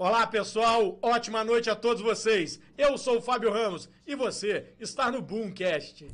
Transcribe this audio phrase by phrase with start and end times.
[0.00, 0.96] Olá, pessoal.
[1.02, 2.60] Ótima noite a todos vocês.
[2.78, 6.06] Eu sou o Fábio Ramos e você está no Boomcast.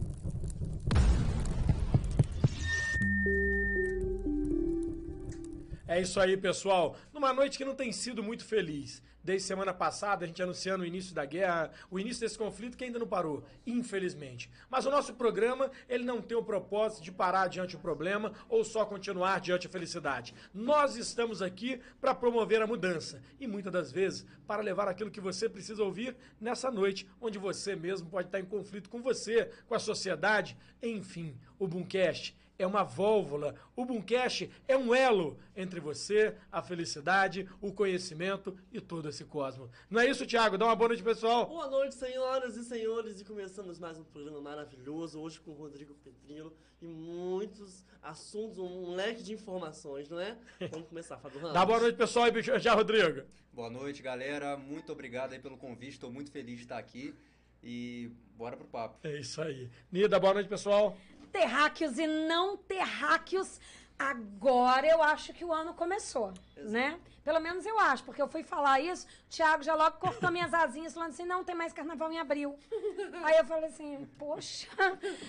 [5.87, 6.97] É isso aí, pessoal.
[7.13, 9.03] Numa noite que não tem sido muito feliz.
[9.25, 12.85] Desde semana passada, a gente anunciando o início da guerra, o início desse conflito que
[12.85, 14.51] ainda não parou, infelizmente.
[14.69, 18.63] Mas o nosso programa, ele não tem o propósito de parar diante do problema ou
[18.63, 20.35] só continuar diante da felicidade.
[20.53, 25.23] Nós estamos aqui para promover a mudança e muitas das vezes para levar aquilo que
[25.23, 29.75] você precisa ouvir nessa noite, onde você mesmo pode estar em conflito com você, com
[29.75, 33.55] a sociedade, enfim, o Boomcast é uma válvula.
[33.75, 39.71] O Boomcast é um elo entre você, a felicidade, o conhecimento e todo esse cosmos.
[39.91, 40.57] Não é isso, Thiago?
[40.57, 41.47] Dá uma boa noite, pessoal.
[41.47, 43.21] Boa noite, senhoras e senhores.
[43.21, 48.95] E começamos mais um programa maravilhoso, hoje com o Rodrigo Petrino e muitos assuntos, um
[48.95, 50.37] leque de informações, não é?
[50.71, 51.55] Vamos começar, Fábio Ramos.
[51.55, 53.23] Dá boa noite, pessoal, e já, Rodrigo.
[53.53, 54.57] Boa noite, galera.
[54.57, 55.93] Muito obrigado aí pelo convite.
[55.93, 57.15] Estou muito feliz de estar aqui.
[57.63, 58.99] E bora pro papo.
[59.03, 59.71] É isso aí.
[59.91, 60.99] Nida, boa noite, pessoal
[61.35, 63.61] terráqueos e não terráqueos,
[63.99, 66.71] agora eu acho que o ano começou, Exato.
[66.71, 67.01] né?
[67.25, 70.55] Pelo menos eu acho, porque eu fui falar isso, o Thiago já logo cortou minhas
[70.55, 72.57] asinhas, falando assim, não tem mais carnaval em abril.
[73.25, 74.69] Aí eu falei assim, poxa,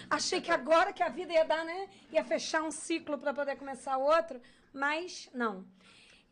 [0.10, 1.90] achei que agora que a vida ia dar, né?
[2.12, 4.40] Ia fechar um ciclo para poder começar outro,
[4.72, 5.66] mas não.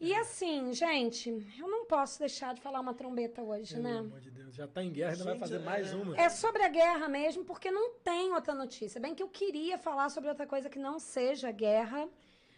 [0.03, 3.93] E assim, gente, eu não posso deixar de falar uma trombeta hoje, Pelo né?
[3.93, 5.95] Pelo amor de Deus, já tá em guerra, ainda vai fazer mais é.
[5.95, 6.17] uma.
[6.19, 8.99] É sobre a guerra mesmo, porque não tem outra notícia.
[8.99, 12.09] Bem que eu queria falar sobre outra coisa que não seja guerra,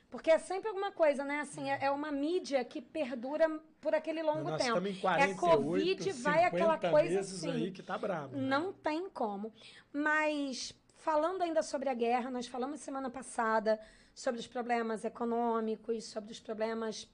[0.10, 1.42] porque é sempre alguma coisa, né?
[1.42, 3.48] Assim, é, é uma mídia que perdura
[3.80, 4.88] por aquele longo Nós tempo.
[4.88, 7.52] Em 48, é Covid, vai aquela coisa assim.
[7.52, 8.36] aí que tá brabo.
[8.36, 8.42] Né?
[8.42, 9.54] Não tem como.
[9.94, 13.80] Mas falando ainda sobre a guerra, nós falamos semana passada
[14.16, 17.08] sobre os problemas econômicos, sobre os problemas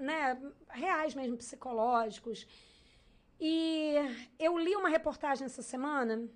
[0.00, 2.46] né, reais mesmo, psicológicos.
[3.38, 3.94] E
[4.38, 6.26] eu li uma reportagem essa semana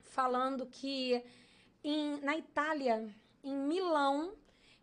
[0.00, 1.24] falando que
[1.84, 3.08] em, na Itália,
[3.44, 4.34] em Milão,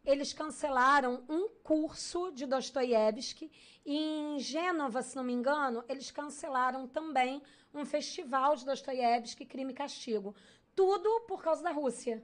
[0.05, 3.51] eles cancelaram um curso de Dostoiévski
[3.85, 7.41] e em Gênova, se não me engano, eles cancelaram também
[7.73, 10.33] um festival de Dostoiévski, Crime e Castigo.
[10.73, 12.23] Tudo por causa da Rússia.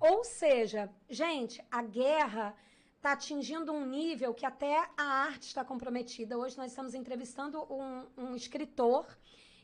[0.00, 2.56] Ou seja, gente, a guerra
[2.96, 6.38] está atingindo um nível que até a arte está comprometida.
[6.38, 9.06] Hoje nós estamos entrevistando um, um escritor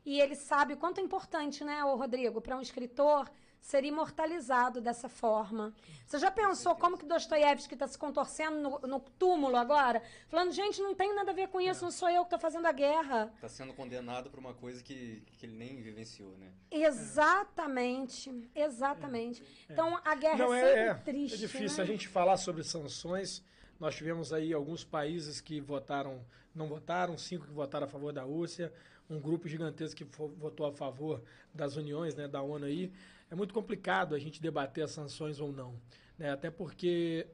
[0.04, 3.30] e ele sabe o quanto é importante, né, Rodrigo, para um escritor
[3.66, 5.74] ser imortalizado dessa forma.
[6.06, 10.00] Você já pensou como que Dostoiévski está se contorcendo no, no, túmulo agora?
[10.28, 12.66] Falando, gente, não tem nada a ver com isso, não sou eu que estou fazendo
[12.66, 13.28] a guerra.
[13.34, 16.52] Está sendo condenado por uma coisa que, que ele nem vivenciou, né?
[16.70, 19.42] Exatamente, exatamente.
[19.68, 19.72] É.
[19.72, 21.34] Então, a guerra não, é, é sempre é, triste.
[21.34, 21.82] É difícil né?
[21.82, 23.42] a gente falar sobre sanções.
[23.80, 26.24] Nós tivemos aí alguns países que votaram,
[26.54, 28.72] não votaram, cinco que votaram a favor da Rússia,
[29.10, 31.20] um grupo gigantesco que votou a favor
[31.52, 32.92] das uniões, né, da ONU aí
[33.30, 35.78] é muito complicado a gente debater as sanções ou não.
[36.18, 36.30] Né?
[36.30, 37.26] Até porque,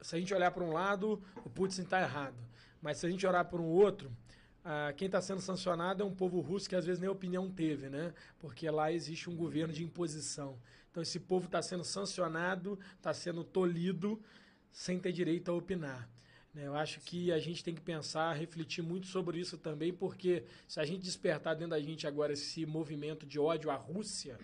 [0.00, 2.36] se a gente olhar para um lado, o Putin está errado.
[2.80, 4.10] Mas se a gente olhar para um outro,
[4.64, 7.88] ah, quem está sendo sancionado é um povo russo que às vezes nem opinião teve,
[7.88, 8.14] né?
[8.38, 10.58] Porque lá existe um governo de imposição.
[10.90, 14.20] Então esse povo está sendo sancionado, está sendo tolhido
[14.72, 16.08] sem ter direito a opinar.
[16.54, 16.66] Né?
[16.66, 20.80] Eu acho que a gente tem que pensar, refletir muito sobre isso também, porque se
[20.80, 24.38] a gente despertar dentro da gente agora esse movimento de ódio à Rússia,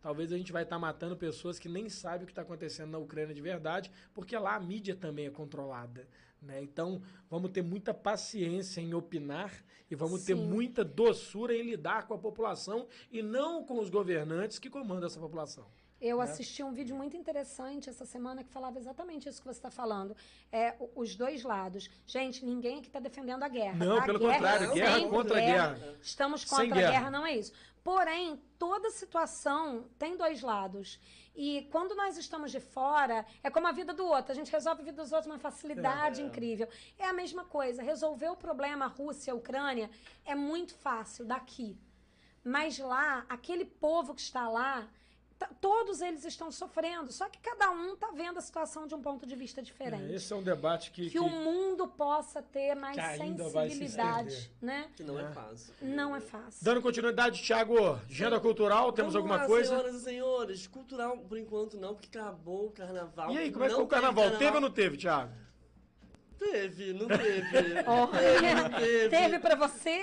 [0.00, 2.90] talvez a gente vai estar tá matando pessoas que nem sabem o que está acontecendo
[2.90, 6.06] na Ucrânia de verdade, porque lá a mídia também é controlada.
[6.40, 6.60] Né?
[6.60, 7.00] Então,
[7.30, 10.26] vamos ter muita paciência em opinar e vamos Sim.
[10.26, 15.06] ter muita doçura em lidar com a população e não com os governantes que comandam
[15.06, 15.66] essa população.
[16.02, 16.24] Eu né?
[16.24, 20.16] assisti um vídeo muito interessante essa semana que falava exatamente isso que você está falando.
[20.50, 21.88] É, os dois lados.
[22.04, 23.76] Gente, ninguém aqui está defendendo a guerra.
[23.76, 24.06] Não, tá?
[24.06, 25.74] pelo guerra, contrário, guerra contra guerra.
[25.74, 25.98] guerra.
[26.02, 26.90] Estamos contra Sem a guerra.
[26.90, 27.52] guerra, não é isso.
[27.84, 30.98] Porém, toda situação tem dois lados.
[31.36, 34.32] E quando nós estamos de fora, é como a vida do outro.
[34.32, 36.26] A gente resolve a vida dos outros com uma facilidade é, é.
[36.26, 36.68] incrível.
[36.98, 37.80] É a mesma coisa.
[37.80, 39.88] Resolver o problema Rússia, Ucrânia,
[40.24, 41.78] é muito fácil daqui.
[42.44, 44.88] Mas lá, aquele povo que está lá
[45.60, 49.26] todos eles estão sofrendo, só que cada um está vendo a situação de um ponto
[49.26, 50.12] de vista diferente.
[50.12, 51.02] É, esse é um debate que.
[51.02, 54.50] Que, que o mundo possa ter mais sensibilidade.
[54.60, 54.88] Né?
[54.96, 55.24] Que não é.
[55.24, 55.32] é.
[55.32, 55.74] fácil.
[55.82, 56.64] Não é fácil.
[56.64, 57.76] Dando continuidade, Thiago,
[58.08, 59.70] agenda cultural, temos Vamos alguma lá, coisa?
[59.70, 63.32] Senhoras e senhores, cultural por enquanto não, porque acabou o carnaval.
[63.32, 64.24] E aí, como é que foi o carnaval?
[64.24, 64.38] carnaval?
[64.38, 65.32] Teve ou não teve, Thiago?
[66.38, 67.74] Teve, não teve.
[67.86, 68.06] oh.
[68.08, 69.08] teve, não teve.
[69.08, 70.00] Teve pra você?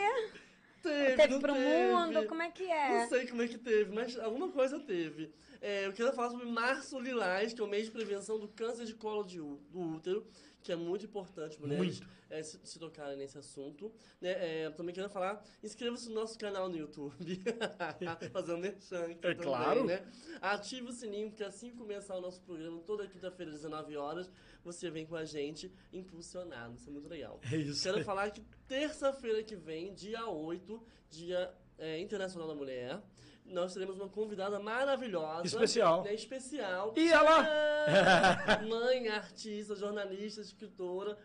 [0.81, 1.93] Teve, teve pro teve.
[1.93, 2.25] mundo?
[2.27, 3.01] Como é que é?
[3.01, 5.31] Não sei como é que teve, mas alguma coisa teve.
[5.61, 8.85] É, eu queria falar sobre Março Lilás, que é o mês de prevenção do câncer
[8.85, 10.25] de colo de, do útero,
[10.61, 13.91] que é muito importante mulheres é, se, se tocarem nesse assunto.
[14.21, 14.63] Né?
[14.65, 17.15] É, também quero falar, inscreva-se no nosso canal no YouTube.
[18.31, 19.85] Fazer um merchan aqui É também, claro.
[19.85, 20.05] né?
[20.41, 24.29] Ative o sininho, porque assim que começar o nosso programa, toda quinta-feira, às 19 horas,
[24.63, 26.75] você vem com a gente impulsionado.
[26.75, 27.39] Isso é muito legal.
[27.51, 27.83] É isso.
[27.83, 33.01] Quero falar que terça-feira que vem, dia 8, Dia é, Internacional da Mulher,
[33.49, 35.45] nós teremos uma convidada maravilhosa.
[35.45, 36.03] Especial.
[36.03, 36.93] Né, especial.
[36.95, 37.43] E ela?
[37.43, 38.67] Tcharam!
[38.69, 41.17] Mãe, artista, jornalista, escritora,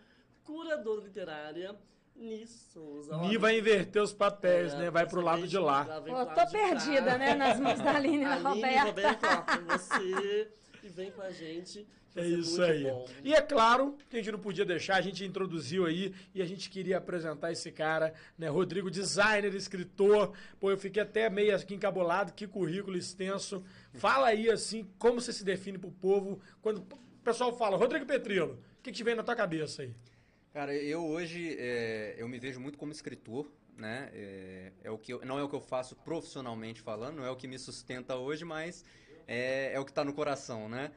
[0.42, 1.76] curadora literária,
[2.16, 3.16] Ni Souza.
[3.18, 4.90] Ni vai inverter os papéis, é, né?
[4.90, 5.84] Vai pro lado de lá.
[5.84, 7.34] Pô, pro tô perdida, né?
[7.34, 8.84] Nas mãos da Aline e da Aline Roberta.
[8.84, 10.52] Roberta, ó, com você.
[10.82, 11.86] E vem com a gente.
[12.16, 12.84] É ser isso aí.
[12.84, 13.06] bom.
[13.24, 16.44] E é claro que a gente não podia deixar, a gente introduziu aí e a
[16.46, 18.48] gente queria apresentar esse cara, né?
[18.48, 20.32] Rodrigo, designer, escritor.
[20.60, 23.64] Pô, eu fiquei até meio aqui encabulado, que currículo extenso.
[23.94, 26.40] Fala aí, assim, como você se define pro povo.
[26.62, 29.94] Quando o pessoal fala, Rodrigo Petrilo, o que, que te vem na tua cabeça aí?
[30.52, 34.08] Cara, eu hoje é, eu me vejo muito como escritor, né?
[34.12, 37.30] É, é o que eu- não é o que eu faço profissionalmente falando, não é
[37.30, 38.84] o que me sustenta hoje, mas
[39.26, 40.92] é, é o que está no coração, né?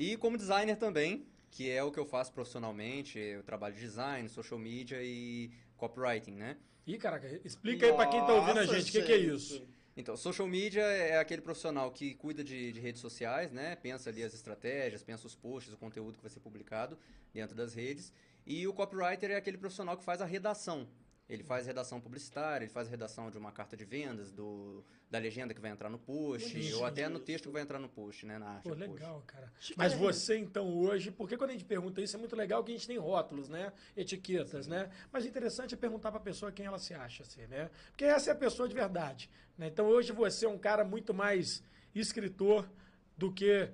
[0.00, 4.26] E como designer também, que é o que eu faço profissionalmente, eu trabalho de design,
[4.30, 6.56] social media e copywriting, né?
[6.86, 9.18] Ih, caraca, explica aí pra quem tá ouvindo a Nossa, gente, o que, que é
[9.18, 9.62] isso?
[9.94, 13.76] Então, social media é aquele profissional que cuida de, de redes sociais, né?
[13.76, 16.98] Pensa ali as estratégias, pensa os posts, o conteúdo que vai ser publicado
[17.34, 18.10] dentro das redes.
[18.46, 20.88] E o copywriter é aquele profissional que faz a redação.
[21.30, 25.18] Ele faz redação publicitária, ele faz a redação de uma carta de vendas, do, da
[25.18, 28.26] legenda que vai entrar no post, ou até no texto que vai entrar no post,
[28.26, 28.36] né?
[28.38, 28.92] Na arte Pô, do post.
[28.92, 29.52] legal, cara.
[29.76, 30.00] Mas Chiquérrimo.
[30.00, 32.86] você, então, hoje, porque quando a gente pergunta isso, é muito legal que a gente
[32.86, 33.72] tem rótulos, né?
[33.96, 34.90] Etiquetas, né?
[35.12, 37.70] Mas o interessante é perguntar pra pessoa quem ela se acha ser, né?
[37.90, 39.30] Porque essa é a pessoa de verdade.
[39.56, 39.68] Né?
[39.68, 41.62] Então, hoje você é um cara muito mais
[41.94, 42.68] escritor
[43.16, 43.68] do que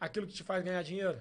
[0.00, 1.20] aquilo que te faz ganhar dinheiro.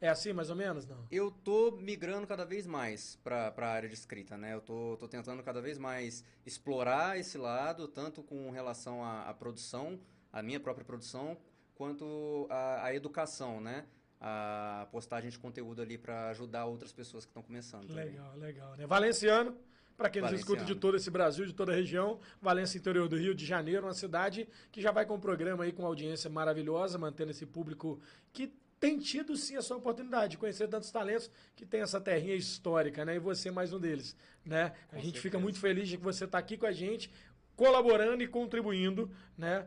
[0.00, 1.06] É assim, mais ou menos, não?
[1.10, 4.54] Eu tô migrando cada vez mais para a área de escrita, né?
[4.54, 9.34] Eu tô, tô tentando cada vez mais explorar esse lado, tanto com relação à, à
[9.34, 10.00] produção,
[10.32, 11.36] à minha própria produção,
[11.74, 13.84] quanto à, à educação, né?
[14.18, 17.86] A postagem de conteúdo ali para ajudar outras pessoas que estão começando.
[17.88, 18.06] também.
[18.06, 18.76] Legal, legal.
[18.76, 18.86] Né?
[18.86, 19.56] Valenciano,
[20.00, 23.18] para quem nos escuta de todo esse Brasil, de toda a região, Valência, interior do
[23.18, 26.30] Rio de Janeiro, uma cidade que já vai com um programa aí com uma audiência
[26.30, 28.00] maravilhosa, mantendo esse público
[28.32, 28.50] que
[28.80, 33.04] tem tido sim a sua oportunidade de conhecer tantos talentos que tem essa terrinha histórica,
[33.04, 33.16] né?
[33.16, 34.72] E você é mais um deles, né?
[34.90, 35.42] A gente fica certeza.
[35.42, 37.12] muito feliz de que você está aqui com a gente,
[37.54, 39.66] colaborando e contribuindo, né?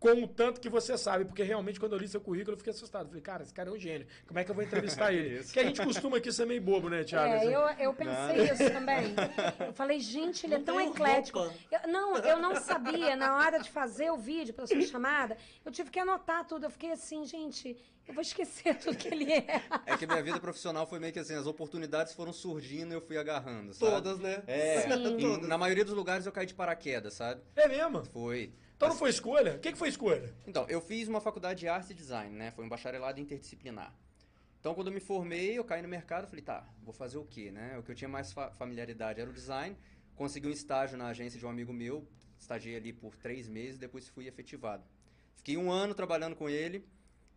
[0.00, 2.72] Com o tanto que você sabe, porque realmente quando eu li seu currículo eu fiquei
[2.72, 3.06] assustado.
[3.08, 4.06] Falei, cara, esse cara é um gênio.
[4.26, 5.42] Como é que eu vou entrevistar ele?
[5.42, 7.32] Porque a gente costuma aqui ser meio bobo, né, Thiago?
[7.32, 9.14] É, Assim, eu, eu pensei isso também.
[9.66, 11.38] Eu falei, gente, ele é Não tão tem eclético.
[11.38, 13.16] Eu- não, eu não sabia.
[13.16, 16.66] Na hora de fazer o vídeo para sua chamada, eu tive que anotar tudo.
[16.66, 17.74] Eu fiquei assim, gente,
[18.06, 19.62] eu vou esquecer tudo que ele é.
[19.86, 23.00] É que minha vida profissional foi meio que assim, as oportunidades foram surgindo e eu
[23.00, 23.90] fui agarrando, sabe?
[23.92, 24.42] Todas, né?
[24.46, 25.18] É, Sim.
[25.18, 27.40] e na maioria dos lugares eu caí de paraquedas, sabe?
[27.56, 28.04] É mesmo?
[28.12, 28.52] Foi.
[28.84, 29.54] Então não foi escolha?
[29.54, 30.34] O que, que foi escolha?
[30.46, 32.50] Então, eu fiz uma faculdade de arte e design, né?
[32.50, 33.94] Foi um bacharelado interdisciplinar.
[34.60, 37.50] Então, quando eu me formei, eu caí no mercado, falei, tá, vou fazer o quê,
[37.50, 37.78] né?
[37.78, 39.76] O que eu tinha mais fa- familiaridade era o design.
[40.14, 42.06] Consegui um estágio na agência de um amigo meu,
[42.38, 44.84] estagiei ali por três meses, depois fui efetivado.
[45.36, 46.86] Fiquei um ano trabalhando com ele,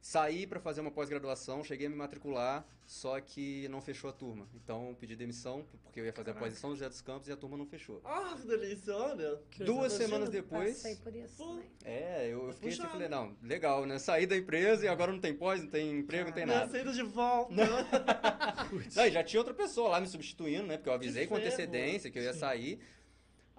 [0.02, 4.48] saí para fazer uma pós-graduação, cheguei a me matricular, só que não fechou a turma.
[4.56, 7.32] Então, pedi demissão, porque eu ia fazer a pós em São José dos Campos e
[7.32, 8.00] a turma não fechou.
[8.06, 9.42] Ah, que delícia, olha.
[9.52, 10.76] Que Duas semanas depois...
[10.76, 11.46] Passei por isso Pô.
[11.48, 11.70] também.
[11.84, 12.94] É, eu, eu fiquei assim, Puxado.
[12.94, 14.00] falei, não, legal, né?
[14.00, 16.70] Saí da empresa e agora não tem pós, não tem emprego, não tem nada.
[16.72, 17.54] saída de volta.
[18.96, 20.78] Aí já tinha outra pessoa lá me substituindo, né?
[20.78, 21.48] Porque eu avisei Que com ferro.
[21.48, 22.80] antecedência que eu ia sair.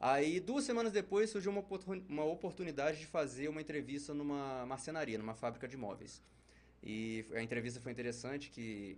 [0.00, 5.18] Aí, duas semanas depois, surgiu uma, oportun- uma oportunidade de fazer uma entrevista numa marcenaria,
[5.18, 6.22] numa fábrica de móveis.
[6.82, 8.96] E a entrevista foi interessante que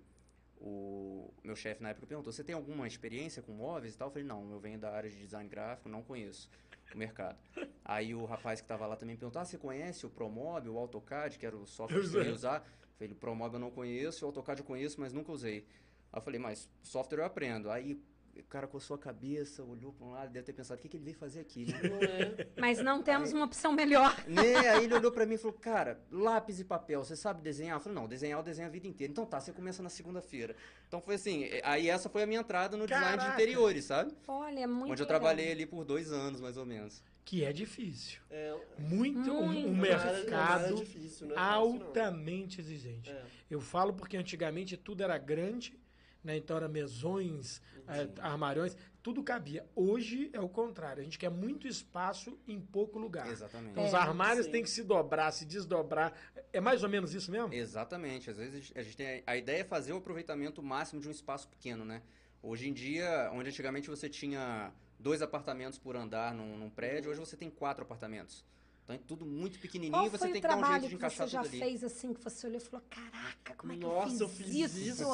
[0.60, 4.08] o meu chefe na época perguntou, você tem alguma experiência com móveis e tal?
[4.08, 6.50] Eu falei, não, eu venho da área de design gráfico, não conheço
[6.94, 7.38] o mercado.
[7.82, 11.38] Aí o rapaz que estava lá também perguntou, ah, você conhece o Promob, o AutoCAD,
[11.38, 12.32] que era o software Eu que você ia sei.
[12.32, 12.56] usar?
[12.58, 15.64] Eu falei, o Promob eu não conheço, o AutoCAD eu conheço, mas nunca usei.
[16.12, 17.70] Aí eu falei, mas software eu aprendo.
[17.70, 17.98] Aí
[18.40, 20.96] o cara coçou a cabeça, olhou para um lado, deve ter pensado, o que, que
[20.96, 21.80] ele veio fazer aqui, né?
[21.82, 22.46] Não é?
[22.58, 24.14] Mas não temos uma opção melhor.
[24.26, 24.56] né?
[24.70, 27.76] Aí ele olhou pra mim e falou, cara, lápis e papel, você sabe desenhar?
[27.76, 29.10] Eu falei, não, desenhar eu desenho a vida inteira.
[29.10, 30.54] Então tá, você começa na segunda-feira.
[30.88, 33.34] Então foi assim, eh, aí essa foi a minha entrada no design de Caraca!
[33.34, 34.12] interiores, sabe?
[34.28, 35.20] Olha, muito Onde eu legal.
[35.20, 37.02] trabalhei ali por dois anos, mais ou menos.
[37.24, 38.20] Que é difícil.
[38.30, 39.68] É, Muito, um- Muito.
[39.68, 41.38] um, área mercado difícil, é não.
[41.40, 43.10] altamente exigente.
[43.10, 43.22] É.
[43.50, 45.78] Eu falo porque antigamente tudo era grande,
[46.22, 46.36] né?
[46.36, 49.66] Então era mesões, é, armários, tudo cabia.
[49.74, 53.28] Hoje é o contrário, a gente quer muito espaço em pouco lugar.
[53.28, 53.72] Exatamente.
[53.72, 56.12] Então, os É, armários têm que se dobrar, se desdobrar.
[56.52, 57.52] É mais ou menos isso mesmo?
[57.52, 58.30] Exatamente.
[58.30, 61.48] Às vezes a gente tem a ideia é fazer o aproveitamento máximo de um espaço
[61.48, 62.02] pequeno, né?
[62.42, 67.20] Hoje em dia, onde antigamente você tinha dois apartamentos por andar num, num prédio, hoje
[67.20, 68.44] você tem quatro apartamentos.
[68.84, 70.94] Então é tudo muito pequenininho Qual e você tem que dar um jeito de que
[70.96, 71.58] encaixar você já tudo ali.
[71.60, 75.04] fez assim, que você olhou e falou, caraca, como é que Nossa, eu fiz, isso?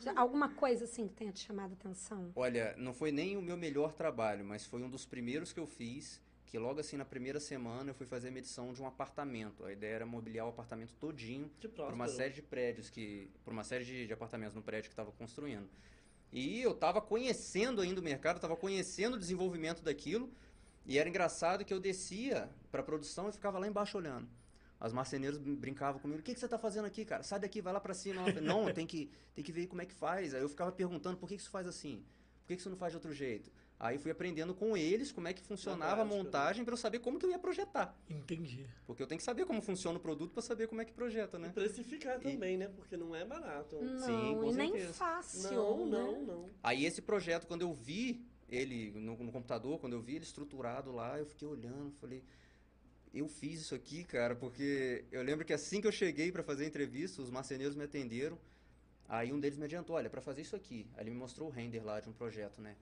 [0.00, 2.32] Já- Alguma coisa assim que tenha te chamado a atenção?
[2.34, 5.66] Olha, não foi nem o meu melhor trabalho, mas foi um dos primeiros que eu
[5.66, 9.64] fiz, que logo assim na primeira semana eu fui fazer a medição de um apartamento.
[9.64, 13.64] A ideia era mobiliar o apartamento todinho por uma série de prédios que por uma
[13.64, 15.68] série de, de apartamentos no prédio que estava construindo
[16.32, 20.30] e eu estava conhecendo ainda o mercado estava conhecendo o desenvolvimento daquilo
[20.88, 24.26] e era engraçado que eu descia para produção e ficava lá embaixo olhando
[24.80, 27.60] as marceneiros brin- brincavam comigo o que, que você está fazendo aqui cara sai daqui
[27.60, 30.34] vai lá para cima falei, não tem que tem que ver como é que faz
[30.34, 32.04] aí eu ficava perguntando por que, que isso faz assim
[32.42, 35.28] por que, que isso não faz de outro jeito aí fui aprendendo com eles como
[35.28, 36.10] é que funcionava a né?
[36.14, 38.66] montagem para eu saber como que eu ia projetar Entendi.
[38.86, 41.36] porque eu tenho que saber como funciona o produto para saber como é que projeta
[41.38, 42.68] E né precificar também, né?
[42.68, 43.76] Porque não é barato.
[43.80, 44.92] Não, Sim, com e nem certeza.
[44.94, 45.96] fácil, Não, né?
[45.98, 46.50] não, não.
[46.62, 50.90] Aí esse projeto, quando eu vi ele no, no computador, quando eu vi ele estruturado
[50.92, 52.24] lá, eu fiquei olhando, falei,
[53.12, 56.64] eu fiz isso aqui, cara, porque eu lembro que assim que eu cheguei para fazer
[56.64, 58.38] a entrevista, os marceneiros me atenderam,
[59.08, 61.52] aí um deles me adiantou, olha, para fazer isso aqui, aí ele me mostrou o
[61.52, 62.76] render lá de um projeto, né?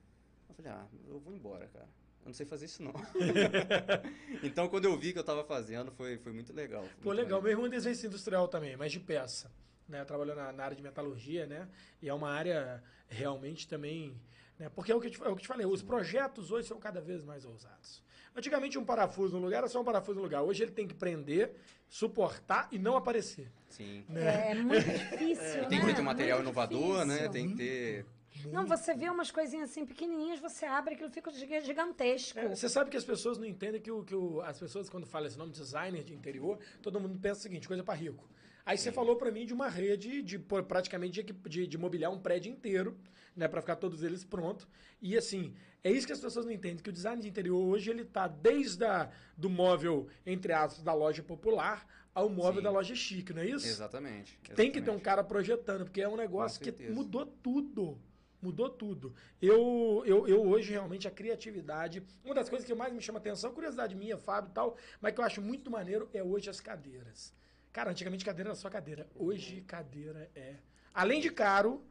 [0.48, 1.88] Eu falei, ah, eu vou embora, cara.
[2.22, 2.92] Eu não sei fazer isso não.
[4.42, 6.82] então quando eu vi que eu tava fazendo, foi, foi muito legal.
[6.82, 7.40] foi Pô, muito legal.
[7.40, 9.50] Meu irmão é desenhista industrial também, mas de peça.
[9.88, 10.04] Né?
[10.04, 11.68] Trabalhou na, na área de metalurgia, né?
[12.02, 14.20] E é uma área realmente também.
[14.58, 14.68] Né?
[14.70, 16.78] Porque é o, que eu te, é o que te falei, os projetos hoje são
[16.78, 18.02] cada vez mais ousados.
[18.34, 20.42] Antigamente, um parafuso no lugar era só um parafuso no lugar.
[20.42, 21.54] Hoje ele tem que prender,
[21.88, 23.50] suportar e não aparecer.
[23.68, 24.04] Sim.
[24.08, 24.50] Né?
[24.50, 25.86] É muito difícil, E tem né?
[25.86, 27.14] que ter um material Muito inovador, né?
[27.14, 27.32] difícil.
[27.32, 28.06] Tem que ter
[28.52, 32.38] Não, você vê umas coisinhas assim pequenininhas, você abre, aquilo fica giga- gigantesco.
[32.38, 35.06] É, você sabe que as pessoas não entendem que, o, que o, as pessoas, quando
[35.06, 38.28] falam esse nome designer de interior, todo mundo pensa o seguinte, coisa para rico.
[38.66, 42.18] Aí você falou para mim de uma rede de praticamente de, de, de mobiliar um
[42.18, 42.98] prédio inteiro,
[43.36, 44.66] né, para ficar todos eles prontos.
[45.00, 47.90] E assim, é isso que as pessoas não entendem, que o design de interior hoje
[47.90, 52.62] ele tá desde a, do móvel entre aspas da loja popular ao móvel Sim.
[52.62, 53.68] da loja chique, não é isso?
[53.68, 54.38] Exatamente.
[54.54, 55.02] Tem que ter um exatamente.
[55.02, 58.00] cara projetando, porque é um negócio que mudou tudo.
[58.40, 59.14] Mudou tudo.
[59.40, 62.02] Eu, eu, eu hoje, realmente, a criatividade.
[62.24, 65.20] Uma das coisas que mais me chama atenção, curiosidade minha, Fábio e tal, mas que
[65.20, 67.34] eu acho muito maneiro é hoje as cadeiras.
[67.70, 69.06] Cara, antigamente cadeira era só cadeira.
[69.14, 70.54] Hoje, cadeira é.
[70.94, 71.84] Além de caro,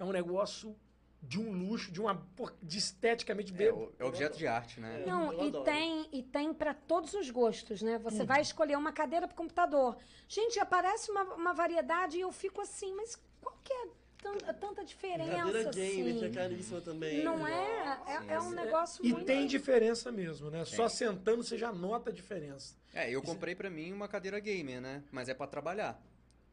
[0.00, 0.74] é um negócio
[1.22, 2.14] de um luxo, de uma.
[2.34, 3.66] por- de esteticamente É,
[3.98, 5.04] é objeto de arte, né?
[5.06, 5.64] Não, eu e adoro.
[5.64, 7.98] tem, e tem para todos os gostos, né?
[7.98, 9.98] Você vai escolher uma cadeira para computador.
[10.26, 13.88] Gente, aparece uma, uma variedade e eu fico assim, mas qual que é
[14.22, 16.32] tan- tanta diferença, Cadeira gamer, que é assim?
[16.34, 17.22] caríssima também.
[17.22, 18.00] Não é?
[18.28, 19.26] É, é um negócio E muito...
[19.26, 20.64] tem diferença mesmo, né?
[20.64, 20.96] Só Tem.
[20.96, 22.74] sentando você já nota a diferença.
[22.94, 25.04] É, eu comprei pra mim uma cadeira gamer, né?
[25.12, 26.00] Mas é pra trabalhar.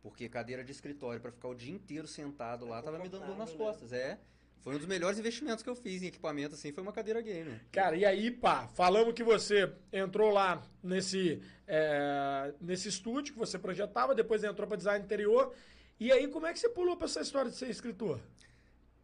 [0.09, 3.37] Porque cadeira de escritório pra ficar o dia inteiro sentado lá tava me dando dor
[3.37, 3.57] nas né?
[3.57, 3.91] costas.
[3.91, 4.17] É.
[4.61, 7.61] Foi um dos melhores investimentos que eu fiz em equipamento, assim, foi uma cadeira gamer.
[7.71, 13.57] Cara, e aí, pá, falamos que você entrou lá nesse, é, nesse estúdio que você
[13.57, 15.53] projetava, depois entrou para design interior.
[15.99, 18.19] E aí, como é que você pulou para essa história de ser escritor?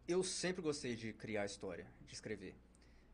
[0.07, 2.55] Eu sempre gostei de criar história, de escrever.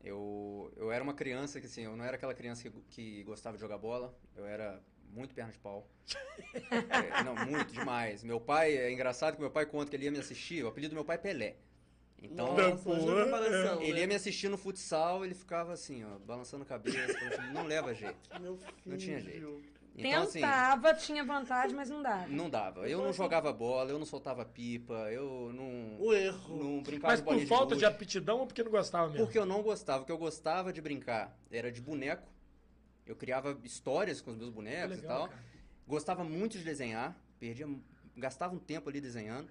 [0.03, 3.58] Eu, eu era uma criança que, assim, eu não era aquela criança que, que gostava
[3.58, 5.87] de jogar bola, eu era muito perna de pau.
[6.79, 8.23] É, não, muito, demais.
[8.23, 10.91] Meu pai, é engraçado que meu pai conta que ele ia me assistir, o apelido
[10.91, 11.55] do meu pai é Pelé.
[12.21, 13.99] Então, Nossa, é ele né?
[14.01, 17.63] ia me assistir no futsal, ele ficava assim, ó, balançando a cabeça, falando assim, não
[17.65, 18.17] leva jeito.
[18.41, 18.73] Meu filho.
[18.85, 19.61] Não tinha jeito.
[19.95, 22.27] Então, assim, Tentava, tinha vantagem, mas não dava.
[22.27, 22.87] não dava.
[22.89, 26.63] Eu não jogava bola, eu não soltava pipa, eu não, O erro.
[26.63, 27.85] não brincava Mas de por falta de gude.
[27.85, 29.25] aptidão ou porque não gostava mesmo?
[29.25, 30.03] Porque eu não gostava.
[30.03, 32.27] O que eu gostava de brincar era de boneco.
[33.09, 35.27] Eu criava histórias com os meus bonecos Legal, e tal.
[35.29, 35.43] cara.
[35.87, 37.17] Gostava muito de desenhar.
[37.39, 37.67] Perdia,
[38.15, 39.49] gastava um tempo ali desenhando.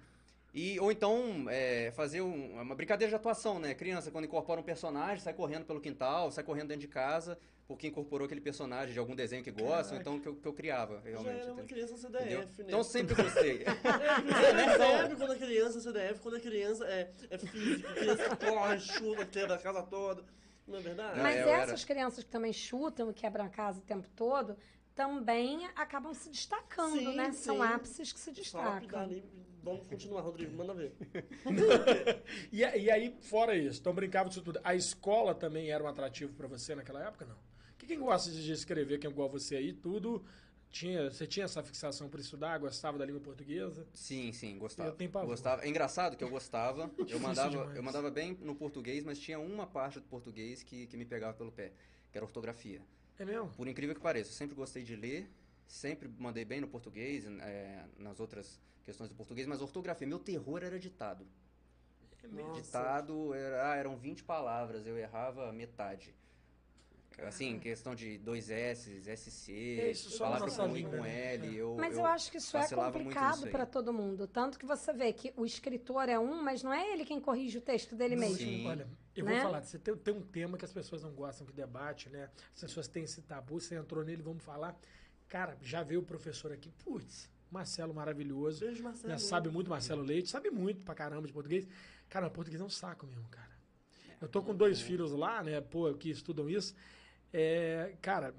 [0.53, 3.73] E, ou então, é, fazer um- uma brincadeira de atuação, né?
[3.73, 7.37] Criança, quando incorpora um personagem, sai correndo pelo quintal, sai correndo dentro de casa,
[7.67, 10.53] porque incorporou aquele personagem de algum desenho que gosta, ou então que eu, que eu
[10.53, 11.35] criava, Já realmente.
[11.35, 11.65] era uma entendeu?
[11.67, 12.21] criança Entendeu?
[12.41, 12.65] CDF, né?
[12.67, 13.65] Então, sempre gostei.
[15.11, 19.55] É, quando a criança CDF, quando a criança é, é física, criança corre, chuta, quebra
[19.55, 20.23] a casa toda.
[20.69, 21.19] Não é verdade?
[21.19, 24.55] Mas era- essas crianças que também chutam e quebram a casa o tempo todo,
[24.95, 27.31] também acabam se destacando, Sim, né?
[27.31, 27.61] São sim.
[27.63, 28.99] ápices que se destacam.
[28.99, 29.23] ali.
[29.63, 30.93] Vamos continuar, Rodrigo, manda ver.
[32.51, 34.59] E, e aí, fora isso, então brincava disso tudo.
[34.63, 37.37] A escola também era um atrativo para você naquela época, não?
[37.77, 40.23] Que quem gosta de escrever, quem é igual você aí, tudo
[40.69, 42.57] Tinha, você tinha essa fixação por estudar?
[42.59, 43.87] Gostava da língua portuguesa?
[43.93, 44.89] Sim, sim, gostava.
[44.89, 45.29] Eu tenho pavor.
[45.29, 45.65] gostava.
[45.65, 46.89] É engraçado que eu gostava.
[47.09, 47.75] eu mandava, demais.
[47.75, 51.33] eu mandava bem no português, mas tinha uma parte do português que, que me pegava
[51.33, 51.71] pelo pé,
[52.11, 52.81] que era ortografia.
[53.17, 53.49] É mesmo?
[53.49, 55.29] Por incrível que pareça, eu sempre gostei de ler,
[55.67, 60.63] sempre mandei bem no português, é, nas outras questões do português, mas ortografia, meu terror
[60.63, 61.27] era ditado.
[62.23, 62.49] É mesmo.
[62.49, 62.61] Nossa.
[62.61, 66.13] Ditado, era, ah, eram 20 palavras, eu errava metade.
[67.27, 71.33] Assim, questão de dois S, SC, É, isso palavra com I com né?
[71.35, 74.27] L, eu, Mas eu, acho que isso é complicado para todo mundo.
[74.27, 77.57] Tanto que você vê que o escritor é um, mas não é ele quem corrige
[77.57, 78.37] o texto dele Não, mesmo.
[78.37, 78.67] Sim.
[78.67, 79.33] Olha, eu Né?
[79.33, 82.29] vou falar, você tem, tem um tema que as pessoas não gostam que debate, né?
[82.53, 84.77] As pessoas têm esse tabu, você entrou nele, vamos falar.
[85.27, 88.61] Cara, já veio o professor aqui, putz, Marcelo maravilhoso.
[88.65, 89.09] Beijo, Marcelo.
[89.13, 89.17] né?
[89.19, 91.67] Sabe muito Marcelo Leite, sabe muito pra caramba de português.
[92.09, 93.49] Cara, português é um saco mesmo, cara.
[94.21, 96.75] Eu tô com dois filhos lá, né, pô, que estudam isso.
[97.33, 98.33] É, cara,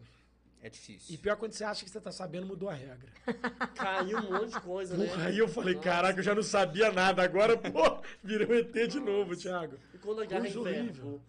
[0.62, 1.14] É difícil.
[1.14, 3.08] e pior quando você acha que você tá sabendo, mudou a regra.
[3.74, 5.06] Caiu um monte de coisa, né?
[5.06, 5.84] Porra, aí eu falei, Nossa.
[5.88, 9.76] caraca, eu já não sabia nada, agora, pô, virei um ET de novo, Thiago.
[9.94, 11.20] E quando a guerra é horrível.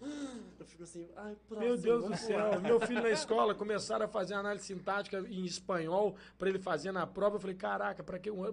[0.60, 4.08] eu fico assim, ai, próximo, Meu Deus do céu, meu filho na escola começaram a
[4.10, 7.36] fazer análise sintática em espanhol pra ele fazer na prova.
[7.36, 8.44] Eu falei, caraca, pra que um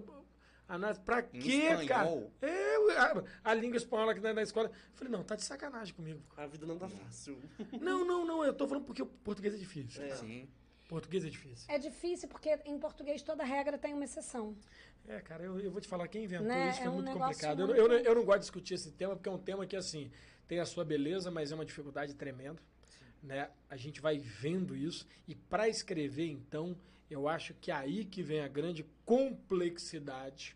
[0.75, 0.99] análise?
[1.01, 2.05] Pra Em quê, cara?
[2.05, 2.31] espanhol?
[2.41, 4.67] É, a, a língua espanhola aqui na, na escola.
[4.69, 6.21] Eu falei, não, tá de sacanagem comigo.
[6.37, 7.37] A vida não tá fácil.
[7.81, 10.01] Não, não, não, eu tô falando porque o português é difícil.
[10.03, 10.15] É.
[10.15, 10.47] Sim.
[10.87, 11.65] Português é difícil.
[11.69, 14.55] É difícil porque em português toda regra tem uma exceção.
[15.07, 16.69] É, cara, eu, eu vou te falar, quem inventou Né?
[16.69, 17.59] isso foi É um muito complicado.
[17.61, 19.65] Eu, muito- eu, não- eu não gosto de discutir esse tema, porque é um tema
[19.67, 20.11] que, assim,
[20.47, 22.59] tem a sua beleza, mas é uma dificuldade tremenda.
[23.21, 23.49] Né?
[23.69, 25.05] A gente vai vendo isso.
[25.27, 26.75] E para escrever, então,
[27.09, 30.55] eu acho que é aí que vem a grande complexidade,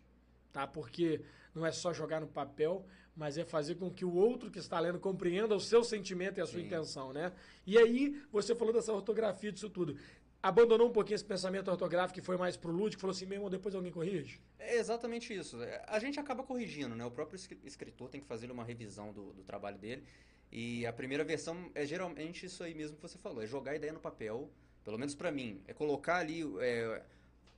[0.54, 0.66] tá?
[0.68, 1.20] Porque
[1.54, 4.78] não é só jogar no papel, mas é fazer com que o outro que está
[4.78, 6.66] lendo compreenda o seu sentimento e a sua Sim.
[6.66, 7.32] intenção, né?
[7.66, 9.96] E aí, você falou dessa ortografia disso tudo.
[10.42, 13.74] Abandonou um pouquinho esse pensamento ortográfico que foi mais pro lúdico, falou assim, mesmo, depois
[13.74, 14.40] alguém corrige?
[14.58, 15.60] É exatamente isso.
[15.62, 17.04] É, A gente acaba corrigindo, né?
[17.04, 20.04] O próprio escri- escritor tem que fazer uma revisão do, do trabalho dele.
[20.52, 23.76] E a primeira versão é geralmente isso aí mesmo que você falou, é jogar a
[23.76, 24.50] ideia no papel,
[24.84, 27.02] pelo menos pra mim, é colocar ali é,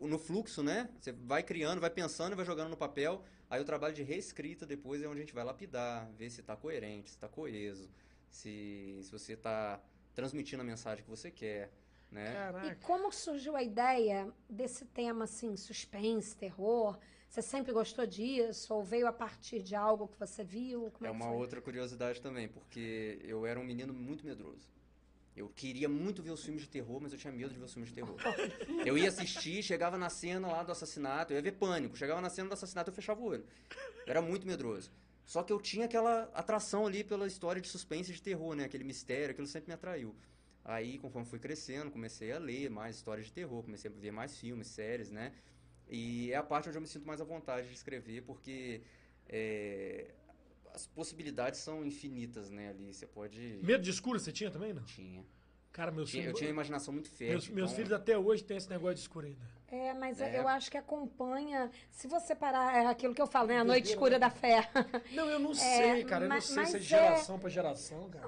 [0.00, 0.88] no fluxo, né?
[1.00, 3.22] Você vai criando, vai pensando e vai jogando no papel.
[3.48, 6.56] Aí o trabalho de reescrita depois é onde a gente vai lapidar, ver se tá
[6.56, 7.88] coerente, se tá coeso,
[8.30, 9.80] se, se você tá
[10.14, 11.72] transmitindo a mensagem que você quer,
[12.10, 12.44] né?
[12.60, 12.76] E Caraca.
[12.76, 16.98] como surgiu a ideia desse tema assim, suspense, terror?
[17.28, 18.72] Você sempre gostou disso?
[18.74, 20.90] Ou veio a partir de algo que você viu?
[20.92, 21.36] Como É é que uma foi?
[21.36, 24.68] outra curiosidade também, porque eu era um menino muito medroso.
[25.36, 27.72] Eu queria muito ver os filmes de terror, mas eu tinha medo de ver os
[27.74, 28.16] filmes de terror.
[28.86, 31.96] Eu ia assistir, chegava na cena lá do assassinato, eu ia ver pânico.
[31.96, 33.44] Chegava na cena do assassinato, eu fechava o olho.
[34.06, 34.90] Eu era muito medroso.
[35.26, 38.64] Só que eu tinha aquela atração ali pela história de suspense e de terror, né?
[38.64, 40.14] Aquele mistério, aquilo sempre me atraiu.
[40.64, 44.38] Aí, conforme fui crescendo, comecei a ler mais histórias de terror, comecei a ver mais
[44.38, 45.32] filmes, séries, né?
[45.88, 48.82] E é a parte onde eu me sinto mais à vontade de escrever, porque
[49.28, 50.14] é,
[50.76, 52.68] as possibilidades são infinitas, né?
[52.68, 53.58] Ali você pode.
[53.62, 54.84] Medo de escuro você tinha também, não?
[54.84, 55.24] Tinha.
[55.72, 56.34] Cara, meus Tinha- filhos...
[56.34, 57.28] eu tinha uma imaginação muito fértil.
[57.34, 59.56] Meus, meus então- filhos até hoje têm esse negócio de escuro ainda.
[59.68, 60.38] É, mas É.
[60.38, 61.70] eu acho que acompanha.
[61.90, 63.58] Se você parar, é aquilo que eu falo, né?
[63.58, 64.70] A noite escura da fé.
[65.12, 66.24] Não, eu não É, sei, cara.
[66.24, 68.26] Eu não mas- sei se é de mas geração pra geração, cara.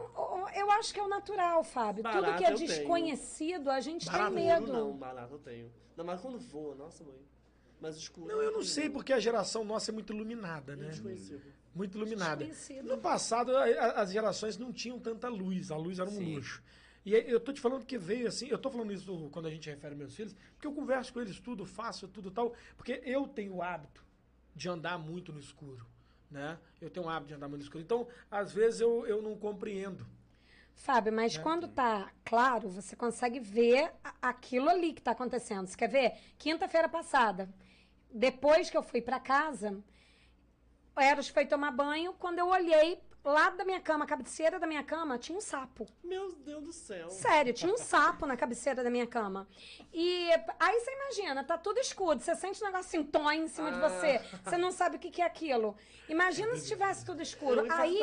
[0.56, 2.02] eu acho que é o natural, Fábio.
[2.02, 2.66] Tudo Barato que é tenho.
[2.68, 4.72] desconhecido, a gente Barato tem medo.
[4.72, 5.70] não, barato eu tenho.
[5.90, 7.18] Ainda mais quando voa, nossa mãe.
[7.80, 8.26] Mas escuro.
[8.26, 10.88] Não, eu não sei porque a geração nossa é muito iluminada, né?
[10.88, 11.40] Desconhecido.
[11.74, 12.46] Muito iluminada.
[12.82, 15.70] No passado, a- a- as gerações não tinham tanta luz.
[15.70, 16.34] A luz era um Sim.
[16.34, 16.62] luxo.
[17.04, 19.70] E eu tô te falando que veio assim, eu tô falando isso quando a gente
[19.70, 23.54] refere meus filhos, porque eu converso com eles tudo, faço tudo tal, porque eu tenho
[23.54, 24.04] o hábito
[24.54, 25.86] de andar muito no escuro,
[26.30, 26.58] né?
[26.80, 27.82] Eu tenho o hábito de andar muito no escuro.
[27.82, 30.04] Então, às vezes eu, eu não compreendo.
[30.74, 31.40] Fábio, mas É.
[31.40, 35.66] quando tá claro, você consegue ver aquilo ali que tá acontecendo.
[35.66, 36.12] Você quer ver?
[36.36, 37.48] Quinta-feira passada,
[38.12, 39.82] depois que eu fui pra casa,
[40.98, 42.12] Eros foi tomar banho.
[42.14, 45.86] Quando eu olhei lá da minha cama, a cabeceira da minha cama, tinha um sapo.
[46.02, 47.10] Meu Deus do céu.
[47.10, 49.46] Sério, tinha um sapo na cabeceira da minha cama.
[49.92, 53.70] E aí você imagina, tá tudo escuro, você sente um negócio assim, tom em cima
[53.70, 54.20] de você.
[54.44, 55.76] Você não sabe o que, que é aquilo.
[56.08, 57.66] Imagina se tivesse tudo escuro.
[57.66, 58.00] Eu Aí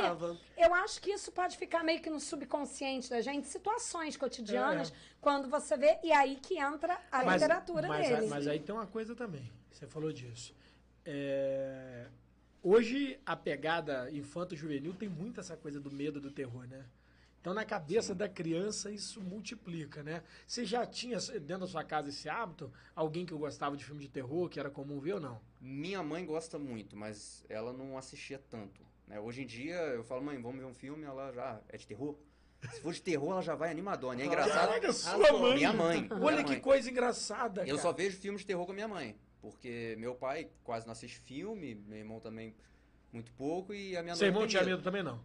[0.57, 5.49] eu acho que isso pode ficar meio que no subconsciente da gente, situações cotidianas, quando
[5.49, 8.27] você vê, e aí que entra a Mas- literatura mas, dele.
[8.27, 9.51] Mas aí tem uma coisa também.
[9.71, 10.55] Você falou disso.
[11.03, 12.07] É,
[12.75, 16.83] Hoje, a pegada infanto-juvenil tem muito essa coisa do medo do terror, né?
[17.39, 20.23] Então, na cabeça da criança, isso multiplica, né?
[20.47, 22.73] Você já tinha dentro da sua casa esse hábito?
[22.95, 25.39] Alguém que gostava de filme de terror, que era comum ver ou não?
[25.61, 28.81] Minha mãe gosta muito, mas ela não assistia tanto.
[29.07, 29.19] né?
[29.19, 31.85] Hoje em dia eu falo, mãe, vamos ver um filme, ela já "Ah, é de
[31.85, 32.15] terror.
[32.73, 34.19] Se for de terror, ela já vai animadona.
[34.19, 34.69] E é engraçado.
[34.69, 35.53] Caraca, sua mãe.
[35.53, 36.01] Minha mãe.
[36.01, 36.59] minha Olha que mãe.
[36.59, 37.81] coisa engraçada, Eu cara.
[37.83, 39.15] só vejo filmes de terror com a minha mãe.
[39.51, 42.55] Porque meu pai quase não assiste filme, meu irmão também
[43.13, 44.81] muito pouco, e a minha Seu irmão tinha medo.
[44.81, 45.21] também, não?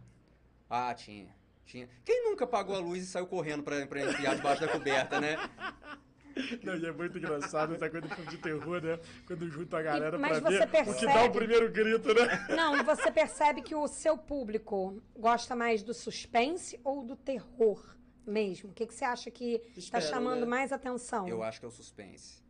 [0.69, 1.35] Ah, tinha.
[1.65, 1.89] Tinha.
[2.05, 5.35] Quem nunca apagou a luz e saiu correndo pra, pra enfiar debaixo da coberta, né?
[6.63, 8.97] Não, e é muito engraçado essa coisa de filme de terror, né?
[9.27, 12.13] Quando junta a galera mas pra você ver o que percebe- dá o primeiro grito,
[12.13, 12.47] né?
[12.55, 17.97] Não, e você percebe que o seu público gosta mais do suspense ou do terror
[18.25, 18.69] mesmo?
[18.69, 20.45] O que, que você acha que está chamando né?
[20.45, 21.27] mais atenção?
[21.27, 22.41] Eu acho que é o suspense.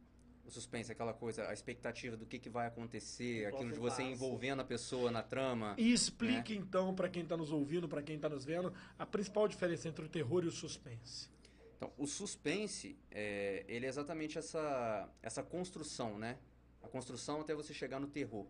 [0.51, 4.59] O suspense aquela coisa, a expectativa do que, que vai acontecer, aquilo de você envolvendo
[4.59, 5.75] a pessoa na trama.
[5.77, 9.47] E explique então pra quem tá nos ouvindo, pra quem tá nos vendo, a principal
[9.47, 11.29] diferença entre o terror e o suspense.
[11.77, 16.37] Então, o suspense, é, ele é exatamente essa, essa construção, né?
[16.83, 18.45] A construção até você chegar no terror.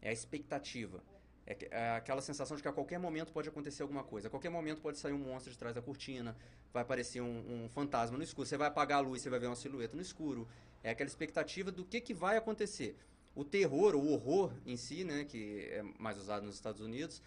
[0.00, 1.04] É a expectativa.
[1.46, 4.28] É, é aquela sensação de que a qualquer momento pode acontecer alguma coisa.
[4.28, 6.34] A qualquer momento pode sair um monstro de trás da cortina,
[6.72, 8.48] vai aparecer um, um fantasma no escuro.
[8.48, 10.48] Você vai apagar a luz, você vai ver uma silhueta no escuro.
[10.86, 12.96] É aquela expectativa do que, que vai acontecer.
[13.34, 17.20] O terror, o horror em si, né, que é mais usado nos Estados Unidos,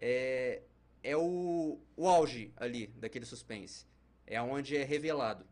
[0.00, 0.62] é,
[1.02, 3.84] é o, o auge ali daquele suspense.
[4.26, 5.44] É onde é revelado,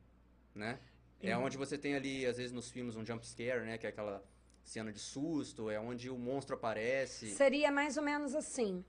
[0.55, 0.81] né?
[1.23, 3.77] É onde você tem ali, às vezes nos filmes, um jump scare, né?
[3.77, 4.25] Que é aquela
[4.65, 7.35] cena de susto, é onde o monstro aparece.
[7.35, 8.83] Seria mais ou menos assim.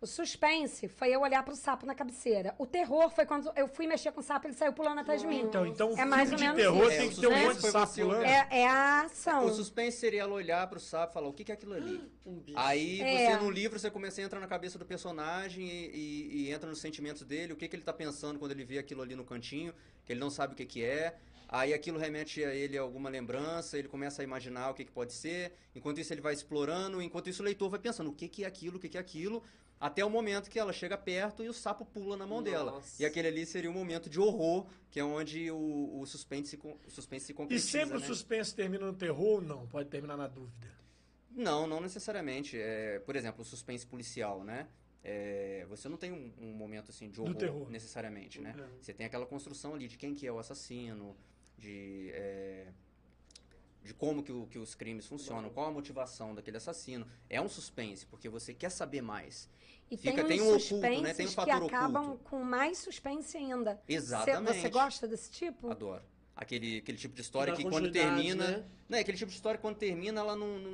[0.00, 2.54] O suspense foi eu olhar pro sapo na cabeceira.
[2.56, 5.20] O terror foi quando eu fui mexer com o sapo e ele saiu pulando atrás
[5.20, 5.40] de mim.
[5.40, 6.98] Então, então o É mais filme ou de menos terror isso.
[6.98, 8.24] tem É, que o ter um suspense monte de foi sapo pulando.
[8.24, 9.44] É, é a ação.
[9.46, 12.00] O suspense seria ela olhar pro sapo e falar, o que, que é aquilo ali?
[12.24, 12.56] Um bicho.
[12.56, 13.26] Aí É.
[13.36, 16.70] você, no livro, você começa a entrar na cabeça do personagem e, e- e entra
[16.70, 19.24] nos sentimentos dele, o que, que ele tá pensando quando ele vê aquilo ali no
[19.24, 19.74] cantinho,
[20.06, 21.16] que ele não sabe o que, que é.
[21.48, 24.92] Aí aquilo remete a ele a alguma lembrança, ele começa a imaginar o que, que
[24.92, 25.54] pode ser.
[25.74, 28.46] Enquanto isso ele vai explorando, enquanto isso o leitor vai pensando o que, que é
[28.46, 29.42] aquilo, o que, que é aquilo,
[29.80, 32.72] até o momento que ela chega perto e o sapo pula na mão dela.
[32.72, 33.02] Nossa.
[33.02, 36.56] E aquele ali seria um momento de horror, que é onde o, o suspense, se
[36.56, 37.68] o suspense se E concretiza.
[37.68, 38.06] sempre o né?
[38.06, 39.66] suspense termina no terror ou não?
[39.66, 40.66] Pode terminar na dúvida.
[41.30, 42.58] Não, não necessariamente.
[42.58, 44.66] É, por exemplo, o suspense policial, né?
[45.04, 47.70] É, você não tem um, um momento assim de horror terror.
[47.70, 48.54] necessariamente, né?
[48.58, 48.78] Uhum.
[48.82, 51.16] Você tem aquela construção ali de quem que é o assassino,
[51.56, 52.66] de, é,
[53.88, 57.06] de como que, o- que os crimes funcionam, qual a motivação daquele assassino.
[57.28, 59.48] É um suspense, porque você quer saber mais.
[59.90, 61.14] E Fica- tem um oculto, né?
[61.14, 62.24] Tem um que fator acabam oculto.
[62.24, 63.80] com mais suspense ainda.
[63.88, 64.60] Exatamente.
[64.60, 65.70] Você gosta desse tipo?
[65.70, 66.02] Adoro.
[66.36, 68.46] Aquele, aquele tipo de história que quando termina.
[68.58, 68.64] né?
[68.88, 70.72] Não, é aquele tipo de história que quando termina, ela não, não,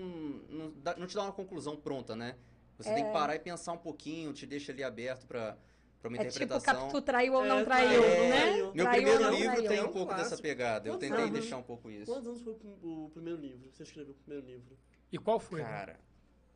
[0.49, 2.35] não, dá- não te dá uma conclusão pronta, né?
[2.77, 2.95] Você É.
[2.97, 5.57] tem que parar e pensar um pouquinho, te deixa ali aberto pra,
[6.05, 6.75] pra uma É tipo interpretação.
[6.81, 8.41] Capitu traiu ou É, não traiu, traiu, né?
[8.41, 8.65] traiu.
[8.75, 9.69] Meu Traiu primeiro livro traiu.
[9.69, 10.89] tem É um um pouco dessa pegada.
[10.89, 11.41] Eu Quantos tentei anos?
[11.41, 12.13] deixar um pouco isso.
[12.13, 13.71] Quantos anos foi o primeiro livro?
[13.73, 14.77] Você escreveu o primeiro livro?
[15.11, 15.63] E qual foi?
[15.63, 15.67] né?
[15.69, 16.01] Cara,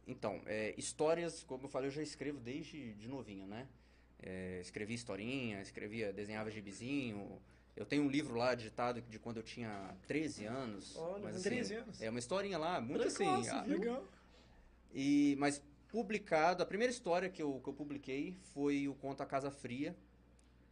[0.07, 3.67] então, é, histórias, como eu falei, eu já escrevo desde de novinho, né?
[4.21, 7.41] É, escrevi historinha, escrevia, desenhava gibizinho.
[7.77, 10.97] Eu tenho um livro lá digitado de quando eu tinha 13 anos.
[10.97, 12.03] Olha, mas, assim, 13 anos.
[12.03, 13.69] É uma historinha lá, muito Precoce, assim.
[13.71, 14.05] Legal.
[14.93, 19.27] E, mas publicado, a primeira história que eu, que eu publiquei foi o conto A
[19.27, 19.97] Casa Fria,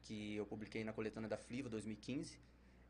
[0.02, 2.38] que eu publiquei na coletânea da Fliva 2015.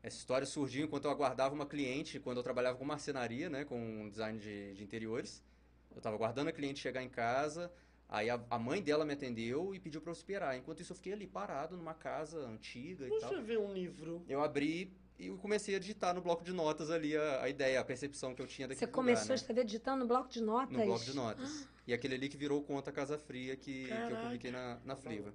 [0.03, 4.09] Essa história surgiu enquanto eu aguardava uma cliente, quando eu trabalhava com marcenaria, né, com
[4.09, 5.43] design de, de interiores.
[5.91, 7.71] Eu estava aguardando a cliente chegar em casa,
[8.07, 10.55] aí a, a mãe dela me atendeu e pediu para eu esperar.
[10.55, 13.31] Enquanto isso eu fiquei ali parado numa casa antiga e Vou tal.
[13.31, 14.23] escrever um livro.
[14.27, 17.83] Eu abri e comecei a digitar no bloco de notas ali a, a ideia, a
[17.83, 19.33] percepção que eu tinha daquele Você lugar, começou né?
[19.33, 20.77] a escrever digitando no bloco de notas?
[20.77, 21.67] No bloco de notas.
[21.87, 25.33] E aquele ali que virou conta Casa Fria que, que eu publiquei na, na Fliva.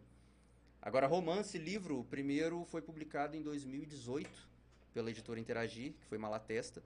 [0.80, 4.28] Agora, romance, livro, o primeiro foi publicado em 2018
[4.92, 6.82] pela editora Interagir, que foi Malatesta,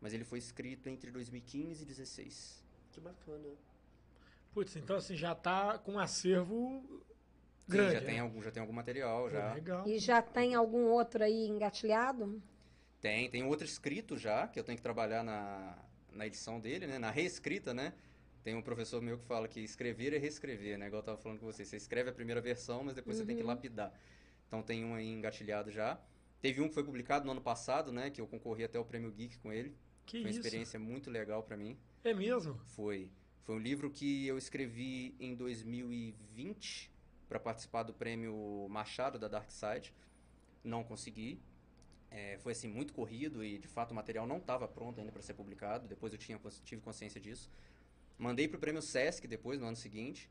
[0.00, 2.64] mas ele foi escrito entre 2015 e 2016.
[2.92, 3.48] Que bacana.
[4.52, 7.02] Putz, então assim, já tá com um acervo
[7.68, 7.92] grande.
[7.94, 8.20] já, tem né?
[8.20, 9.54] algum, já tem algum material, já.
[9.54, 9.86] Legal.
[9.88, 12.42] E já tem algum outro aí engatilhado?
[13.00, 15.76] Tem, tem outro escrito já, que eu tenho que trabalhar na,
[16.12, 16.98] na edição dele, né?
[16.98, 17.92] Na reescrita, né?
[18.42, 20.86] Tem um professor meu que fala que escrever é reescrever, né?
[20.86, 21.64] Igual eu tava falando com você.
[21.64, 23.48] Você escreve a primeira versão, mas depois você tem que Uhum.
[23.48, 23.92] lapidar.
[24.46, 26.00] Então tem um aí engatilhado já.
[26.40, 28.10] Teve um que foi publicado no ano passado, né?
[28.10, 29.76] Que eu concorri até o Prêmio Geek com ele.
[30.06, 30.40] Que Foi uma isso?
[30.40, 31.76] experiência muito legal pra mim.
[32.02, 32.58] É mesmo?
[32.68, 33.10] Foi.
[33.42, 36.90] Foi um livro que eu escrevi em 2020
[37.28, 39.94] para participar do prêmio Machado da Dark Side.
[40.64, 41.40] Não consegui.
[42.10, 45.22] É, foi assim muito corrido e de fato o material não estava pronto ainda para
[45.22, 45.86] ser publicado.
[45.86, 47.50] Depois eu tinha, tive consciência disso.
[48.16, 50.30] Mandei para o prêmio Sesc depois no ano seguinte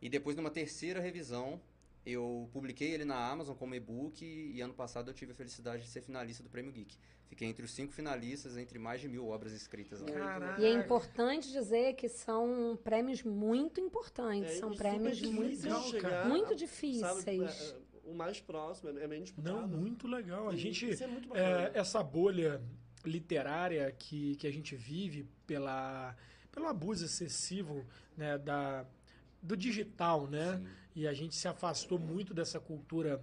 [0.00, 1.60] e depois numa terceira revisão
[2.04, 5.88] eu publiquei ele na Amazon como e-book e ano passado eu tive a felicidade de
[5.88, 6.98] ser finalista do Prêmio Geek.
[7.34, 10.06] Fiquei entre os cinco finalistas entre mais de mil obras escritas lá.
[10.06, 10.62] Caraca.
[10.62, 14.52] E é importante dizer que são prêmios muito importantes.
[14.52, 15.68] É, são prêmios muito,
[16.28, 17.72] muito sabe, difíceis.
[17.72, 19.62] é, o mais próximo, é bem disputado.
[19.62, 20.48] Não, muito legal.
[20.48, 22.62] A E gente, Isso é muito é, essa bolha
[23.04, 26.16] literária que, que a gente vive pela,
[26.52, 27.84] pelo abuso excessivo
[28.16, 28.86] né, da,
[29.42, 30.58] do digital, né?
[30.58, 30.68] Sim.
[30.94, 33.20] E a gente se afastou muito dessa cultura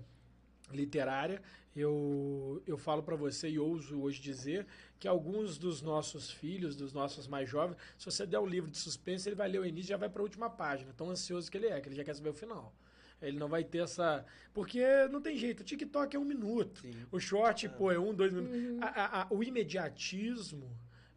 [0.75, 1.41] literária.
[1.75, 4.67] Eu, eu falo para você e ouso hoje dizer
[4.99, 8.77] que alguns dos nossos filhos, dos nossos mais jovens, se você der um livro de
[8.77, 10.93] suspense, ele vai ler o início e já vai para a última página.
[10.93, 12.73] Tão ansioso que ele é, que ele já quer saber o final.
[13.21, 14.25] Ele não vai ter essa.
[14.53, 14.81] Porque
[15.11, 16.81] não tem jeito, o TikTok é um minuto.
[16.81, 16.91] Sim.
[17.11, 17.69] O short, É.
[17.69, 18.81] pô, é um, dois minutos.
[18.81, 20.69] A- a- a- o imediatismo,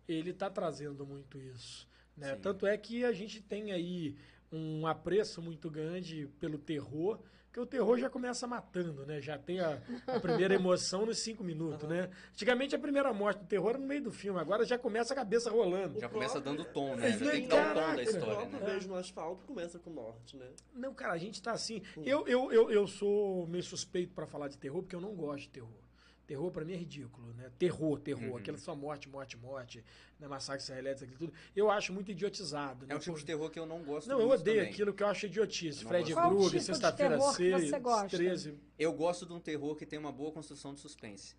[0.07, 1.89] ele tá trazendo muito isso.
[2.17, 2.37] Né?
[2.37, 4.15] Tanto é que a gente tem aí
[4.53, 7.19] um apreço muito grande pelo terror,
[7.55, 9.21] que o terror já começa matando, né?
[9.21, 12.11] Já tem a, a primeira emoção nos cinco minutos, né?
[12.33, 15.17] Antigamente a primeira morte do terror era no meio do filme, agora já começa a
[15.17, 16.01] cabeça rolando.
[16.01, 17.13] Já O começa próprio- dando tom, né?
[17.13, 18.67] Já Sim, tem que dar o tom da O história, próprio né?
[18.73, 20.51] beijo no asfalto começa com morte, né?
[20.75, 21.81] Não, cara, a gente tá assim.
[22.05, 25.43] Eu, eu, eu, eu sou meio suspeito pra falar de terror, porque eu não gosto
[25.45, 25.84] de terror.
[26.27, 27.51] Terror pra mim é ridículo, né?
[27.59, 28.23] Terror, terror.
[28.23, 28.37] Uhum.
[28.39, 29.85] Aquela só morte, morte, morte,
[30.19, 30.27] né?
[30.27, 31.39] Massacre Serra Elétrica, aquilo tudo.
[31.55, 32.87] Eu acho muito idiotizado.
[32.87, 32.97] É né?
[32.97, 34.73] um tipo de terror que eu não gosto Não, eu odeio também.
[34.73, 35.83] aquilo que eu acho idiotice.
[35.83, 38.17] Eu Fred Krueger, tipo sexta-feira terror que 6, você gosta?
[38.17, 38.55] 13.
[38.79, 41.37] Eu gosto de um terror que tem uma boa construção de suspense.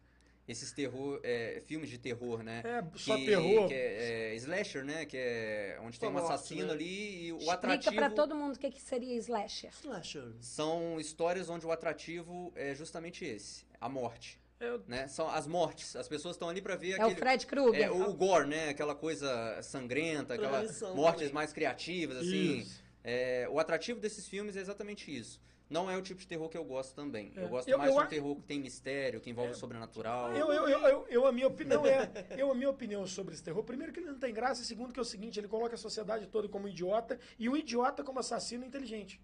[0.48, 2.62] Esses terror, é, filmes de terror, né?
[2.64, 3.68] É, só que, terror.
[3.68, 5.04] Que é, é slasher, né?
[5.04, 6.74] Que é onde tem um assassino né?
[6.74, 7.96] ali e o Explica atrativo...
[7.96, 9.72] pra todo mundo o que, que seria slasher.
[9.72, 10.32] Slasher.
[10.40, 14.40] São histórias onde o atrativo é justamente esse, a morte.
[14.60, 15.08] Eu- Né?
[15.08, 15.96] São as mortes.
[15.96, 17.14] As pessoas estão ali pra ver É aquele...
[17.14, 17.82] o Fred Krueger.
[17.84, 18.70] É, o gore, né?
[18.70, 21.34] Aquela coisa sangrenta, aquela Premonição mortes também.
[21.34, 22.66] mais criativas, assim.
[23.04, 25.40] É, o atrativo desses filmes é exatamente isso.
[25.68, 27.34] Não é o tipo de terror que eu gosto também.
[27.36, 27.44] É.
[27.44, 30.32] Eu gosto Eu- mais eu de um terror que tem mistério, que envolve o sobrenatural.
[30.36, 33.44] Eu, eu, eu, eu, eu- a minha opinião é, eu a minha opinião sobre esse
[33.44, 35.74] terror, primeiro que ele não tem graça, e segundo que é o seguinte, ele coloca
[35.74, 39.20] a sociedade toda como idiota e um idiota como assassino inteligente.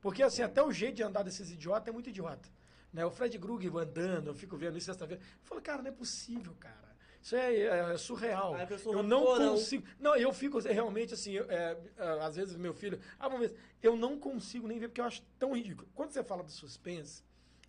[0.00, 2.48] Porque assim, até o jeito de andar desses idiotas é muito idiota.
[2.94, 3.04] Né?
[3.04, 5.20] O Fred Krueger andando, eu fico vendo isso sexta-feira.
[5.22, 6.94] Eu falo, cara, não é possível, cara.
[7.20, 8.54] Isso é, é surreal.
[8.54, 9.50] Aí a pessoa Eu não porão.
[9.54, 9.84] consigo.
[9.98, 13.56] Não, eu fico realmente assim, eu- é, é, às vezes meu filho, ah, vamos ver,
[13.82, 15.88] eu não consigo nem ver porque eu acho tão ridículo.
[15.94, 17.22] Quando você fala do suspense,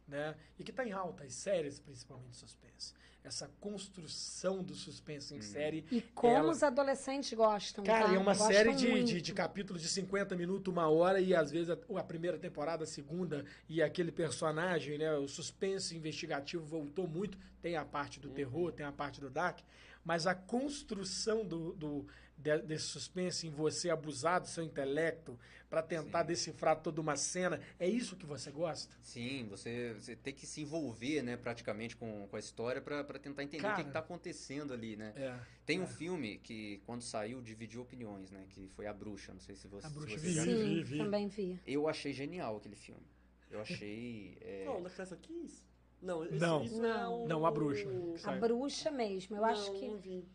[0.07, 2.93] né, e que tá em alta, as séries principalmente suspense,
[3.25, 5.83] essa construção do suspense em série.
[5.91, 7.83] E como ela- os adolescentes gostam.
[7.83, 8.13] Cara, tá?
[8.13, 11.49] é uma Gostam série de, de, de capítulos de 50 minutos, uma hora, e às
[11.51, 15.13] vezes a, a primeira temporada, a segunda, e aquele personagem, né?
[15.15, 17.37] O suspense investigativo voltou muito.
[17.61, 19.59] Tem a parte do terror, tem a parte do dark,
[20.03, 22.07] mas a construção do, do-
[22.37, 25.37] de- desse suspense em você abusar do seu intelecto
[25.75, 26.27] para tentar Sim.
[26.27, 28.95] decifrar toda uma cena, é isso que você gosta?
[29.01, 33.19] Sim, você, você tem que se envolver, né, praticamente com, com a história pra pra
[33.19, 33.75] tentar entender o Cara.
[33.75, 35.11] que, que tá acontecendo ali, né?
[35.17, 35.37] É.
[35.65, 35.87] Tem um é.
[35.87, 38.45] filme que, quando saiu, dividiu opiniões, né?
[38.49, 39.33] Que foi A Bruxa.
[39.33, 40.57] Não sei se você, A se Bruxa, você vi, já vi, viu.
[40.59, 40.97] Sim, vi, vi.
[40.97, 41.59] também vi.
[41.67, 43.03] Eu achei genial aquele filme.
[43.51, 44.37] Eu achei.
[44.39, 44.81] é, Qual?
[44.81, 45.65] Da Cressa Kiss?
[46.01, 46.63] Não, esse, Não.
[46.63, 46.87] isso Não.
[46.87, 47.27] é o...
[47.27, 47.89] Não, a bruxa.
[48.23, 49.35] A bruxa mesmo.
[49.35, 49.87] Eu acho Não, que.
[49.87, 50.25] não vi.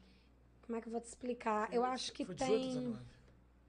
[0.67, 1.73] Como é que eu vou te explicar?
[1.73, 2.69] Eu acho que Foi 18 ou tem.
[2.75, 3.20] 19?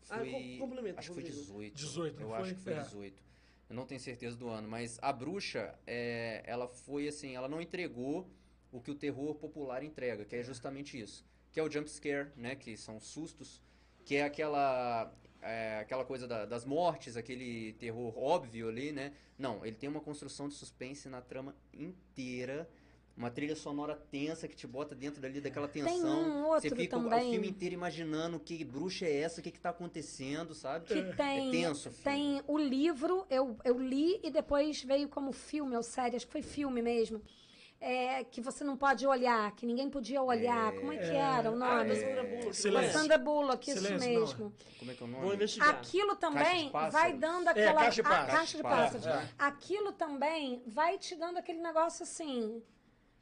[0.09, 1.41] Ah, Foi, com- complementa, acho que foi Rodrigo.
[1.41, 1.75] 18.
[1.75, 2.39] 18, não Eu foi?
[2.41, 2.79] acho que foi É.
[2.81, 3.23] 18.
[3.69, 7.61] Eu não tenho certeza do ano, mas a bruxa, é, ela foi assim, ela não
[7.61, 8.29] entregou
[8.71, 11.25] o que o terror popular entrega, que é justamente isso.
[11.51, 12.55] Que é o jump scare, né?
[12.55, 13.61] Que são sustos,
[14.05, 15.13] que é aquela.
[15.43, 19.11] é, aquela coisa da- das mortes, aquele terror óbvio ali, né?
[19.39, 22.69] Não, ele tem uma construção de suspense na trama inteira.
[23.21, 25.93] Uma trilha sonora tensa que te bota dentro dali daquela tensão.
[26.23, 27.29] um outro Você fica o- o também.
[27.31, 30.87] filme inteiro imaginando que bruxa é essa, o que, que tá acontecendo, sabe?
[30.87, 35.31] Que tem, é tenso o tem o livro, eu, eu li e depois veio como
[35.31, 37.21] filme ou série, acho que foi filme mesmo.
[37.79, 40.71] É, que você não pode olhar, que ninguém podia olhar.
[40.73, 41.89] Como é que É, era o Ah, nome?
[41.89, 42.45] da Sandra Bullock.
[42.47, 42.91] Da Silêncio.
[42.99, 44.19] Sandra Bullock, isso Silêncio, não.
[44.19, 44.53] mesmo.
[44.79, 45.35] Como é que é o Vou nome?
[45.35, 45.69] investigar.
[45.69, 47.81] Aquilo também vai dando aquela.
[47.81, 48.31] caixa de pássaros.
[48.33, 49.05] caixa de Caixa de pássaros.
[49.05, 52.63] pássaros, Aquilo também vai te dando aquele negócio assim.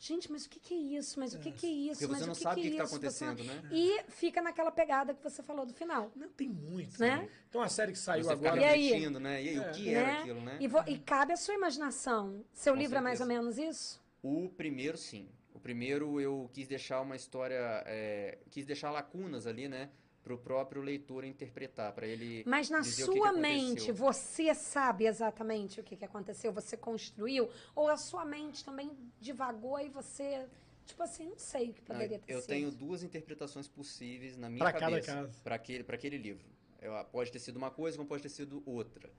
[0.02, 1.20] Gente, mas o que, que é isso?
[1.20, 2.00] Mas o que, que é isso?
[2.00, 3.00] Porque mas você não o que sabe o que que, é que tá isso?
[3.18, 3.70] Você não- acontecendo, né?
[3.72, 6.10] E fica naquela pegada que você falou do final.
[6.16, 6.98] Não tem muito.
[7.02, 7.18] Né?
[7.18, 7.30] Né?
[7.52, 8.62] Tem uma série que saiu Você fica agora.
[8.62, 8.84] E aí?
[8.88, 9.44] refletindo, né?
[9.44, 9.60] E aí, É.
[9.60, 10.20] o que era né?
[10.22, 10.58] aquilo, né?
[10.62, 12.46] E, vo- e cabe a sua imaginação.
[12.54, 13.42] Seu Com livro é mais ou certeza.
[13.42, 14.02] menos isso?
[14.24, 15.28] O primeiro, sim.
[15.54, 19.90] O primeiro eu quis deixar uma história, é, quis deixar lacunas ali, né?
[20.30, 23.58] Pro próprio leitor interpretar, para ele Mas na dizer o que que sua aconteceu.
[23.68, 26.52] mente, você sabe exatamente o que, que aconteceu?
[26.54, 27.50] Você construiu?
[27.76, 30.46] Ou a sua mente também divagou e você,
[30.86, 32.48] tipo assim, não sei o que Não, poderia ter eu sido.
[32.48, 35.42] tenho duas interpretações possíveis na minha Pra cada cabeça caso.
[35.42, 36.46] para aquele, pra aquele livro.
[36.80, 39.10] Eu, pode ter sido uma coisa, como pode ter sido outra.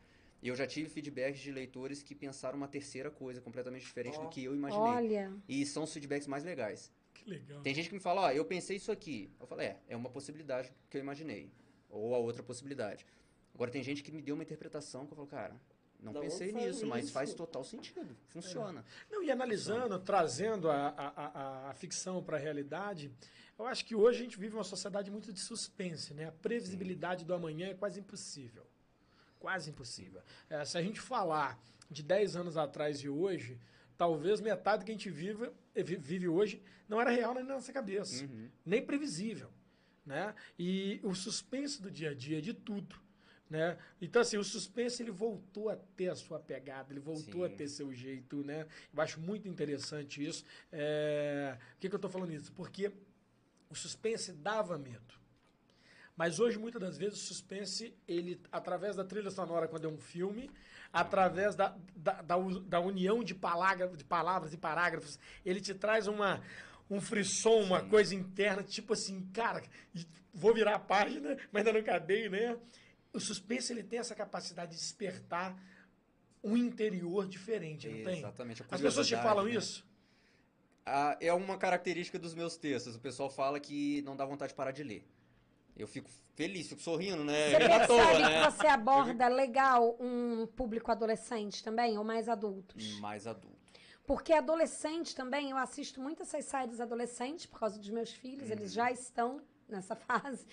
[0.40, 4.23] E eu já tive feedbacks de leitores que pensaram uma terceira coisa completamente diferente Ó.
[4.23, 4.87] do que eu imaginei.
[4.87, 6.88] Olha, E são os feedbacks mais legais.
[7.22, 7.61] Que legal.
[7.62, 9.30] Tem gente que me fala, ó, eu pensei isso aqui.
[9.40, 11.50] Eu falei, é, é uma possibilidade que eu imaginei.
[11.88, 13.06] Ou a outra possibilidade.
[13.54, 15.56] Agora tem gente que me deu uma interpretação que eu falo, cara,
[16.00, 17.12] Não Da pensei nisso, mas isso?
[17.12, 18.16] faz total sentido.
[18.28, 18.85] Funciona.
[19.11, 21.09] Não, e analisando, trazendo a, a,
[21.66, 23.12] a, a ficção para a realidade,
[23.59, 26.28] eu acho que hoje a gente vive uma sociedade muito de suspense, né?
[26.28, 28.66] A previsibilidade do amanhã é quase impossível.
[29.38, 30.22] Quase impossível.
[30.48, 31.59] É, se a gente falar
[31.90, 33.59] de 10 anos atrás e hoje,
[34.05, 37.45] talvez metade do que a gente vive, eh, vi- vive hoje não era real nem
[37.45, 38.49] na nossa cabeça, Uhum.
[38.65, 39.51] nem previsível.
[40.07, 40.35] Né?
[40.59, 42.97] E o suspense do dia a dia é de tudo.
[43.49, 43.77] Né?
[44.01, 47.53] Então, assim, o suspense ele voltou a ter a sua pegada, ele voltou Sim.
[47.53, 48.67] a ter seu jeito, né?
[48.95, 50.45] Eu acho muito interessante isso.
[50.73, 52.51] É, Por que, que eu estou falando isso?
[52.53, 52.91] Porque
[53.69, 55.15] o suspense dava medo.
[56.17, 59.99] Mas hoje, muitas das vezes, o suspense, ele, através da trilha sonora, quando é um
[59.99, 60.51] filme,
[60.92, 66.07] através da, da, da, da união de, palavra, de palavras e parágrafos, ele te traz
[66.07, 66.42] uma,
[66.90, 69.62] um frisson, uma coisa interna, tipo assim, cara,
[70.33, 72.57] vou virar a página, mas ainda não cadei, né?
[73.12, 75.57] O suspense, ele tem essa capacidade de despertar
[76.42, 78.18] um interior diferente, não tem?
[78.18, 78.64] Exatamente.
[78.70, 79.53] As pessoas te falam né?
[79.53, 79.87] isso?
[80.87, 82.96] Ah, é uma característica dos meus textos.
[82.96, 85.05] O pessoal fala que não dá vontade de parar de ler.
[85.81, 87.51] Eu fico feliz, fico sorrindo, né?
[87.51, 88.45] Você Não à toa, percebe né?
[88.47, 92.99] que você aborda legal um público adolescente também, ou mais adultos?
[93.01, 93.59] Mais adulto.
[94.07, 98.73] Porque adolescente também, eu assisto muito essas séries adolescentes por causa dos meus filhos, eles
[98.73, 100.47] já estão nessa fase.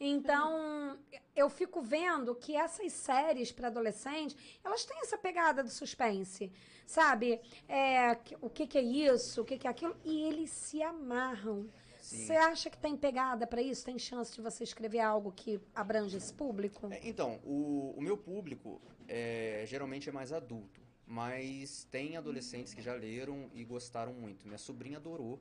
[0.00, 0.98] Então,
[1.34, 6.52] eu fico vendo que essas séries para adolescente, elas têm essa pegada do suspense,
[6.86, 7.40] sabe?
[7.68, 10.82] É, que- o que, que é isso, o que, que é aquilo, e eles se
[10.82, 11.66] amarram.
[12.06, 13.84] Você acha que tem pegada para isso?
[13.84, 16.86] Tem chance de você escrever algo que abrange esse público?
[16.92, 22.82] É, Então, o, o meu público é, geralmente é mais adulto, mas tem adolescentes que
[22.82, 24.46] já leram e gostaram muito.
[24.46, 25.40] Minha sobrinha adorou.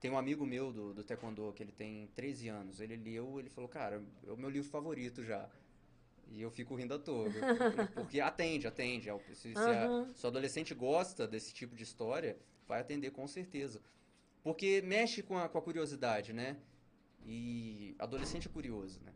[0.00, 2.80] Tem um amigo meu do, do Taekwondo que ele tem 13 anos.
[2.80, 5.48] Ele leu, ele falou, cara, é o meu livro favorito já.
[6.28, 7.28] E eu fico rindo à toa.
[7.94, 9.08] Porque atende, atende.
[9.08, 13.26] É Se, se a- se o adolescente gosta desse tipo de história, vai atender com
[13.28, 13.80] certeza.
[14.42, 16.56] Porque mexe com a, com a curiosidade, né?
[17.24, 19.12] E adolescente é curioso, né?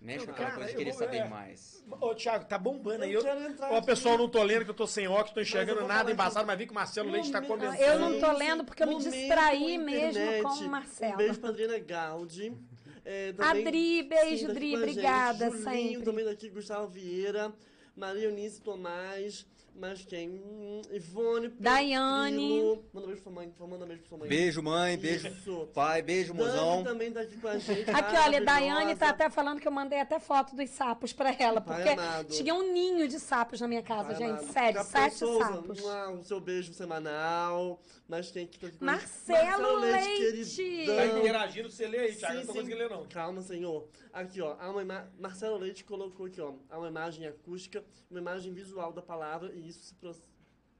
[0.00, 1.28] Mexe com aquela coisa de querer vou- saber é.
[1.28, 1.84] mais.
[2.00, 3.12] Ô, Thiago, tá bombando aí.
[3.12, 3.22] Eu
[3.70, 3.86] Ó, aqui.
[3.86, 6.64] pessoal, não tô lendo que eu tô sem óculos, tô enxergando nada embaçado, mas vi
[6.64, 7.78] que o Marcelo Leite tá começando.
[7.80, 11.14] Eu não tô lendo porque eu me distraí mesmo com o Marcelo.
[11.14, 12.56] Um beijo pra Adriana Gaudi.
[13.04, 16.04] É, Adri, beijo, sim, tá Dri, obrigada, Julinho sempre.
[16.04, 17.52] também daqui, Gustavo Vieira,
[17.96, 20.28] Maria Eunice Tomás, mais quem?
[20.30, 22.80] Hum, Ivone Daiane.
[22.92, 24.28] Manda beijo pra mãe, manda beijo pra sua mãe.
[24.28, 25.68] Beijo, mãe, beijo, Isso.
[25.74, 26.84] pai, beijo, Dani mozão.
[26.84, 27.90] também tá aqui com a gente.
[27.90, 31.60] Aqui, olha, Daiane tá até falando que eu mandei até foto dos sapos pra ela,
[31.60, 34.30] Pai porque tinha um ninho de sapos na minha casa, Vai gente.
[34.40, 34.52] amado.
[34.52, 35.80] Sério, sete Souza, sapos.
[35.84, 37.80] um- O seu beijo semanal.
[38.08, 40.56] Mas quem que tá aqui com Marcelo Leite.
[40.56, 40.96] queridão.
[40.96, 42.32] Tá interagindo, você lê aí, Thiago.
[42.34, 43.06] Sim, não tô conseguindo ler, não.
[43.06, 43.86] Calma, senhor.
[44.12, 44.56] Aqui, ó.
[44.58, 45.08] Há uma ima...
[45.16, 46.54] Marcelo Leite colocou aqui, ó.
[46.68, 47.79] Há uma imagem acústica,
[48.10, 49.94] uma imagem visual da palavra, e isso se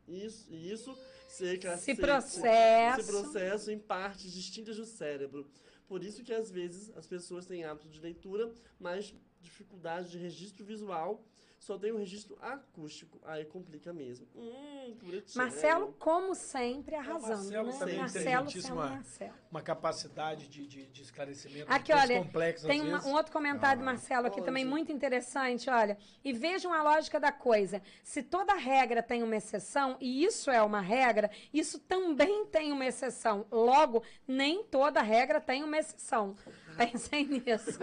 [0.08, 3.00] Isso, isso se, Se se processo.
[3.00, 5.48] Esse processo em partes distintas do cérebro.
[5.86, 10.64] Por isso que às vezes as pessoas têm hábito de leitura, mas dificuldade de registro
[10.64, 11.24] visual,
[11.60, 13.20] só tem um registro acústico.
[13.22, 14.26] Aí complica mesmo.
[14.34, 14.96] Hum.
[15.36, 17.78] Marcelo, como sempre, arrasando, Marcelo né?
[17.78, 19.34] também Marcelo sendo Marcelo.
[19.50, 21.70] Uma capacidade de, de, de esclarecimento.
[21.70, 23.12] Aqui, olha, complexas, Tem às uma- vezes.
[23.12, 25.98] um outro comentário do Marcelo aqui também muito interessante, olha.
[26.24, 27.82] E vejam a lógica da coisa.
[28.02, 32.86] Se toda regra tem uma exceção, e isso é uma regra, isso também tem uma
[32.86, 33.46] exceção.
[33.52, 36.34] Logo, nem toda regra tem uma exceção.
[36.76, 37.78] Pensem nisso.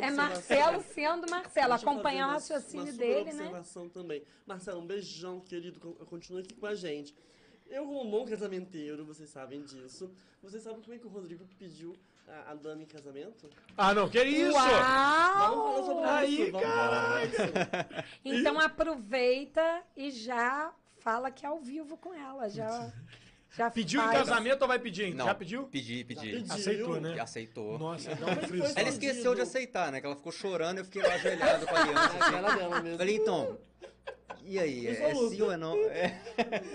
[0.00, 0.10] É.
[0.10, 3.44] Marcelo sendo Marcelo, Deixa acompanhar o raciocínio uma dele, né?
[3.44, 4.22] observação também.
[4.46, 5.80] Marcelo, um beijão, querido.
[5.80, 7.14] con- Continua aqui com a gente.
[7.68, 10.10] Eu, como um bom casamenteiro, vocês sabem disso.
[10.42, 11.96] Vocês sabem como é que o Rodrigo pediu
[12.28, 13.50] a, a Dani em casamento?
[13.76, 14.52] Ah, não, que isso?
[14.52, 16.04] Vamos falar sobre Uau!
[16.04, 16.52] Aí, isso.
[16.52, 18.02] Vamos falar sobre isso.
[18.24, 22.48] Então aproveita e já fala que é ao vivo com ela.
[22.48, 22.92] Já,
[23.56, 24.18] já Pediu em faz.
[24.18, 25.14] casamento ou vai pedir?
[25.14, 25.64] Não, Já pediu?
[25.68, 26.30] Pedi, pedi.
[26.32, 26.52] pediu.
[26.54, 27.20] Aceitou, né?
[27.20, 27.78] Aceitou.
[27.78, 28.64] Nossa, dá um.
[28.76, 30.00] Ela esqueceu de aceitar, né?
[30.00, 32.00] Que ela ficou chorando, eu fiquei lá ajoelhado com a aliança.
[32.00, 32.32] É a assim.
[32.42, 32.98] cara dela mesmo.
[32.98, 33.58] Falei, então,
[34.44, 34.86] e aí?
[34.86, 35.74] É, é sim ou é não?
[35.86, 36.20] É.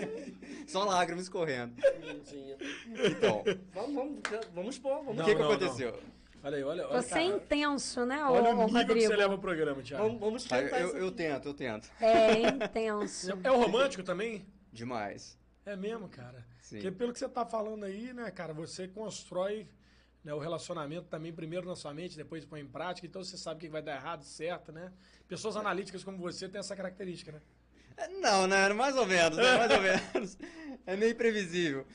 [0.66, 1.74] Só lágrimas correndo.
[2.00, 2.56] Bonitinha.
[2.88, 3.42] Então,
[3.72, 4.20] Vamos, vamos,
[4.54, 5.98] vamos expor, vamos o Não, que, que não, aconteceu?
[6.44, 7.00] Olha aí, olha, olha.
[7.02, 9.06] Você é intenso, né, ô, olha ô, o nível que Rodrigo?
[9.06, 10.02] você leva o programa, Thiago.
[10.04, 11.88] Vamos, vamos Ah, esquentar eu, eu tento, eu tento.
[12.00, 13.38] É intenso.
[13.44, 14.44] É o romântico também?
[14.72, 15.38] Demais.
[15.64, 16.44] É mesmo, cara.
[16.62, 16.76] Sim.
[16.76, 19.68] Porque pelo que você tá falando aí, né, cara, você constrói
[20.24, 23.58] né, o relacionamento também primeiro na sua mente, depois põe em prática, então você sabe
[23.58, 24.92] o que vai dar errado, certo, né?
[25.26, 27.42] Pessoas analíticas como você têm essa característica, né?
[27.96, 28.72] É, Não, né?
[28.72, 29.58] Mais ou menos, né?
[29.58, 30.38] Mais ou menos.
[30.84, 31.86] É meio imprevisível.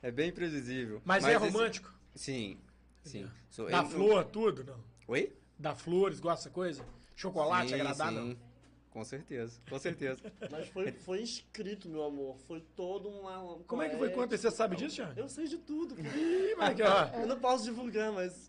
[0.00, 1.02] É bem imprevisível.
[1.04, 1.92] Mas, é esse- romântico?
[2.14, 2.58] Sim,
[3.02, 3.28] sim.
[3.50, 4.82] Sou- eu- flor, tudo, não?
[5.08, 5.36] Oi?
[5.58, 6.82] Dá flores, gosta dessa coisa?
[7.14, 8.22] Chocolate Sim, agradável?
[8.22, 8.38] sim.
[8.94, 10.22] Com certeza, com certeza.
[10.52, 12.36] Mas foi, foi escrito, meu amor.
[12.46, 13.58] Foi todo uma.
[13.66, 14.08] Como é que foi?
[14.10, 15.18] Conta, você sabe disso, Thiago?
[15.18, 15.96] Eu sei de tudo.
[15.96, 16.08] cara.
[16.16, 17.20] Ih, mas aqui, ó.
[17.20, 18.46] Eu não posso divulgar, mas.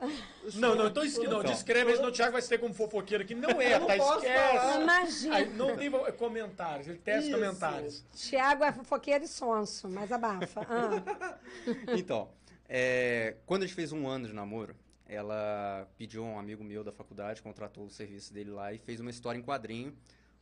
[0.54, 1.44] Não, não, então, es- não Então.
[1.44, 3.34] descreve, senão o Thiago vai ser como fofoqueiro aqui.
[3.34, 3.98] Não é, Eu não tá?
[3.98, 4.58] posso Esquece.
[4.60, 4.82] falar.
[4.84, 5.36] Imagina.
[5.36, 7.32] Aí, não tem vo- comentários, ele testa Isso.
[7.40, 8.06] comentários.
[8.14, 10.62] Tiago é fofoqueiro e sonso, mas abafa.
[10.70, 11.40] Ah.
[11.98, 12.30] Então,
[12.70, 14.76] é, quando a gente fez um ano de namoro,
[15.08, 19.00] ela pediu a um amigo meu da faculdade, contratou o serviço dele lá e fez
[19.00, 19.96] uma história em quadrinho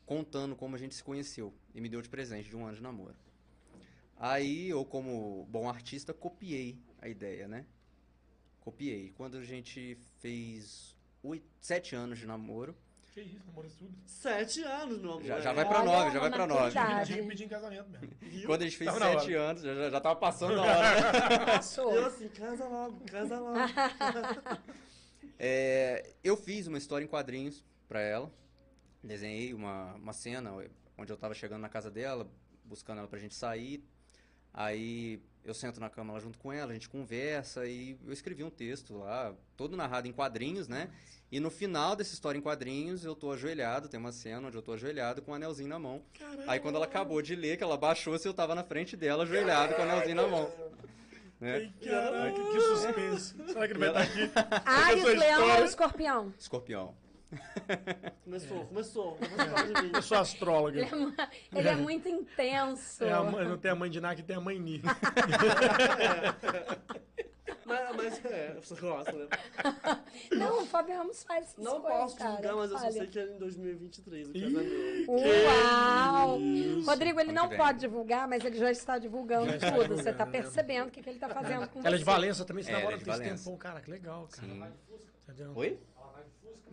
[0.06, 2.82] contando como a gente se conheceu e me deu de presente de um ano de
[2.84, 3.16] namoro.
[4.18, 7.66] Aí eu, como bom artista, copiei a ideia, né?
[8.62, 9.12] Copiei.
[9.18, 12.76] Quando a gente fez oito, sete anos de namoro,
[13.14, 13.94] Que isso, namoro tudo.
[14.08, 15.24] Sete anos, meu amor.
[15.24, 15.54] Já- já É.
[15.54, 16.72] vai pra Olha, nove, já uma vai pra nove.
[17.06, 18.10] que pedir em casamento mesmo.
[18.48, 21.46] Quando a gente fez Tava sete anos, já, já, já tava passando a hora.
[21.46, 21.94] Passou.
[21.94, 23.58] Eu assim, casa logo, casa logo.
[25.40, 28.32] É, eu fiz uma história em quadrinhos pra ela.
[29.04, 30.54] Desenhei uma, uma cena
[30.98, 32.30] onde eu tava chegando na casa dela,
[32.64, 33.84] buscando ela pra gente sair.
[34.54, 38.44] Aí eu sento na cama lá junto com ela, a gente conversa e eu escrevi
[38.44, 40.90] um texto lá, todo narrado em quadrinhos, né?
[41.32, 44.62] E no final dessa história em quadrinhos, eu tô ajoelhado, tem uma cena onde eu
[44.62, 46.04] tô ajoelhado com um anelzinho na mão.
[46.48, 49.24] Aí quando ela acabou de ler, que ela baixou, se eu tava na frente dela,
[49.24, 50.52] ajoelhado com o anelzinho na mão.
[51.42, 51.74] Né?
[51.84, 53.36] Caraca, que suspense.
[53.48, 54.32] Será que ele vai estar aqui?
[54.64, 56.34] Ares, Essa leão ou escorpião?
[56.40, 56.96] Escorpião.
[58.24, 59.18] Começou, começou.
[59.82, 59.92] Mim.
[59.94, 60.80] Eu sou astróloga.
[60.82, 63.04] Ele é, ele é muito intenso.
[63.04, 64.82] É a não tem a mãe de Ná, que tem a mãe Ni.
[67.66, 69.28] Mas, mas é, você gosta, né?
[70.36, 72.36] Não, o Fábio Ramos faz essas Não coisas, posso cara.
[72.36, 75.12] julgar, mas eu só sei que é em 2023 o casamento.
[75.12, 76.40] Uau!
[76.86, 79.96] Rodrigo, ele não pode divulgar, mas ele já está divulgando Já está tudo.
[79.96, 80.32] Você está divulgando, né?
[80.32, 81.98] percebendo o que, que ele está fazendo com Ela é você.
[82.00, 83.44] de Valença também, se É, namora é tem esse Valença.
[83.46, 83.58] tempão.
[83.58, 84.48] Cara, que legal, cara.
[84.48, 84.64] Sim.
[85.30, 85.54] Entendeu?
[85.56, 85.80] Oi?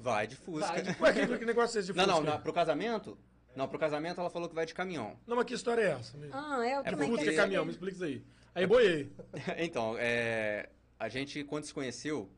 [0.01, 0.66] Vai de Fusca.
[0.68, 2.30] Vai de Ué, que, que negócio é esse de Não, não, Fusca?
[2.30, 3.18] na- pro casamento?
[3.55, 5.18] Não, pro casamento ela falou que vai de caminhão.
[5.26, 6.16] Não, mas que história é essa?
[6.16, 6.34] mesmo?
[6.34, 8.24] Ah, é, eu É também Fusca quero é caminhão, me explica isso aí.
[8.55, 9.11] Aí boiei.
[9.59, 12.30] então, é, a gente, quando se conheceu,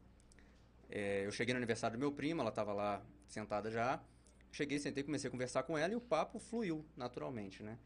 [0.91, 4.01] é, eu cheguei no aniversário do meu primo, ela tava lá sentada já.
[4.51, 7.79] Cheguei, sentei, comecei a conversar com ela e o papo fluiu naturalmente, né?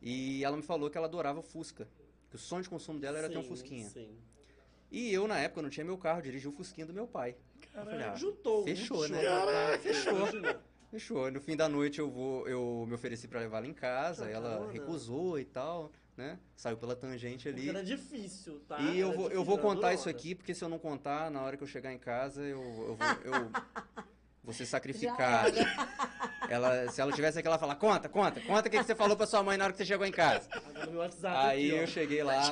[0.00, 1.88] E ela me falou que ela adorava o Fusca.
[2.28, 3.88] Que o sonho de consumo dela era ter um Sim, Fusquinha.
[3.88, 4.16] Sim.
[4.90, 7.36] E eu, na época, não tinha meu carro, dirigi o Fusquinha do meu pai.
[7.68, 8.64] Falei, ah, Juntou.
[8.64, 9.22] Fechou, né?
[9.22, 10.14] Caraca, Fechou.
[10.90, 11.30] Fechou.
[11.30, 14.70] No fim da noite eu vou, eu me ofereci pra levar ela em casa, ela
[14.70, 16.38] recusou e tal, né?
[16.54, 17.68] Saiu pela tangente Porque ali.
[17.70, 18.78] Era difícil, tá?
[18.78, 21.40] E eu Era vou, eu vou contar isso aqui, porque se eu não contar, na
[21.40, 23.50] hora que eu chegar em casa, eu, eu vou, eu
[24.44, 25.56] vou ser sacrificado.
[26.48, 29.16] Ela, se ela tivesse aqui, ela fala, conta, conta, conta o que, que você falou
[29.16, 30.46] pra sua mãe na hora que você chegou em casa.
[30.50, 32.42] Agora no meu WhatsApp Aí aqui, eu cheguei lá.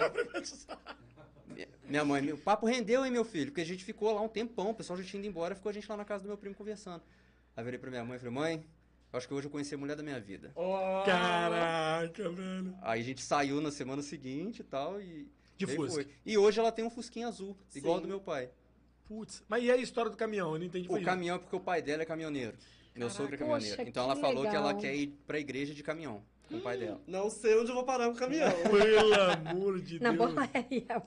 [1.91, 3.47] Mi- Minha mãe, o papo rendeu, hein, meu filho?
[3.51, 5.73] Porque a gente ficou lá um tempão, o pessoal já tinha ido embora, ficou a
[5.73, 7.03] gente lá na casa do meu primo conversando.
[7.57, 8.65] Aí eu virei pra minha mãe e falei, mãe,
[9.13, 10.53] eu acho que hoje eu conheci a mulher da minha vida.
[10.55, 12.75] Ó, Caraca, velho.
[12.83, 15.29] Aí a gente saiu na semana seguinte e tal, e.
[15.59, 15.93] De Fusca.
[16.05, 16.09] foi.
[16.25, 18.03] E hoje ela tem um Fusquinha azul, igual ao Sim.
[18.07, 18.49] do meu pai.
[19.07, 19.43] Putz.
[19.49, 20.53] Mas e a história do caminhão?
[20.55, 20.89] Eu não entendi.
[20.91, 22.57] O caminhão é porque o pai dela é caminhoneiro.
[22.95, 23.83] Meu sogro é Poxa, caminhoneiro.
[23.89, 24.81] Então ela que falou que ela legal.
[24.81, 27.01] quer ir pra igreja de caminhão com o pai dela.
[27.07, 28.51] Não sei onde eu vou parar com o caminhão.
[28.71, 29.15] Pelo
[29.49, 30.33] amor de Na Deus.
[30.33, 31.03] boleia.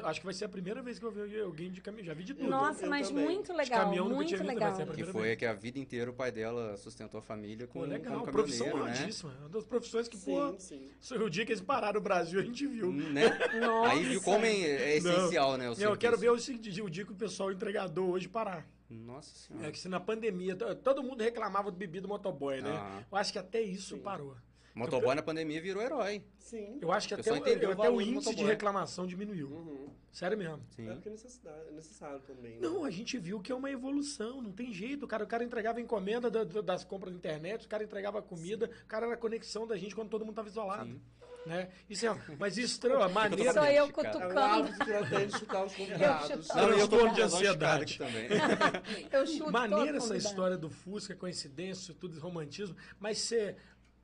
[0.00, 2.06] Eu acho, que vai ser a primeira vez que eu vejo alguém de caminhão.
[2.06, 2.50] Já vi de tudo.
[2.50, 3.24] Nossa, Eu mas também.
[3.24, 4.68] muito De legal, caminhão nunca muito tinha visto, legal.
[4.68, 5.38] vai ser a Que primeira foi vez.
[5.38, 8.20] que a vida inteira o pai dela sustentou a família com, Pô, legal.
[8.24, 8.98] com Profissão caminhoneiro, né?
[9.00, 9.32] honradíssima.
[9.36, 10.90] É uma das profissões que, Sim, pô, sim.
[11.22, 12.90] o dia que eles pararam o Brasil, a gente viu.
[12.92, 13.24] Né?
[13.60, 13.92] Nossa.
[13.92, 15.70] Aí viu como é, é essencial, né?
[15.70, 18.66] O Não, eu quero ver o, seguinte, o dia que o pessoal entregador hoje parar.
[18.90, 19.68] Nossa senhora.
[19.68, 22.70] É que se na pandemia, to- todo mundo reclamava do bebê do motoboy, né?
[22.70, 23.04] Aham.
[23.12, 24.00] Eu acho que até isso Sim.
[24.00, 24.34] parou.
[24.78, 26.22] Motoboy na pandemia virou herói.
[26.38, 26.78] Sim.
[26.80, 27.36] Eu acho que até, o,
[27.72, 29.48] até o índice de reclamação diminuiu.
[29.48, 29.88] Uhum.
[30.10, 30.60] Sério mesmo.
[30.70, 30.88] Sim.
[30.88, 32.52] É porque é necessidade, é necessário também.
[32.52, 32.58] né?
[32.60, 35.04] Não, a gente viu que é uma evolução, não tem jeito.
[35.04, 38.22] O cara, o cara entregava encomenda da- da- das compras da internet, o cara entregava
[38.22, 40.88] comida, o cara era a conexão da gente quando todo mundo estava isolado.
[40.90, 41.00] Sim.
[41.46, 41.70] Né?
[41.88, 43.52] Isso é, mas estranho, a maneira.
[43.52, 43.84] Sou eu.
[43.86, 44.38] É cutucando.
[44.38, 46.46] hábito que ela tem de chutar os convidados.
[46.46, 46.56] chuto.
[46.56, 47.98] Não, eu com de ansiedade.
[47.98, 48.28] também.
[49.12, 53.56] Eu chuto Maneira essa história do Fusca, coincidência, tudo romantismo, mas você.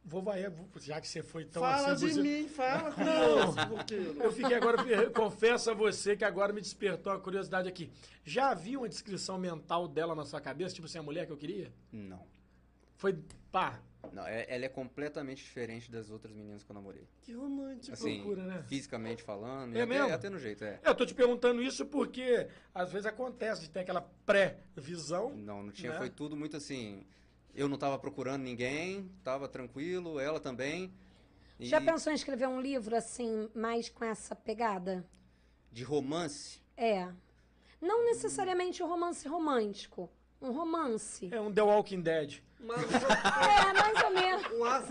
[0.07, 0.45] Vou vai,
[0.83, 3.53] já que você foi tão Fala assim, de você- mim, fala Não.
[3.53, 4.23] conosco, Boqueiro.
[4.23, 7.91] Eu fiquei agora, eu confesso a você que agora me despertou a curiosidade aqui.
[8.23, 11.39] Já havia uma descrição mental dela na sua cabeça, tipo assim, a mulher que eu
[11.39, 11.73] queria?
[11.91, 12.23] Não.
[12.97, 13.19] Foi,
[13.51, 13.81] pá,
[14.13, 17.09] Não, é- ela é completamente diferente das outras meninas que eu namorei.
[17.23, 17.95] Que romântico.
[17.95, 18.63] Assim, loucura, né?
[18.69, 20.13] fisicamente falando, É e até, mesmo?
[20.15, 20.79] até no jeito, é.
[20.85, 25.35] eu tô te perguntando isso porque às vezes acontece de ter aquela pré-visão.
[25.35, 25.99] Não, não tinha, Né?
[25.99, 27.07] foi tudo muito assim.
[27.55, 30.93] Eu não tava procurando ninguém, tava tranquilo, ela também.
[31.59, 35.05] E Já pensou em escrever um livro assim, mais com essa pegada?
[35.71, 37.09] de romance, É.
[37.81, 40.09] Não necessariamente um romance romântico.
[40.41, 41.29] Um romance.
[41.33, 42.41] É um The Walking Dead.
[42.67, 44.43] Mas, É, mais ou menos.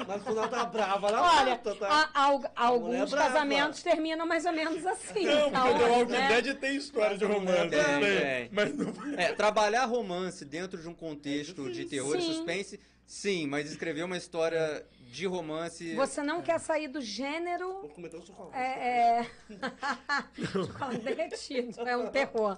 [0.08, 2.10] mas quando ela tá brava, ela Olha, mata, tá?
[2.14, 3.28] a- mulher alguns é brava.
[3.34, 5.26] casamentos terminam mais ou menos assim.
[5.26, 6.42] Não, então, porque The Walking né?
[6.42, 7.70] Dead tem história de romance.
[7.70, 8.50] Tem, tem.
[8.52, 12.34] Mas não É, trabalhar romance dentro de um contexto de terror e Sim.
[12.34, 15.94] suspense, sim, mas escrever uma história de romance.
[15.96, 18.58] Você não quer sair do gênero Vou cometer um chocolate.
[18.58, 19.30] É, é...
[20.52, 22.58] Chocolate derretido, é um terror.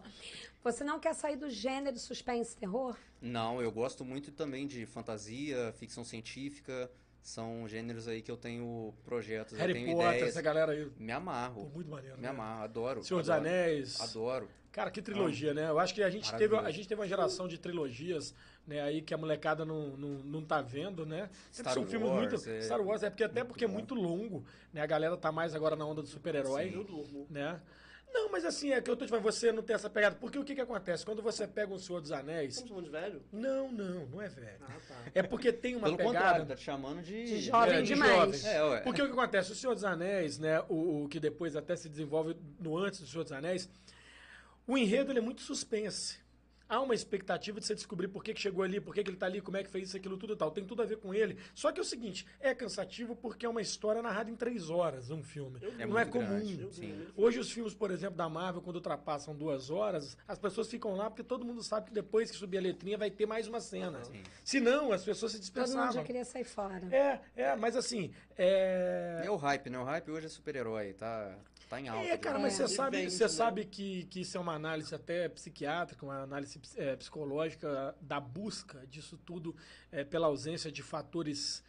[0.66, 2.98] Você não quer sair do gênero suspense e terror?
[3.22, 6.90] Não, eu gosto muito também de fantasia, ficção científica.
[7.22, 10.30] São gêneros aí que eu tenho projetos, eu Harry tenho Potter, ideias.
[10.30, 10.92] essa galera aí.
[10.98, 11.70] Me Pô, amarro.
[11.72, 12.18] muito maneiro.
[12.18, 12.30] Me né?
[12.30, 13.04] amarro, adoro.
[13.04, 14.02] Senhor dos adoro, Anéis.
[14.02, 14.50] Adoro.
[14.72, 15.70] Cara, que trilogia, né?
[15.70, 18.34] Eu acho que a gente, teve, a gente teve uma geração de trilogias,
[18.66, 18.82] né?
[18.82, 21.30] Aí que a molecada não, não, não tá vendo, né?
[21.52, 22.50] Sempre Star são filmes Wars, muito.
[22.50, 23.74] é Star Wars é porque até muito porque é bom.
[23.76, 24.44] muito longo,
[24.74, 24.82] né?
[24.82, 27.28] A galera tá mais agora na onda do super-herói, Eu durmo.
[27.30, 27.62] né?
[28.18, 30.16] Não, mas assim, é que eu tô te falando, você não tem essa pegada.
[30.16, 31.04] Porque o que que acontece?
[31.06, 32.52] Quando você pega um Senhor dos Anéis.
[32.54, 33.22] Estamos chamando de velho?
[33.32, 34.58] Não, não, não é velho.
[34.62, 34.96] Ah, tá.
[35.14, 36.14] É porque tem uma Pelo pegada.
[36.18, 37.26] contrário, tá te chamando de.
[37.26, 38.12] De jovem É, de demais.
[38.16, 38.46] jovens.
[38.46, 38.80] É, ué.
[38.82, 39.52] Porque o que acontece?
[39.52, 40.62] O Senhor dos Anéis, né?
[40.70, 43.70] O, o que depois até se desenvolve no antes do Senhor dos Anéis,
[44.66, 46.18] o enredo ele é muito suspense.
[46.68, 49.18] Há uma expectativa de você descobrir por que, que chegou ali, por que, que ele
[49.18, 50.50] tá ali, como é que fez isso, aquilo, tudo e tal.
[50.52, 51.38] Tem tudo a ver com ele.
[51.54, 55.12] Só que é o seguinte, é cansativo porque é uma história narrada em três horas,
[55.12, 55.60] um filme.
[55.62, 56.70] Eu- Não é muito comum.
[57.16, 61.10] Hoje os filmes, por exemplo, da Marvel, quando ultrapassam duas horas, as pessoas ficam lá
[61.10, 64.04] porque todo mundo sabe que depois que subir a letrinha vai ter mais uma cena.
[64.04, 64.24] Sim.
[64.44, 65.94] Se não, as pessoas se Todo mundo dispersavam.
[65.94, 66.82] já queria sair fora.
[66.92, 69.22] É, é, mas assim, é...
[69.26, 69.78] É o hype, né?
[69.80, 71.36] O hype hoje é super-herói, tá,
[71.76, 72.08] tá em alta.
[72.08, 72.42] É, cara, já.
[72.42, 72.68] mas É.
[72.68, 73.30] você sabe, você né?
[73.30, 78.86] sabe que, que isso é uma análise até psiquiátrica, uma análise é, psicológica da busca
[78.88, 79.56] disso tudo
[79.92, 81.64] é, pela ausência de fatores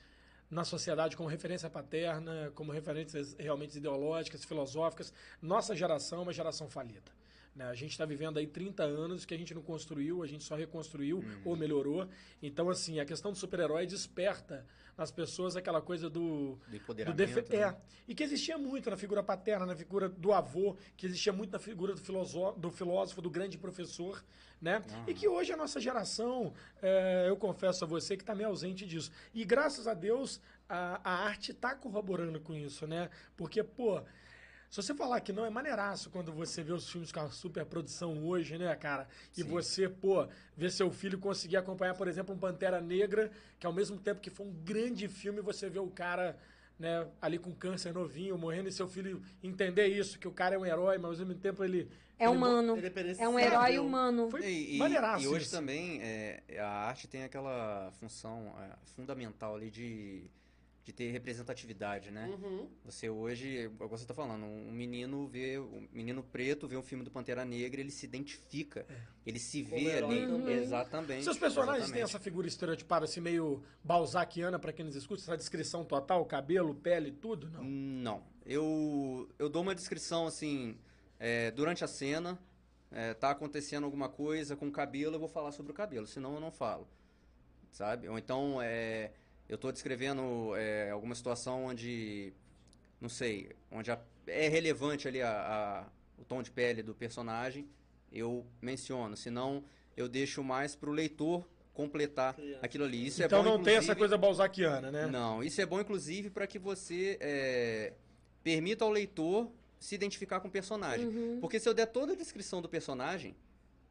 [0.50, 5.12] na sociedade como referência paterna, como referências realmente ideológicas, filosóficas.
[5.42, 7.15] Nossa geração é uma geração falida.
[7.56, 7.64] Né?
[7.64, 10.54] A gente está vivendo aí 30 anos que a gente não construiu, a gente só
[10.54, 12.06] reconstruiu ou melhorou.
[12.42, 14.64] Então, assim, a questão do super-herói desperta
[14.96, 17.16] nas pessoas aquela coisa do, Do do empoderamento.
[17.16, 17.62] defe- né?
[17.62, 17.76] É.
[18.08, 21.58] E que existia muito na figura paterna, na figura do avô, que existia muito na
[21.58, 24.22] figura do, filosó- do filósofo, do grande professor,
[24.60, 24.82] né?
[25.06, 26.52] E que hoje a nossa geração,
[26.82, 29.10] é, eu confesso a você, que está meio ausente disso.
[29.34, 33.08] E graças a Deus, a, a arte está corroborando com isso, né?
[33.36, 34.02] Porque, pô.
[34.76, 38.22] Se você falar que não, é maneiraço quando você vê os filmes com a superprodução
[38.26, 39.08] hoje, né, cara?
[39.34, 39.48] E Sim.
[39.48, 43.96] você, pô, ver seu filho conseguir acompanhar, por exemplo, um Pantera Negra, que ao mesmo
[43.96, 46.36] tempo que foi um grande filme, você vê o cara,
[46.78, 50.58] né, ali com câncer novinho, morrendo, e seu filho entender isso, que o cara é
[50.58, 51.90] um herói, mas ao mesmo tempo ele.
[52.18, 52.76] É ele humano.
[52.76, 53.38] Ele É um perecível.
[53.38, 54.30] herói humano.
[54.30, 55.56] Foi E, e- maneiraço e hoje isso.
[55.56, 60.24] também é, a arte tem aquela função é, fundamental ali de,
[60.86, 62.28] de ter representatividade, né?
[62.28, 62.68] Uhum.
[62.84, 66.76] Você hoje, é o que você está falando, um menino vê, um menino preto vê
[66.76, 68.86] um filme do Pantera Negra, ele se identifica,
[69.26, 70.26] ele se Como vê ali.
[70.28, 70.58] também.
[70.58, 71.24] Exatamente.
[71.24, 72.08] Seus personagens têm exatamente.
[72.08, 77.10] essa figura estereotipada, assim, meio balzaquiana, pra quem nos escuta, essa descrição total, cabelo, pele,
[77.10, 77.50] tudo?
[77.50, 77.64] Não.
[77.64, 78.22] Não.
[78.44, 80.78] Eu, eu dou uma descrição assim,
[81.18, 82.38] é, durante a cena,
[82.92, 86.34] é, tá acontecendo alguma coisa com o cabelo, eu vou falar sobre o cabelo, senão
[86.34, 86.86] eu não falo.
[87.72, 88.08] Sabe?
[88.08, 89.10] Ou então, é,
[89.48, 92.32] eu tô descrevendo é, alguma situação onde,
[93.00, 95.86] não sei, onde a- é relevante ali a, a-
[96.18, 97.68] o tom de pele do personagem,
[98.12, 99.16] eu menciono.
[99.16, 99.62] Senão,
[99.96, 102.58] eu deixo mais pro leitor completar Criar.
[102.62, 103.06] aquilo ali.
[103.06, 105.06] Isso então é bom, não tem essa inclusive- coisa balzaquiana, né?
[105.06, 107.92] não, isso é bom, inclusive, para que você é,
[108.42, 111.06] permita ao leitor se identificar com o personagem.
[111.06, 111.38] Uhum.
[111.40, 113.36] Porque se eu der toda a descrição do personagem,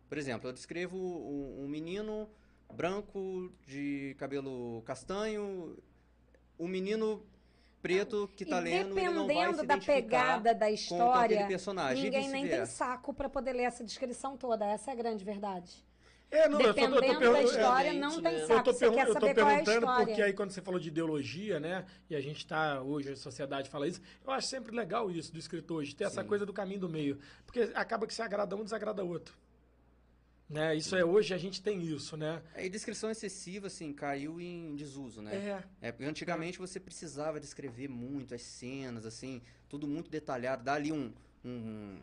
[0.10, 2.28] por exemplo, eu descrevo um, um menino
[2.74, 5.78] branco de cabelo castanho,
[6.59, 7.26] um menino
[7.82, 12.01] preto que tá e lendo, ele não vai dependendo se da pegada da história, personagem.
[12.01, 14.66] e ninguém nem tem saco pra poder ler essa descrição toda.
[14.66, 15.86] Essa é a grande verdade.
[16.32, 18.41] É, não, eu tô, eu tô, Dependendo da perguntando- história, é, não tem né?
[18.41, 18.63] Eu saco.
[18.63, 20.05] tô, eu tô qual é a perguntando história.
[20.07, 21.86] porque aí quando você falou de ideologia, né?
[22.09, 25.38] E a gente tá hoje, a sociedade fala isso, eu acho sempre legal isso do
[25.38, 26.28] escritor hoje, ter essa Sim.
[26.28, 27.20] coisa do caminho do meio.
[27.45, 29.38] Porque acaba que se agrada um, desagrada outro.
[30.48, 30.76] Né?
[30.76, 32.41] Isso é hoje a gente tem isso, né?
[32.54, 35.36] É, E descrição excessiva, assim, caiu em desuso, né?
[35.82, 35.88] É.
[35.88, 40.91] É, porque antigamente você precisava descrever muito as cenas, assim, tudo muito detalhado, dar ali
[40.91, 41.12] um,
[41.43, 41.98] um-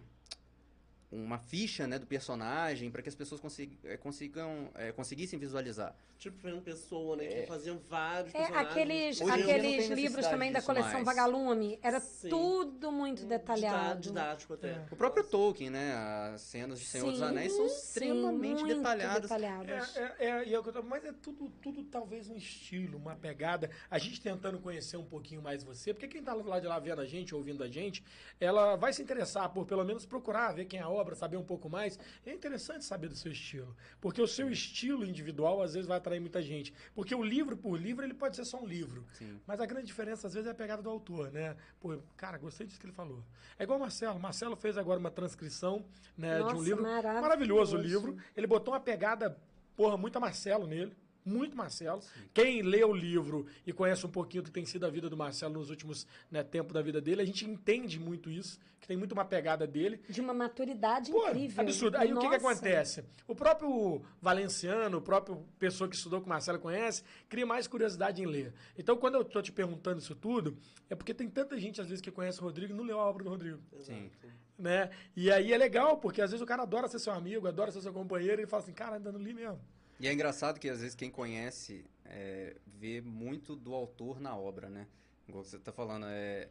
[1.13, 3.41] uma ficha, né, do personagem para que as pessoas
[3.85, 5.95] eh, consigam, eh, conseguissem visualizar.
[6.19, 7.27] Tipo Fernando Pessoa, né?
[7.27, 8.71] Que faziam vários É, personagens.
[8.71, 11.05] aqueles, Hoje aqueles livros também da coleção mais.
[11.05, 12.29] Vagalume, era Sim.
[12.29, 14.01] tudo muito detalhado.
[14.01, 14.69] Didático até.
[14.69, 14.87] É.
[14.91, 15.93] O próprio Tolkien, né,
[16.33, 19.23] as cenas de Senhor dos Sim, Anéis são sim, extremamente muito detalhadas.
[19.23, 19.97] detalhadas.
[19.97, 23.69] É, é, é, e é mas é tudo, tudo talvez um estilo, uma pegada.
[23.91, 27.01] A gente tentando conhecer um pouquinho mais você, porque quem tá lá de lá vendo
[27.01, 28.03] a gente, ouvindo a gente,
[28.39, 31.02] ela vai se interessar por pelo menos procurar, ver quem é a obra.
[31.03, 33.77] Obra, saber um pouco mais, é interessante saber do seu estilo.
[34.01, 36.73] Porque o seu estilo individual, às vezes, vai atrair muita gente.
[36.95, 39.05] Porque o livro por livro, ele pode ser só um livro.
[39.13, 39.39] Sim.
[39.47, 41.57] Mas a grande diferença, às vezes, é a pegada do autor, né?
[41.81, 43.23] Pô, cara, gostei disso que ele falou.
[43.59, 44.19] É igual o Marcelo.
[44.19, 45.85] Marcelo fez agora uma transcrição
[46.17, 46.83] né, de um Nossa, livro.
[46.83, 47.23] maravilhoso.
[47.23, 48.17] Maravilhoso o livro.
[48.37, 49.37] Ele botou uma pegada,
[49.77, 50.97] porra, muito a Marcelo nele.
[51.25, 52.01] Muito Marcelo.
[52.35, 55.17] Quem lê o livro e conhece um pouquinho do que tem sido a vida do
[55.17, 58.97] Marcelo nos últimos né, tempos da vida dele, a gente entende muito isso, que tem
[58.97, 60.01] muito uma pegada dele.
[60.09, 61.63] De uma maturidade Pô, incrível.
[61.63, 61.97] absurdo.
[61.97, 62.51] Aí o que, que Nossa.
[62.51, 63.05] acontece?
[63.29, 68.21] O próprio Valenciano, o próprio pessoa que estudou com o Marcelo conhece, cria mais curiosidade
[68.21, 68.53] em ler.
[68.77, 70.57] Então, quando eu tô te perguntando isso tudo,
[70.91, 73.05] é porque tem tanta gente, às vezes, que conhece o Rodrigo e não leu a
[73.05, 73.61] obra do Rodrigo.
[73.81, 74.11] Sim.
[74.59, 74.91] Né?
[75.17, 77.81] E aí é legal, porque às vezes o cara adora ser seu amigo, adora ser
[77.81, 79.61] seu companheiro, e ele fala assim, cara, ainda não li mesmo.
[80.03, 84.69] E é engraçado que às vezes quem conhece é, vê muito do autor na obra,
[84.69, 84.89] né?
[85.29, 86.49] Igual você tá falando, é,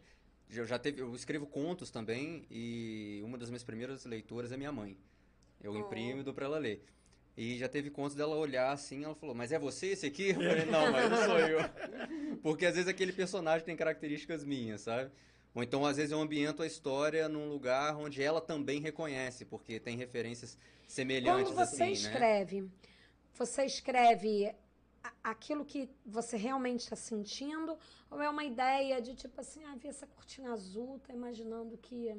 [0.50, 4.72] eu já teve, eu escrevo contos também e uma das minhas primeiras leitoras é minha
[4.72, 4.98] mãe.
[5.62, 6.82] Eu imprimo e dou pra ela ler.
[7.36, 10.30] E já teve contos dela olhar assim, ela falou, mas é você esse aqui?
[10.30, 11.60] Eu falei, não, mas não sou eu.
[12.42, 15.12] Porque às vezes aquele personagem tem características minhas, sabe?
[15.54, 19.82] Ou então, às vezes, eu ambiento a história num lugar onde ela também reconhece, porque
[19.82, 22.14] tem referências semelhantes Quando você assim, né?
[23.34, 24.54] Você escreve
[25.24, 27.78] aquilo que você realmente está sentindo?
[28.10, 32.14] Ou é uma ideia de tipo assim, ah, vi essa cortina azul, tá imaginando que,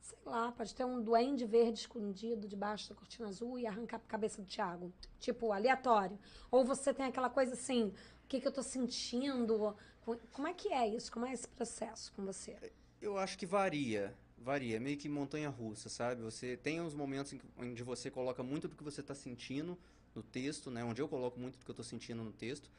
[0.00, 4.00] sei lá, pode ter um duende verde escondido debaixo da cortina azul e arrancar a
[4.00, 4.92] cabeça do Thiago?
[5.20, 6.18] Tipo, aleatório.
[6.50, 7.92] Ou você tem aquela coisa assim,
[8.24, 9.76] o que, que eu tô sentindo?
[10.04, 11.12] Co- Como é que é isso?
[11.12, 12.56] Como é esse processo com você?
[13.00, 14.12] Eu acho que varia.
[14.48, 16.22] Varia, meio que montanha russa, sabe?
[16.22, 19.76] Você tem uns momentos em que- onde você coloca muito do que você está sentindo
[20.14, 20.82] no texto, né?
[20.82, 22.70] Onde eu coloco muito do que eu estou sentindo no texto,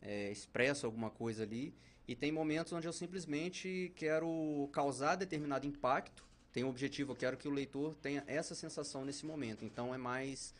[0.00, 1.74] é, expresso alguma coisa ali.
[2.08, 6.24] E tem momentos onde eu simplesmente quero causar determinado impacto.
[6.54, 9.62] Tem um objetivo, eu quero que o leitor tenha essa sensação nesse momento.
[9.62, 10.54] Então é mais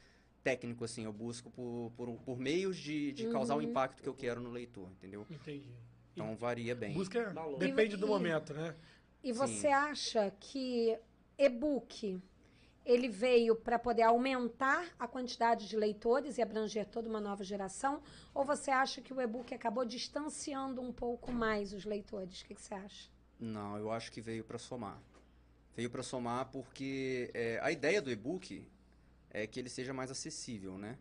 [0.44, 1.04] técnico, assim.
[1.06, 4.50] Eu busco por, por, por meios de, de causar o impacto que eu quero no
[4.50, 5.26] leitor, entendeu?
[5.30, 5.70] Entendi.
[6.12, 6.92] Então varia bem.
[6.92, 8.74] Busca depende do momento, né?
[9.22, 9.38] E Sim.
[9.38, 10.98] você acha que
[11.36, 12.20] e-book
[12.84, 18.02] ele veio para poder aumentar a quantidade de leitores e abranger toda uma nova geração?
[18.34, 22.40] Ou você acha que o e-book acabou distanciando um pouco mais os leitores?
[22.40, 23.10] O que, que você acha?
[23.38, 25.00] Não, eu acho que veio para somar.
[25.76, 28.66] Veio para somar porque é, a ideia do e-book
[29.30, 30.98] é que ele seja mais acessível, né?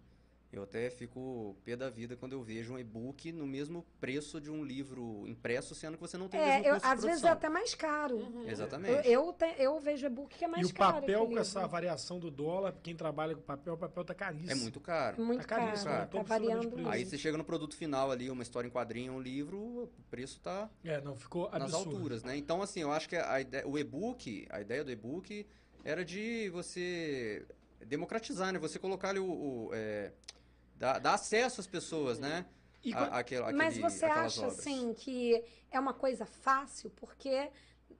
[0.51, 4.49] Eu até fico pé da vida quando eu vejo um e-book no mesmo preço de
[4.49, 7.03] um livro impresso, sendo que você não tem o É, mesmo eu- custo de às
[7.03, 8.15] vezes é até mais caro.
[8.17, 8.43] Uhum.
[8.45, 9.07] Eu, Exatamente.
[9.07, 10.93] eu, te- eu vejo e-book que é mais e o caro.
[11.01, 14.51] papel com essa variação do dólar, quem trabalha com papel, o papel tá caríssimo.
[14.51, 15.21] É muito caro.
[15.21, 15.61] É muito Tá caro.
[15.65, 15.99] caríssimo, cara.
[16.05, 16.89] Tá Todo absolutamente variando.
[16.89, 20.39] Aí você chega no produto final ali, uma história em quadrinho, um livro, o preço
[20.39, 21.95] tá É, não, ficou nas absurdo.
[21.95, 22.35] alturas, né?
[22.35, 25.45] Então, assim, eu acho que a ideia, o e-book, a ideia do e-book
[25.85, 27.45] era de você
[27.85, 28.59] democratizar, né?
[28.59, 29.29] Você colocar ali o...
[29.31, 30.11] o, é,
[30.75, 32.45] dar, dar acesso às pessoas, né?
[32.83, 34.59] E A- aquele- Mas aquele- você acha, obras.
[34.59, 36.89] assim, que é uma coisa fácil?
[36.91, 37.49] Porque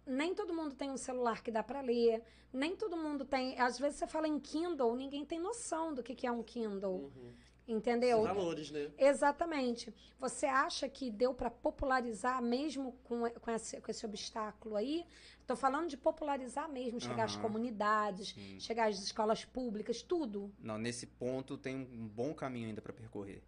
[0.05, 2.23] nem todo mundo tem um celular que dá para ler,
[2.53, 3.59] nem todo mundo tem...
[3.59, 7.11] Às vezes você fala em Kindle, ninguém tem noção do que que é um Kindle,
[7.15, 7.33] Uhum.
[7.73, 8.23] Entendeu?
[8.23, 8.89] Valores, né?
[8.97, 9.93] Exatamente.
[10.19, 15.05] Você acha que deu para popularizar mesmo com, com, esse, com esse obstáculo aí?
[15.41, 17.41] Estou falando de popularizar mesmo, chegar às Aham.
[17.41, 18.59] comunidades, Sim.
[18.59, 20.51] chegar às escolas públicas, tudo.
[20.59, 23.41] Não, nesse ponto tem um bom caminho ainda para percorrer.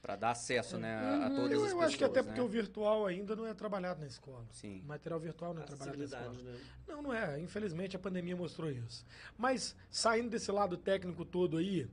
[0.00, 1.34] Para dar acesso, né, a, a Uhum.
[1.34, 2.46] todas Eu, as eu pessoas, acho que até porque né?
[2.46, 4.46] o virtual ainda não é trabalhado na escola.
[4.52, 4.80] Sim.
[4.84, 6.32] O material virtual não é trabalhado na escola.
[6.32, 6.58] Né?
[6.86, 7.40] Não, não é.
[7.40, 9.04] Infelizmente a pandemia mostrou isso.
[9.36, 11.88] Mas saindo desse lado técnico todo aí,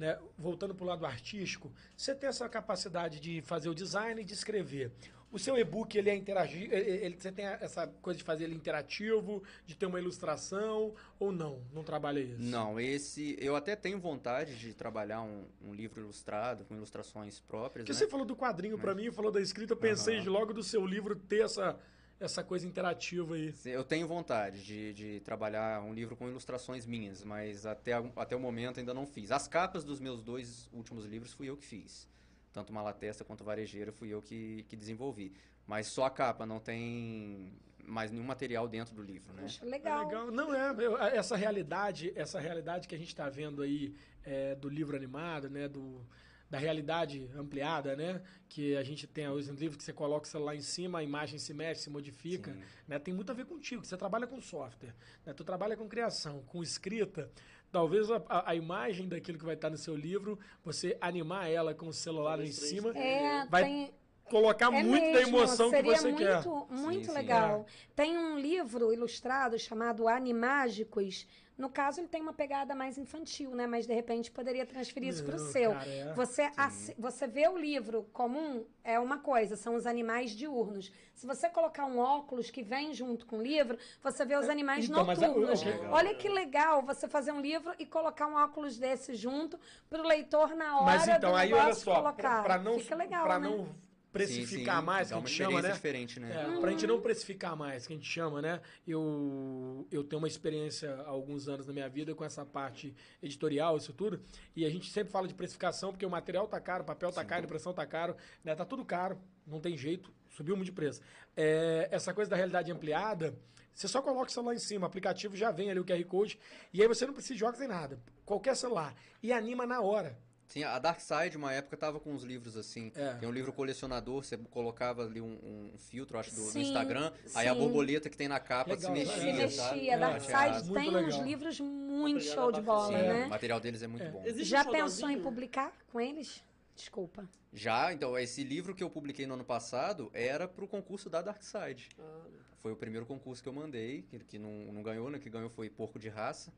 [0.00, 4.24] né, voltando para o lado artístico, você tem essa capacidade de fazer o design e
[4.24, 4.90] de escrever.
[5.30, 9.42] O seu e-book ele é interagir, ele, você tem essa coisa de fazer ele interativo,
[9.64, 11.60] de ter uma ilustração ou não?
[11.72, 12.42] Não trabalha isso?
[12.42, 17.84] Não, esse eu até tenho vontade de trabalhar um, um livro ilustrado com ilustrações próprias,
[17.84, 17.98] Porque né?
[17.98, 20.84] você falou do quadrinho para mim, falou da escrita, eu pensei de logo do seu
[20.84, 21.78] livro ter essa
[22.20, 23.52] essa coisa interativa aí.
[23.64, 28.40] Eu tenho vontade de, de trabalhar um livro com ilustrações minhas, mas até, até o
[28.40, 29.30] momento ainda não fiz.
[29.32, 32.06] As capas dos meus dois últimos livros fui eu que fiz.
[32.52, 35.32] Tanto Malatesta quanto Varejeira fui eu que, que desenvolvi.
[35.66, 37.52] Mas só a capa, não tem
[37.84, 39.44] mais nenhum material dentro do livro, né?
[39.44, 40.04] Acho É legal.
[40.06, 40.30] legal.
[40.30, 43.94] Não é eu- essa realidade, essa realidade que a gente está vendo aí
[44.24, 46.04] é, do livro animado, né, do
[46.50, 50.56] da realidade ampliada, né, que a gente tem os livros que você coloca o celular
[50.56, 52.60] em cima, a imagem se mexe, se modifica, Sim.
[52.88, 53.84] né, tem muito a ver contigo.
[53.84, 54.92] Você trabalha com software,
[55.24, 57.30] né, tu trabalha com criação, com escrita.
[57.70, 61.86] Talvez a, a- imagem daquilo que vai estar no seu livro, você animar ela com
[61.86, 63.94] o celular em Talvez cima, É, Vai tem,
[64.24, 66.44] colocar é muito da mesmo, emoção que você muito, quer.
[66.76, 67.12] Muito Sim, sim.
[67.12, 67.64] legal.
[67.94, 71.28] Tem um livro ilustrado chamado Animágicos.
[71.60, 73.66] No caso, ele tem uma pegada mais infantil, né?
[73.66, 75.72] Mas de repente poderia transferir isso para o seu.
[75.74, 76.12] cara, é.
[76.14, 80.90] Você, assi- você vê o livro comum, é uma coisa, são os animais diurnos.
[81.14, 84.86] Se você colocar um óculos que vem junto com o livro, você vê os animais
[84.86, 85.62] então, a- noturnos.
[85.62, 85.92] Legal.
[85.92, 90.06] Olha que legal você fazer um livro e colocar um óculos desse junto para o
[90.06, 92.42] leitor na hora Mas então, do aí olha só, colocar.
[92.42, 93.50] para não, Fica legal, pra né?
[93.50, 93.68] não
[94.12, 95.72] precificar Sim, sim, mais, que a gente chama, né?
[95.72, 96.56] diferente, né?
[96.56, 98.60] É, Pra gente não precificar mais, que a gente chama, né?
[98.86, 103.76] Eu, eu tenho uma experiência há alguns anos na minha vida com essa parte editorial,
[103.76, 104.20] isso tudo.
[104.54, 107.24] E a gente sempre fala de precificação, porque o material tá caro, o papel tá
[107.24, 108.54] caro, a impressão tá caro, né?
[108.54, 111.00] Tá tudo caro, não tem jeito, subiu muito de preço.
[111.36, 113.38] É, essa coisa da realidade ampliada,
[113.72, 116.38] você só coloca o celular em cima, o aplicativo já vem ali o QR Code,
[116.72, 118.00] e aí você não precisa de óculos nem nada.
[118.24, 118.94] Qualquer celular.
[119.22, 120.18] E anima na hora.
[120.50, 122.90] Sim, a Dark Side, uma época, tava com uns livros assim.
[122.96, 123.14] É.
[123.14, 127.12] Tem um livro colecionador, você colocava ali um, um filtro, acho, do, no Sim, Instagram.
[127.36, 127.58] Aí a sim.
[127.60, 129.04] borboleta que tem na capa Legal, se é.
[129.04, 129.74] mexia, Se sabe?
[129.76, 129.98] mexia.
[129.98, 130.20] Dark É,
[130.58, 133.08] Side tem uns livros muito Obrigado, show de bola, Side.
[133.08, 133.26] né?
[133.26, 134.22] O material deles é muito bom.
[134.24, 136.42] Existe Já um pensou em publicar com eles?
[136.74, 137.28] Desculpa.
[137.52, 141.42] Já, então, esse livro que eu publiquei no ano passado era pro concurso da Dark
[141.44, 141.90] Side.
[141.96, 142.22] Ah,
[142.60, 145.20] Foi o primeiro concurso que eu mandei, que, que não, não ganhou, né?
[145.20, 146.52] Que ganhou foi Porco de Raça.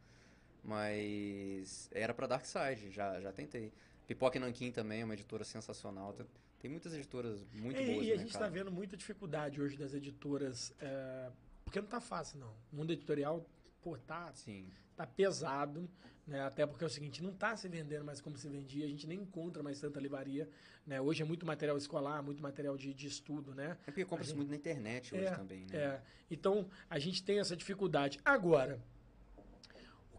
[0.63, 3.73] Mas era pra Dark Side, já, já tentei.
[4.07, 6.13] Pipoca Nanquim também é uma editora sensacional.
[6.61, 9.93] Tem- muitas editoras muito É, boas e a gente está vendo muita dificuldade hoje das
[9.95, 11.29] editoras, é,
[11.65, 12.55] porque não tá fácil, não.
[12.73, 13.45] O mundo editorial,
[13.83, 14.69] pô, tá, Sim.
[14.97, 15.91] tá pesado,
[16.25, 16.41] né?
[16.43, 19.09] Até porque é o seguinte, não tá se vendendo mais como se vendia, a gente
[19.09, 20.49] nem encontra mais tanta livraria,
[20.87, 21.01] né?
[21.01, 23.77] Hoje é muito material escolar, muito material de, de estudo, né?
[23.83, 25.77] É porque compra-se gente- muito na internet hoje É, também, né?
[25.77, 28.21] É, então a gente tem essa dificuldade.
[28.25, 28.81] Agora,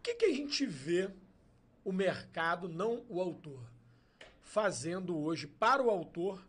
[0.03, 1.09] que, que a gente vê
[1.83, 3.63] o mercado, não o autor,
[4.41, 6.45] fazendo hoje para o autor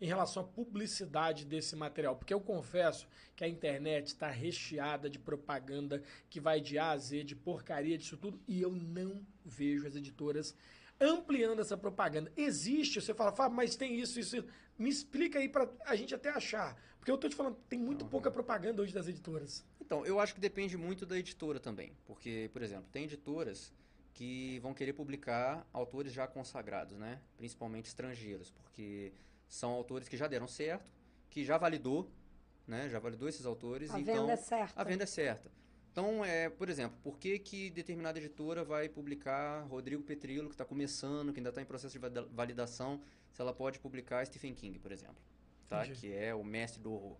[0.00, 2.14] em relação à publicidade desse material?
[2.14, 6.96] Porque eu confesso que a internet está recheada de propaganda que vai de A a
[6.96, 10.56] Z, de porcaria, disso tudo, e eu não vejo as editoras
[11.00, 12.32] ampliando essa propaganda.
[12.36, 14.48] Existe, você fala, Fábio, mas tem isso, isso, isso.
[14.78, 16.80] Me explica aí para a gente até achar.
[16.98, 19.64] Porque eu tô te falando, tem muito pouca propaganda hoje das editoras.
[19.84, 21.92] Então, eu acho que depende muito da editora também.
[22.06, 23.72] Porque, por exemplo, tem editoras
[24.14, 27.20] que vão querer publicar autores já consagrados, né?
[27.36, 29.12] Principalmente estrangeiros, porque
[29.48, 30.90] são autores que já deram certo,
[31.28, 32.08] que já validou,
[32.66, 32.88] né?
[32.88, 33.90] Já validou esses autores.
[33.90, 34.80] A então, venda é certa.
[34.80, 35.50] A venda é certa.
[35.92, 40.64] Então, é, por exemplo, por que, que determinada editora vai publicar Rodrigo Petrillo, que está
[40.64, 43.00] começando, que ainda está em processo de valida- validação,
[43.32, 45.22] se ela pode publicar Stephen King, por exemplo,
[45.68, 45.84] tá?
[45.84, 46.00] Entendi.
[46.00, 47.16] que é o mestre do horror.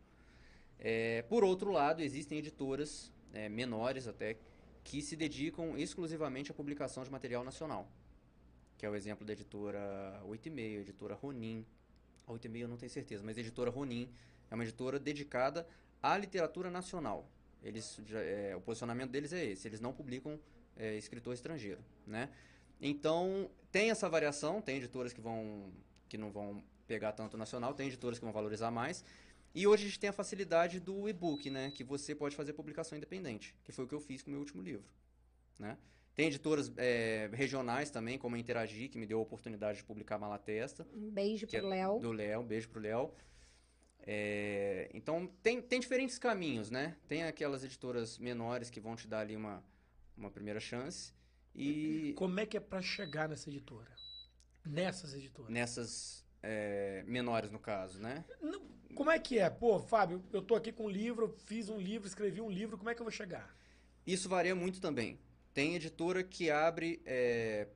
[0.79, 4.37] É, por outro lado, existem editoras é, menores até
[4.83, 7.89] que se dedicam exclusivamente à publicação de material nacional,
[8.77, 11.64] que é o exemplo da editora 8,5, a editora Ronin.
[12.27, 14.11] A 8,5 eu não tenho certeza, mas a editora Ronin
[14.51, 15.66] é uma editora dedicada
[16.03, 17.27] à literatura nacional.
[17.62, 20.39] Eles, é, o posicionamento deles é esse, eles não publicam
[20.77, 22.29] é, escritor estrangeiro, né?
[22.81, 25.72] Então, tem essa variação, tem editoras que vão
[26.09, 29.03] que não vão pegar tanto nacional, tem editoras que vão valorizar mais.
[29.55, 31.71] E hoje a gente tem a facilidade do e-book, né?
[31.71, 34.41] Que você pode fazer publicação independente, que foi o que eu fiz com o meu
[34.41, 34.89] último livro,
[35.59, 35.79] né?
[36.15, 40.17] Tem editoras é, regionais também, como a Interagir, que me deu a oportunidade de publicar
[40.17, 41.99] Malatesta Um beijo é pro Léo.
[41.99, 43.13] do Léo, um beijo pro Léo.
[44.07, 46.97] É, então, tem, tem diferentes caminhos, né?
[47.09, 49.65] Tem aquelas editoras menores que vão te dar ali uma,
[50.17, 51.13] uma primeira chance.
[51.55, 53.91] E Como é que é para chegar nessa editora?
[54.65, 55.53] Nessas editoras?
[55.53, 58.25] nessas é, menores, no caso, né?
[58.41, 58.63] Não,
[58.95, 59.51] como é que é?
[59.51, 62.88] Pô, Fábio, eu tô aqui com um livro, fiz um livro, escrevi um livro, como
[62.88, 63.55] é que eu vou chegar?
[64.07, 65.18] Isso varia muito também.
[65.53, 67.66] Tem editora que abre é,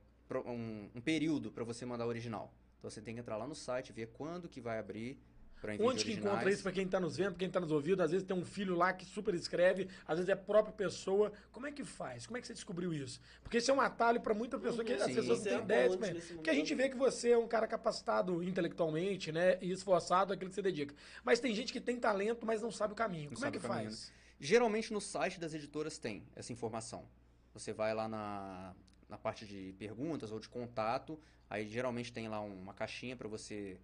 [0.45, 2.53] um, um período para você mandar o original.
[2.77, 5.19] Então, você tem que entrar lá no site, ver quando que vai abrir
[5.63, 6.17] Onde de que originais.
[6.17, 8.01] encontra isso pra quem tá nos vendo, pra quem tá nos ouvindo?
[8.01, 11.31] Às vezes tem um filho lá que super escreve, às vezes é a própria pessoa.
[11.51, 12.25] Como é que faz?
[12.25, 13.19] Como é que você descobriu isso?
[13.43, 15.15] Porque isso é um atalho pra muita pessoa que as Sim.
[15.15, 15.97] pessoas não Você têm é ideia.
[15.99, 19.57] mas- Porque a gente vê que você é um cara capacitado intelectualmente, né?
[19.61, 20.95] E esforçado naquilo que você dedica.
[21.23, 23.29] Mas tem gente que tem talento, mas não sabe o caminho.
[23.29, 24.11] Não Como é que faz?
[24.39, 27.05] Geralmente no site das editoras tem essa informação.
[27.53, 28.73] Você vai lá na,
[29.09, 33.77] na parte de perguntas ou de contato, aí geralmente tem lá uma caixinha para você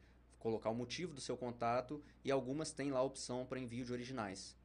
[0.46, 3.91] colocar o motivo do seu contato e algumas têm lá a opção para envio de
[3.91, 4.56] originais,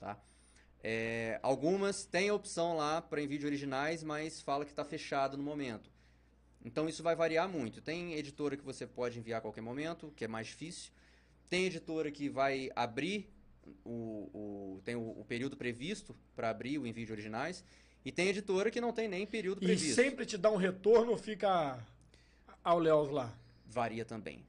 [0.00, 0.18] tá?
[0.82, 5.36] É, algumas têm a opção lá para envio de originais, mas fala que está fechado
[5.36, 5.88] no momento.
[6.64, 7.80] Então isso vai variar muito.
[7.80, 10.90] Tem editora que você pode enviar a qualquer momento, que é mais difícil.
[11.48, 13.30] Tem editora que vai abrir
[13.84, 17.64] o, o- tem o, o período previsto para abrir o envio de originais.
[18.04, 19.94] E tem editora que não tem nem período E previsto.
[19.94, 21.78] sempre te dá um retorno fica
[22.64, 23.32] ao Léo lá?
[23.66, 24.44] Varia também.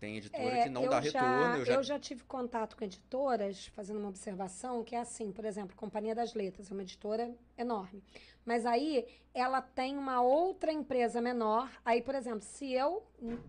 [0.00, 1.56] Tem editora É, que não dá já- retorno.
[1.58, 1.74] Eu já...
[1.74, 6.14] eu já tive contato com editoras, fazendo uma observação, que é assim, por exemplo, Companhia
[6.14, 8.02] das Letras, é uma editora enorme.
[8.44, 11.70] Mas aí ela tem uma outra empresa menor.
[11.84, 13.02] Aí, por exemplo, se eu,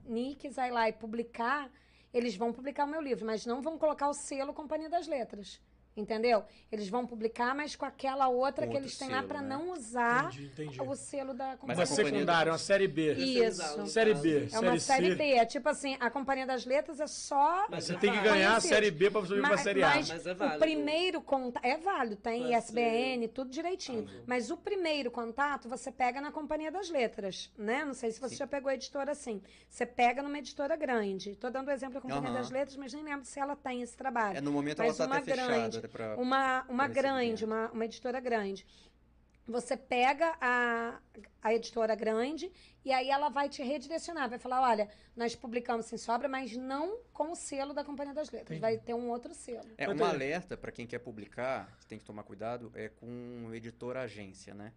[0.06, 1.72] Ni, quiser ir lá e publicar,
[2.14, 5.62] eles vão publicar o meu livro, mas não vão colocar o selo Companhia das Letras.
[5.96, 6.44] Entendeu?
[6.72, 9.50] Eles vão publicar, mas com aquela outra que Outro eles têm lá selo, para né?
[9.50, 10.82] não usar Entendi, entendi.
[10.82, 13.14] o selo da Mas Uma Companhia a companhia secundária, uma série B.
[13.16, 13.88] Isso.
[13.88, 14.48] Série B.
[14.54, 15.32] É uma série B.
[15.34, 18.56] É tipo assim, a Companhia das Letras é só Mas Você é tem que ganhar
[18.56, 19.90] a série B pra subir pra Mas- série A.
[19.90, 20.60] mas Mas é o válido.
[20.60, 21.66] primeiro contato.
[21.66, 24.08] É válido, tem ISBN, tudo direitinho.
[24.10, 27.84] Ah, Mas o primeiro contato você pega na Companhia das Letras, né?
[27.84, 28.40] Não sei se você Sim.
[28.40, 29.42] já pegou a editora assim.
[29.70, 31.36] Você pega numa editora grande.
[31.36, 33.98] Tô dando o exemplo da Companhia das Letras, mas nem lembro se ela tem esse
[33.98, 34.38] trabalho.
[34.38, 35.81] É, no momento Mas ela tá uma até grande, fechada.
[35.88, 36.16] Pra...
[36.18, 38.66] Uma, uma grande, uma, uma editora grande.
[39.48, 41.00] Você pega a,
[41.42, 42.52] a editora grande
[42.86, 44.30] e aí ela vai te redirecionar.
[44.30, 48.30] Vai falar: olha, nós publicamos sem sobra, mas não com o selo da Companhia das
[48.30, 48.58] Letras.
[48.58, 48.62] Entendi.
[48.62, 49.68] Vai ter um outro selo.
[49.78, 54.54] É, um alerta para quem quer publicar, tem que tomar cuidado, é com editora agência,
[54.54, 54.72] né?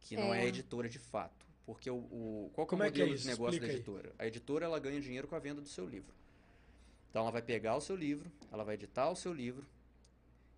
[0.00, 0.46] Que não é, É.
[0.46, 1.46] editora de fato.
[1.66, 3.22] Porque o, o- qual que é é o é modelo isso?
[3.24, 3.76] de negócio Explica da aí.
[3.76, 4.14] editora?
[4.18, 6.14] A editora ela ganha dinheiro com a venda do seu livro.
[7.10, 9.66] Então ela vai pegar o seu livro, ela vai editar o seu livro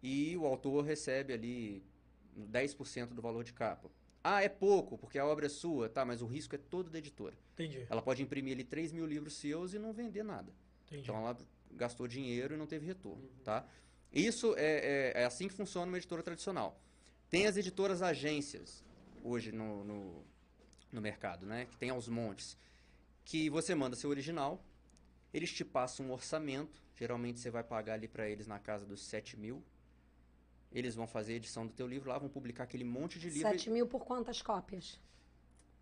[0.02, 1.82] e o autor recebe ali
[2.36, 3.90] 10% do valor de capa.
[4.24, 6.98] Ah, é pouco, porque a obra é sua, tá, mas o risco é todo da
[6.98, 7.36] editora.
[7.54, 10.52] Entendi, Ela pode imprimir ali 3 mil livros seus e não vender nada.
[10.86, 11.02] entendi.
[11.02, 11.36] Então ela
[11.72, 13.66] gastou dinheiro e não teve retorno, tá?
[14.12, 16.80] Isso é, é, é assim que funciona uma editora tradicional.
[17.30, 18.84] Tem as editoras agências
[19.24, 20.24] hoje no, no,
[20.92, 21.66] no mercado, né?
[21.66, 22.56] Que tem aos montes.
[23.24, 24.62] Que você manda seu original,
[25.32, 29.02] eles te passam um orçamento, geralmente você vai pagar ali para eles na casa dos
[29.02, 29.62] 7 mil.
[30.72, 33.48] Eles vão fazer a edição do teu livro lá, vão publicar aquele monte de livro.
[33.48, 35.00] 7 mil por quantas cópias?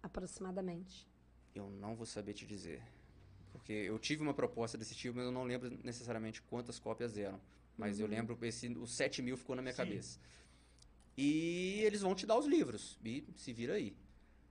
[0.02, 1.08] Aproximadamente.
[1.54, 2.82] Eu não vou saber te dizer.
[3.52, 7.40] Porque eu tive uma proposta desse tipo, mas eu não lembro necessariamente quantas cópias eram.
[7.76, 9.78] Mas eu lembro, esse, os 7 mil ficou na minha Sim.
[9.78, 10.18] cabeça.
[11.16, 12.98] E eles vão te dar os livros.
[13.04, 13.96] E se vira aí.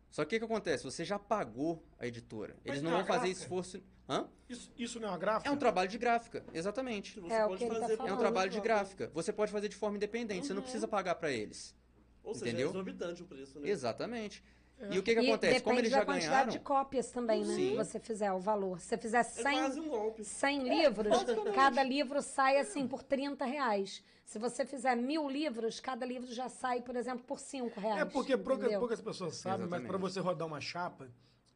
[0.10, 0.84] Só que o que, acontece?
[0.84, 2.56] Você já pagou a editora.
[2.64, 3.82] Mas Eles não não vão fazer esforço.
[4.10, 4.28] Hã?
[4.50, 5.48] Isso, isso não é uma gráfica?
[5.50, 7.20] É um trabalho de gráfica, exatamente.
[7.20, 9.12] Você É, o pode tá fazer É um trabalho de gráfica.
[9.14, 10.64] Você pode fazer de forma independente, você não Uhum.
[10.64, 11.76] precisa pagar para eles.
[12.24, 12.68] Ou seja, Entendeu?
[12.68, 13.70] é exorbitante o preço, né?
[13.70, 14.44] Exatamente.
[14.80, 14.96] É.
[14.96, 15.54] E o que, que e acontece?
[15.54, 16.52] depende Como eles da já quantidade ganharam.
[16.52, 17.54] de cópias também, né?
[17.54, 17.76] Sim.
[17.76, 18.80] Você fizer o valor.
[18.80, 20.24] Se você fizer É 100, quase um golpe.
[20.24, 21.18] 100 livros,
[21.54, 24.04] cada livro sai assim por 30 reais.
[24.26, 28.02] Se você fizer mil livros, cada livro já sai, por exemplo, por 5 reais.
[28.02, 28.80] É porque poucas, entendeu?
[28.80, 30.02] poucas pessoas sabem, mas para Exatamente.
[30.02, 31.10] você rodar uma chapa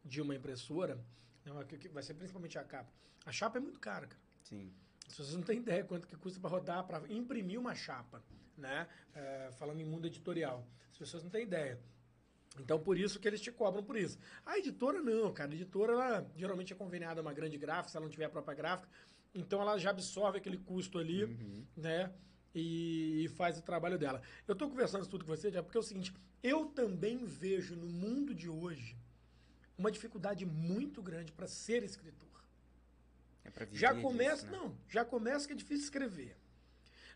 [0.03, 0.99] de uma impressora,
[1.67, 2.91] que- que vai ser principalmente a capa.
[3.25, 4.21] A chapa é muito cara, cara.
[4.43, 4.71] Sim.
[5.07, 8.23] As pessoas não têm ideia quanto que custa para rodar, para imprimir uma chapa,
[8.57, 8.87] né?
[9.13, 10.65] É, falando em mundo editorial.
[10.91, 11.79] As pessoas não têm ideia.
[12.59, 14.17] Então, por isso que eles te cobram por isso.
[14.45, 15.51] A editora não, cara.
[15.51, 18.29] A editora, ela geralmente é conveniada a uma grande gráfica, se ela não tiver a
[18.29, 18.87] própria gráfica.
[19.33, 21.65] Então, ela já absorve aquele custo ali, Uhum.
[21.75, 22.13] né?
[22.55, 24.21] E, e faz o trabalho dela.
[24.47, 26.13] Eu tô conversando isso tudo com você, já porque é o seguinte,
[26.43, 28.95] eu também vejo no mundo de hoje
[29.77, 32.29] uma dificuldade muito grande para ser escritor.
[33.43, 34.51] É pra viver Já disso, começa, né?
[34.57, 36.37] não, já começa que é difícil escrever.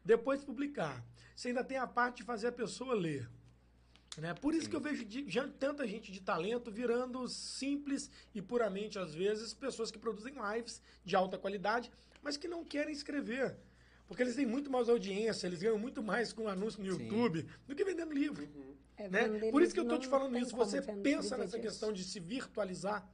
[0.03, 1.03] Depois publicar.
[1.35, 3.29] Você ainda tem a parte de fazer a pessoa ler.
[4.17, 4.33] Né?
[4.33, 4.69] Por isso Sim.
[4.71, 9.53] que eu vejo de- já tanta gente de talento virando simples e puramente, às vezes,
[9.53, 11.91] pessoas que produzem lives de alta qualidade,
[12.23, 13.55] mas que não querem escrever.
[14.07, 17.03] Porque eles têm muito mais audiência, eles ganham muito mais com anúncio no Sim.
[17.03, 18.43] YouTube do que vendendo livro.
[18.45, 18.75] Uhum.
[18.97, 19.51] É, Né?
[19.51, 20.55] Por isso que eu estou te falando isso.
[20.55, 23.07] Você pensa nessa questão de se virtualizar.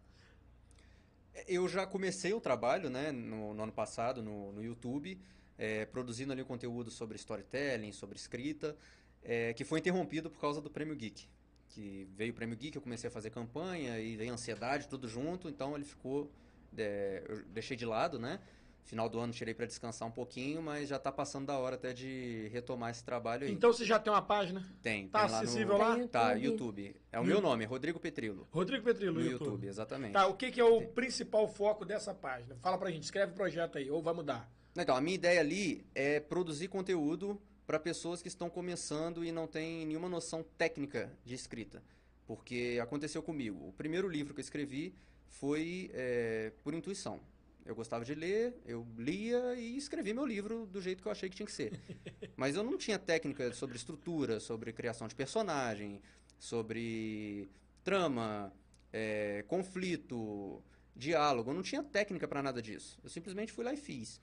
[1.48, 5.20] Eu já comecei o trabalho, né, no, no ano passado, no, no YouTube,
[5.58, 8.78] é, produzindo ali conteúdo sobre storytelling, sobre escrita,
[9.24, 11.28] é, que foi interrompido por causa do Prêmio Geek.
[11.70, 15.50] Que veio o Prêmio Geek, eu comecei a fazer campanha e veio ansiedade, tudo junto,
[15.50, 16.32] então ele ficou.
[16.78, 18.40] é, eu deixei de lado, né?
[18.86, 21.94] Final do ano tirei para descansar um pouquinho, mas já tá passando da hora até
[21.94, 23.52] de retomar esse trabalho aí.
[23.52, 24.62] Então você já tem uma página.
[24.82, 25.96] tem, tá tem lá acessível no, lá?
[25.96, 26.96] Tem Tá, YouTube.
[27.12, 28.48] É o meu nome, Rodrigo Petrilo.
[28.52, 29.68] Rodrigo Petrilo, No no YouTube, YouTube.
[29.68, 30.14] exatamente.
[30.14, 32.56] Tá, o que, que é o principal foco dessa página?
[32.62, 34.52] Fala pra gente, escreve o projeto aí, ou vai mudar.
[34.76, 39.48] Então, a minha ideia ali é produzir conteúdo para pessoas que estão começando e não
[39.48, 41.82] têm nenhuma noção técnica de escrita.
[42.26, 43.68] Porque aconteceu comigo.
[43.68, 44.94] O primeiro livro que eu escrevi
[45.28, 47.20] foi é, por intuição.
[47.66, 51.30] Eu gostava de ler, eu lia e escrevi meu livro do jeito que eu achei
[51.30, 51.80] que tinha que ser.
[52.36, 56.01] Mas eu não tinha técnica sobre estrutura, sobre criação de personagem,
[56.38, 57.49] sobre
[57.84, 58.53] trama,
[58.91, 60.61] é, conflito,
[60.95, 61.51] diálogo.
[61.51, 62.99] Eu não tinha técnica para nada disso.
[63.01, 64.20] Eu simplesmente fui lá e fiz.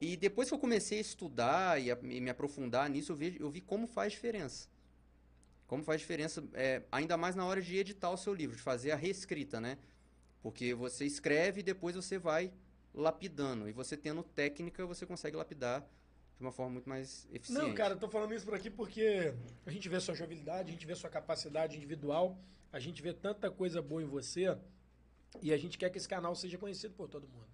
[0.00, 3.36] E depois que eu comecei a estudar e, a- e me aprofundar nisso, eu vi,
[3.38, 4.68] eu vi como faz diferença.
[5.66, 8.90] Como faz diferença, é, ainda mais na hora de editar o seu livro, de fazer
[8.90, 9.76] a reescrita, né?
[10.42, 12.50] Porque você escreve e depois você vai
[12.94, 13.68] lapidando.
[13.68, 15.86] E você tendo técnica, você consegue lapidar
[16.36, 17.62] de uma forma muito mais eficiente.
[17.62, 19.34] Não, cara, eu tô falando isso por aqui porque
[19.66, 22.38] a gente vê sua jovialidade, a gente vê sua capacidade individual,
[22.72, 24.56] a gente vê tanta coisa boa em você
[25.42, 27.46] e a gente quer que esse canal seja conhecido por todo mundo.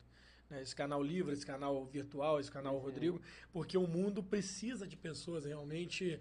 [0.48, 0.62] né?
[0.62, 3.20] Esse canal livre, esse canal virtual, esse canal Rodrigo,
[3.52, 6.18] porque o mundo precisa de pessoas realmente.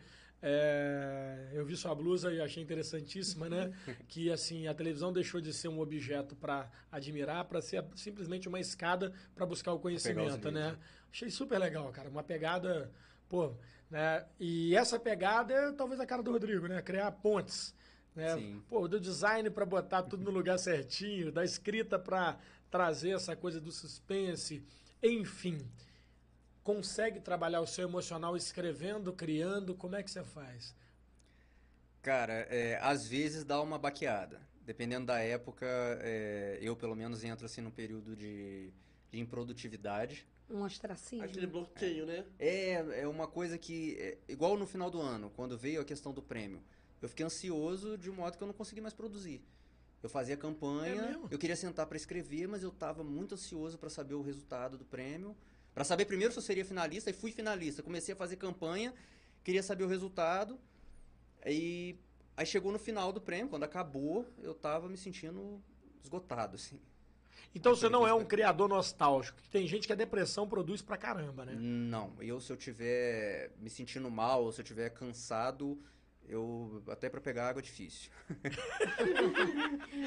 [0.48, 3.74] É, eu vi sua blusa e achei interessantíssima, né?
[4.08, 8.60] que assim a televisão deixou de ser um objeto para admirar, para ser simplesmente uma
[8.60, 10.78] escada para buscar o conhecimento, né?
[11.12, 12.10] Achei super legal, cara.
[12.10, 12.92] Uma pegada,
[13.28, 13.56] pô,
[13.90, 14.24] né?
[14.40, 16.80] E essa pegada é talvez a cara do Rodrigo, né?
[16.80, 17.74] Criar pontes,
[18.16, 18.36] né?
[18.36, 18.62] Sim.
[18.70, 22.38] Pô, do design para botar tudo no lugar certinho, da escrita para
[22.70, 24.64] trazer essa coisa do suspense,
[25.02, 25.68] enfim.
[26.66, 29.76] Consegue trabalhar o seu emocional escrevendo, criando?
[29.76, 30.74] Como é que você faz?
[32.02, 34.42] Cara, é, às vezes dá uma baqueada.
[34.66, 35.68] Dependendo da época,
[36.02, 38.74] é, eu pelo menos entro assim num período de,
[39.12, 40.26] de improdutividade.
[40.50, 41.24] Um ostracismo.
[41.24, 42.26] Aquele bloqueio, né?
[42.40, 46.12] É, é uma coisa que, é, igual no final do ano, quando veio a questão
[46.12, 46.64] do prêmio,
[47.00, 49.40] eu fiquei ansioso de modo que eu não consegui mais produzir.
[50.02, 51.28] Eu fazia É campanha, mesmo?
[51.30, 54.86] eu queria sentar para escrever, mas eu estava muito ansioso para saber o resultado do
[54.86, 55.36] prêmio,
[55.76, 57.84] para saber primeiro se eu seria finalista, e fui finalista.
[57.84, 58.94] Comecei a fazer campanha,
[59.44, 60.58] queria saber o resultado,
[61.46, 62.00] e
[62.38, 65.62] aí chegou no final do prêmio, quando acabou, eu estava me sentindo
[66.02, 66.80] esgotado, assim.
[67.54, 69.38] Então você não é um criador nostálgico.
[69.42, 71.56] que Tem gente que a depressão produz pra caramba, né?
[71.58, 75.78] Não, eu se eu tiver me sentindo mal, ou se eu tiver cansado,
[76.28, 78.12] eu até para pegar água é difícil.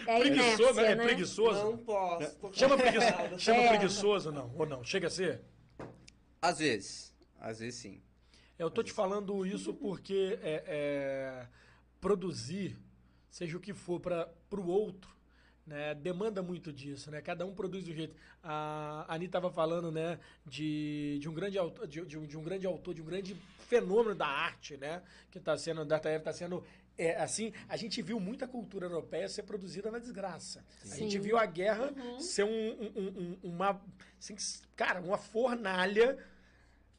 [0.07, 1.05] É Preguiçoso, inércia, é né?
[1.05, 1.65] preguiçoso.
[1.65, 2.37] Não posso.
[2.53, 3.29] Chama, cansada.
[3.29, 3.39] pregui...
[3.39, 3.69] Chama É.
[3.69, 4.53] preguiçoso, não?
[4.57, 4.85] Ou não?
[4.85, 5.41] Chega a ser?
[6.41, 8.01] Às vezes, às vezes sim.
[8.59, 11.47] Eu tô te falando isso porque é, é,
[12.01, 12.77] produzir,
[13.31, 15.11] seja o que for, para o outro,
[15.67, 17.21] né, demanda muito disso, né?
[17.21, 18.17] Cada um produz do jeito.
[18.43, 22.43] A Ani estava falando, né, de, de um grande autor, de, de um, de um
[22.43, 23.37] grande autor, de um grande
[23.69, 26.65] fenômeno da arte, né, que está sendo, da está sendo
[26.99, 30.65] é, assim, a gente viu muita cultura europeia ser produzida na desgraça.
[30.91, 31.21] A gente Sim.
[31.21, 33.81] viu a guerra ser um, um- um- um- uma,
[34.19, 34.35] assim,
[34.75, 36.19] cara, uma fornalha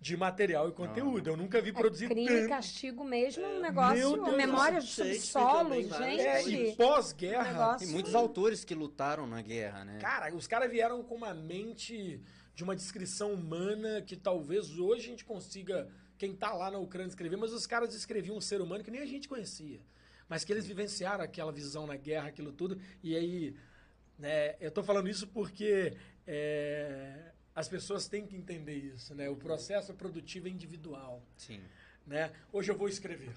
[0.01, 1.29] de material e conteúdo.
[1.29, 2.47] Eu nunca vi É produzir crime e tanto.
[2.49, 6.71] castigo mesmo, um Meu negócio, Deus, memória Shakespeare subsolo, várias É, gente.
[6.71, 9.97] e pós-guerra, negócio- Tem muitos autores que lutaram na guerra, né?
[9.99, 12.21] cara, os caras vieram com uma mente
[12.55, 15.89] de uma descrição humana que talvez hoje a gente consiga,
[16.19, 19.01] quem tá lá na Ucrânia escrever, mas os caras descreviam um ser humano que nem
[19.01, 19.79] a gente conhecia.
[20.27, 23.55] Mas que eles vivenciaram aquela visão na guerra, aquilo tudo, e aí,
[24.17, 25.95] né, eu tô falando isso porque
[26.27, 29.29] é, as pessoas têm que entender isso, né?
[29.29, 31.61] O processo produtivo é individual, Sim.
[32.05, 32.31] né?
[32.51, 33.33] Hoje eu vou escrever.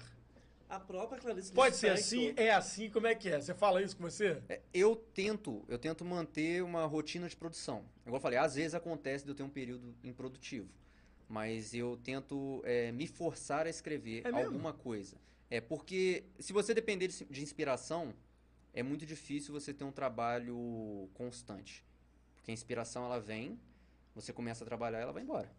[0.69, 3.39] A própria Clarice Pode ser assim, é assim, como é que é?
[3.39, 4.41] Você fala isso com você?
[4.49, 7.85] É, Eu tento, eu tento manter uma rotina de produção.
[8.01, 10.67] Igual eu falei, às vezes acontece de eu ter um período improdutivo.
[11.33, 14.49] Mas eu tento é, me forçar a escrever É mesmo?
[14.49, 15.17] alguma coisa.
[15.49, 18.13] É porque se você depender de, de inspiração,
[18.71, 21.83] é muito difícil você ter um trabalho constante.
[22.35, 23.59] Porque a inspiração ela vem,
[24.13, 25.51] você começa a trabalhar, ela vai embora.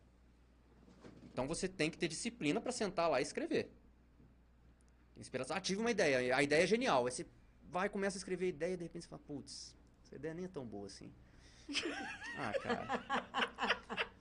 [1.32, 3.68] Então você tem que ter disciplina para sentar lá e escrever.
[5.16, 5.56] Inspiração.
[5.56, 6.36] Ah, tive uma ideia.
[6.36, 7.04] A ideia é genial.
[7.04, 7.26] Aí você
[7.68, 10.44] vai, começa a escrever a ideia e de repente você fala, putz, essa ideia nem
[10.44, 11.12] é tão boa assim.
[12.38, 14.13] ah, cara.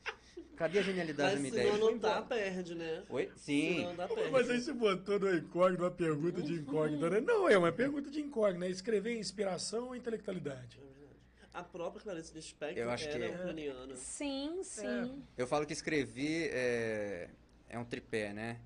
[0.56, 1.72] Cadê a genialidade da Mas minha se ideia?
[1.74, 2.42] não Foi anotar, embora.
[2.42, 3.04] perde, né?
[3.10, 3.32] Oi?
[3.36, 3.82] Se Sim.
[3.82, 4.32] não anotar, perde.
[4.32, 7.20] Mas aí você botou no incógnito uma pergunta de incógnito, né?
[7.22, 8.70] Não, é uma pergunta de incógnito, né?
[8.70, 10.78] Escrever inspiração ou intelectualidade?
[10.78, 11.20] É verdade.
[11.54, 13.36] A própria Clarice Lispector Eu acho que era é.
[13.36, 13.96] ucraniana.
[13.96, 15.24] Sim, sim.
[15.38, 17.30] Eu falo que escrever é,
[17.70, 18.60] é um tripé, né?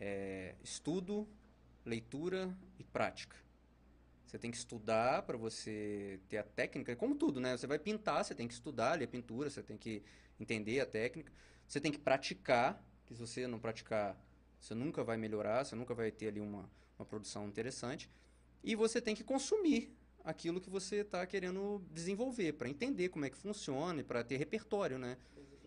[0.00, 1.26] É estudo,
[1.84, 3.36] leitura e prática.
[4.26, 7.56] Você tem que estudar para você ter a técnica, como tudo, né?
[7.56, 10.02] Você vai pintar, você tem que estudar ali a pintura, você tem que
[10.38, 11.32] entender a técnica.
[11.66, 14.16] Você tem que praticar, que se você não praticar,
[14.60, 16.68] você nunca vai melhorar, você nunca vai ter ali uma,
[16.98, 18.10] uma produção interessante.
[18.62, 23.30] E você tem que consumir aquilo que você está querendo desenvolver, para entender como é
[23.30, 25.16] que funciona e para ter repertório, né?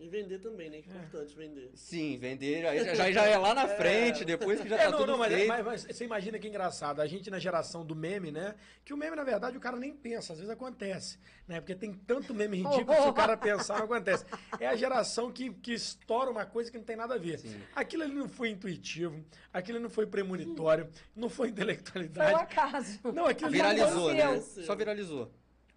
[0.02, 0.82] E vender também, né?
[0.82, 1.70] Que é importante vender.
[1.76, 4.98] Sim, vender aí já, já é lá na frente, depois que já É, tá não,
[4.98, 5.46] tudo não, mas, feito.
[5.46, 7.00] mas- mas você imagina que engraçado.
[7.00, 8.56] A gente na geração do meme, né?
[8.84, 11.20] Que o meme, na verdade, o cara nem pensa, às vezes acontece.
[11.46, 11.60] Né?
[11.60, 14.24] Porque tem tanto meme ridículo que se o cara pensar, não acontece.
[14.58, 17.38] É a geração que, que estoura uma coisa que não tem nada a ver.
[17.38, 17.60] Sim.
[17.72, 22.34] Aquilo ali não foi intuitivo, aquilo ali não foi premonitório, não foi Foi o intelectualidade.
[22.34, 23.00] acaso.
[23.12, 24.40] Não, aquilo ali Viralizou, né?
[24.40, 25.32] Só viralizou.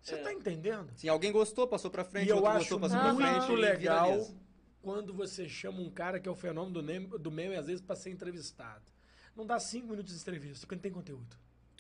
[0.05, 0.91] Você tá entendendo?
[0.95, 3.51] Sim, alguém gostou, passou pra frente, E eu outro acho gostou, passou pra muito frente.
[3.51, 4.35] e legal viraliza.
[4.81, 7.81] quando você chama um cara que é o fenômeno do meme, do meme às vezes,
[7.81, 8.83] para ser entrevistado.
[9.35, 11.35] Não dá cinco minutos de entrevista, porque não tem conteúdo.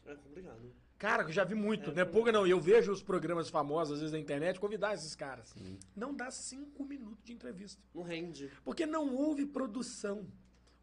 [0.07, 0.73] É complicado.
[0.97, 2.03] Cara, eu já vi muito, né?
[2.05, 2.47] Pouca não.
[2.47, 5.53] Eu vejo os programas famosos, às vezes, na internet, convidar esses caras.
[5.95, 7.81] Não dá cinco minutos de entrevista.
[7.93, 8.49] Não rende.
[8.63, 10.25] Porque não houve produção.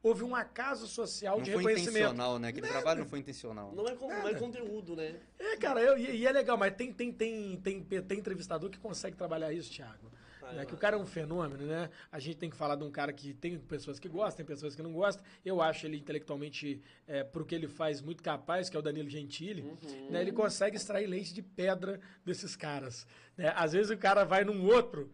[0.02, 1.96] Houve um acaso social Não de foi reconhecimento.
[1.98, 2.48] intencional, né?
[2.48, 3.72] Aquele trabalho não foi intencional.
[3.74, 5.14] Não é, con- não é conteúdo, né?
[5.38, 8.78] É, cara, eu- e, e é legal, mas tem, tem, tem, tem, tem entrevistador que
[8.78, 10.10] consegue trabalhar isso, Thiago.
[10.42, 10.62] Ah, né?
[10.62, 11.88] eu Que o cara é um fenômeno, né?
[12.10, 14.74] A gente tem que falar de um cara que tem pessoas que gostam, tem pessoas
[14.74, 15.22] que não gostam.
[15.44, 19.08] Eu acho ele intelectualmente, é, pro que ele faz, muito capaz, que é o Danilo
[19.08, 19.62] Gentili.
[19.62, 20.10] Uhum.
[20.10, 20.20] Né?
[20.20, 23.06] Ele consegue extrair leite de pedra desses caras.
[23.36, 23.52] Né?
[23.54, 25.12] Às vezes o cara vai num outro,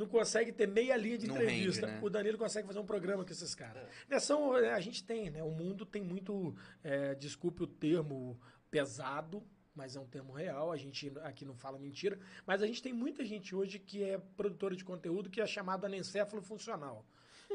[0.00, 1.86] não consegue ter meia linha de Não entrevista.
[1.86, 2.00] rende, né?
[2.02, 3.86] O Danilo consegue fazer um programa com esses caras.
[4.08, 5.42] Né, são, é, a gente tem, né?
[5.42, 8.40] O mundo tem muito, é, desculpe o termo
[8.70, 9.42] pesado,
[9.74, 12.92] mas é um termo real, a gente aqui não fala mentira, mas a gente tem
[12.92, 17.06] muita gente hoje que é produtora de conteúdo que é chamado anencéfalo funcional.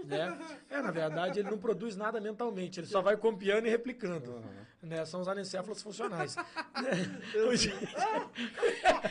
[0.03, 0.37] Né?
[0.69, 4.43] É, na verdade, ele não produz nada mentalmente, ele só vai copiando e replicando.
[4.81, 5.03] Né?
[5.05, 6.35] São os anencéfalos funcionais.
[6.35, 6.43] Né?
[7.47, 7.73] Hoje-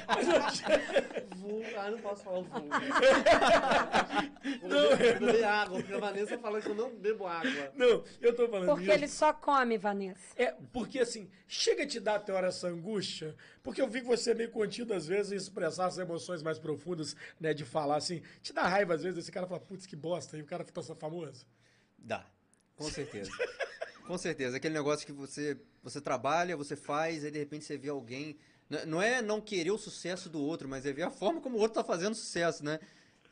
[0.06, 0.64] Mas hoje-.
[1.76, 2.68] Ah, não posso falar o vulgo.
[4.60, 7.72] Vou beber, beber água, porque a Vanessa fala que eu não bebo água.
[7.74, 8.92] Não, eu tô falando Porque isso.
[8.92, 10.20] ele só come, Vanessa.
[10.36, 14.06] É, porque assim, chega a te dar até hora essa angústia, porque eu vi que
[14.06, 17.96] você é meio contido às vezes em expressar as emoções mais profundas, né, de falar
[17.96, 20.62] assim, te dá raiva às vezes, esse cara fala, putz, que bosta, e o cara
[20.64, 21.46] fica só famoso.
[21.98, 22.24] Dá.
[22.76, 23.30] Com certeza.
[24.06, 24.58] Com certeza.
[24.58, 28.36] Aquele negócio que você, você trabalha, você faz, aí de repente você vê alguém.
[28.86, 31.60] Não é não querer o sucesso do outro, mas é ver a forma como o
[31.60, 32.78] outro tá fazendo sucesso, né?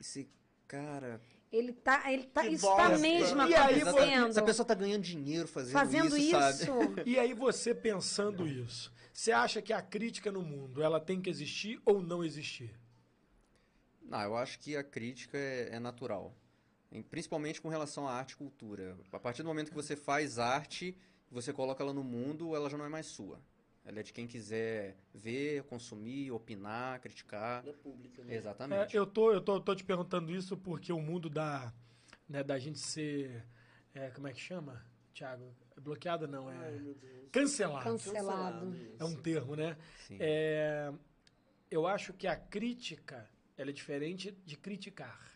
[0.00, 0.26] E você,
[0.66, 1.20] cara.
[1.50, 2.90] Ele tá, ele tá, Que isso bosta.
[2.90, 4.28] tá mesmo E aí, acontecendo.
[4.28, 6.64] Essa pessoa tá ganhando dinheiro fazendo, fazendo isso, isso.
[6.64, 7.02] sabe?
[7.04, 11.28] E aí você pensando isso, você acha que a crítica no mundo, ela tem que
[11.28, 12.74] existir ou não existir?
[14.02, 16.34] Não, eu acho que a crítica é, é natural.
[17.10, 18.96] Principalmente com relação à arte e cultura.
[19.10, 20.96] A partir do momento que você faz arte,
[21.30, 23.40] você coloca ela no mundo, ela já não é mais sua.
[23.84, 27.66] Ela é de quem quiser ver, consumir, opinar, criticar.
[27.66, 28.34] É pública, né?
[28.34, 28.96] É, Exatamente.
[28.96, 31.72] eu tô, eu tô, tô te perguntando isso porque o mundo da,
[32.28, 33.44] né, da gente ser,
[33.94, 35.52] é, como é que chama, Thiago?
[35.80, 36.96] Bloqueado não, é Ai,
[37.30, 37.84] cancelado.
[37.84, 38.76] Cancelado.
[38.98, 39.76] É um termo, né?
[40.06, 40.16] Sim.
[40.20, 40.92] É,
[41.70, 45.32] eu acho que a crítica ela é diferente de criticar.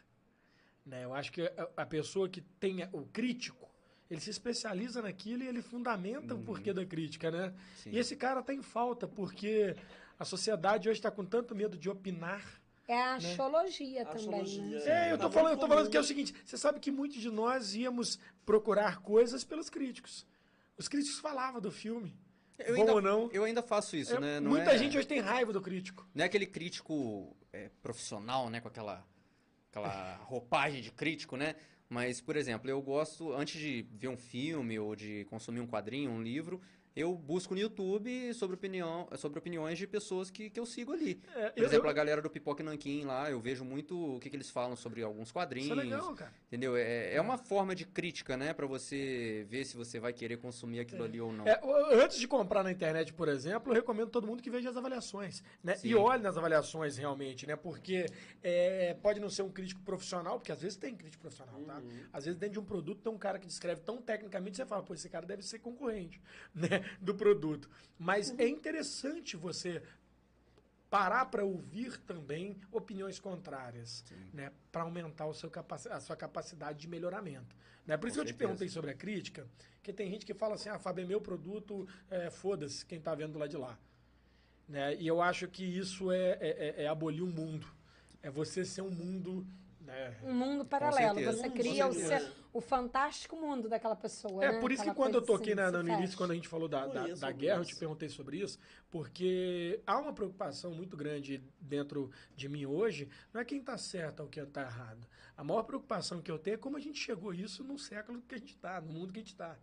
[0.85, 1.05] Né?
[1.05, 3.69] Eu acho que a, a pessoa que tem o crítico,
[4.11, 7.47] ele se especializa naquilo e ele fundamenta o porquê da crítica, né?
[7.49, 7.55] Uhum.
[7.77, 7.91] Sim.
[7.91, 9.75] E esse cara tá em falta, porque
[10.19, 12.45] a sociedade hoje está com tanto medo de opinar.
[12.89, 15.09] É a axiologia também, Axiologia, né?
[15.09, 16.79] É, eu Tá tô muito falando, eu tô falando que é o seguinte, você sabe
[16.79, 18.17] que muitos de nós íamos
[18.47, 20.25] procurar coisas pelos críticos.
[20.79, 22.17] Os críticos falavam do filme.
[22.59, 23.29] Eu Bom ainda, ou não?
[23.33, 24.41] Eu ainda faço isso, É, né?
[24.41, 26.09] Não muita é- gente hoje tem raiva do crítico.
[26.15, 28.61] Não é aquele crítico é, profissional, né?
[28.61, 29.05] Com aquela,
[29.71, 31.57] aquela roupagem de crítico, né?
[31.89, 36.11] Mas, por exemplo, eu gosto, antes de ver um filme ou de consumir um quadrinho,
[36.11, 36.61] um livro,
[36.97, 41.21] eu busco no YouTube sobre, opinião, sobre opiniões de pessoas que, que eu sigo ali.
[41.35, 44.17] É, Por eu- exemplo, eu- a galera do Pipoca e Nanquim lá, eu vejo muito
[44.17, 45.71] o que, que eles falam sobre alguns quadrinhos.
[45.71, 46.33] Isso é legal, cara.
[46.47, 46.75] Entendeu?
[46.75, 48.55] É, é uma forma de crítica, né?
[48.55, 51.47] Pra você ver se você vai querer consumir aquilo ali ou não.
[51.47, 51.61] É,
[52.03, 55.43] antes de comprar na internet, por exemplo, eu recomendo todo mundo que veja as avaliações,
[55.63, 55.77] né?
[55.77, 55.89] Sim.
[55.89, 57.57] E olhe nas avaliações realmente, né?
[57.57, 58.07] Porque
[58.43, 61.83] é, pode não ser um crítico profissional, porque às vezes tem crítico profissional, tá?
[62.11, 64.83] Às vezes dentro de um produto tem um cara que descreve tão tecnicamente, você fala,
[64.83, 66.21] pô, esse cara deve ser concorrente,
[66.55, 66.86] né?
[67.01, 67.69] Do produto.
[67.99, 69.83] Mas é interessante você
[70.89, 76.79] parar para ouvir também opiniões contrárias, né, para aumentar o seu capaci- a sua capacidade
[76.79, 77.57] de melhoramento.
[77.87, 77.97] Né?
[77.97, 79.47] Por isso Com que eu te perguntei sobre a crítica,
[79.83, 83.15] que tem gente que fala assim, ah, Fábio, é meu produto, é, foda-se quem tá
[83.15, 83.79] vendo do lado de lá.
[84.69, 84.97] Né?
[84.97, 87.67] E eu acho que isso é, é, é- é abolir um mundo.
[88.23, 89.47] É você ser um mundo...
[89.81, 90.17] Né?
[90.25, 91.23] Um mundo paralelo.
[91.25, 94.43] Você cria o, seu- o fantástico mundo daquela pessoa.
[94.43, 94.61] É, né?
[94.61, 95.99] por isso que Aquela quando eu toquei assim, na, no fecha.
[95.99, 98.59] início, quando a gente falou da, da, Conheço da guerra, eu te perguntei sobre isso,
[98.91, 104.21] porque há uma preocupação muito grande dentro de mim hoje, não é quem está certo
[104.21, 105.07] ou quem está errado.
[105.37, 108.23] A maior preocupação que eu tenho é como a gente chegou a isso no século
[108.23, 109.59] que a gente está, no mundo que a gente está.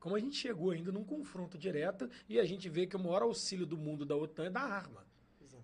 [0.00, 3.22] Como a gente chegou ainda num confronto direto e a gente vê que o maior
[3.22, 5.07] auxílio do mundo da OTAN é da arma.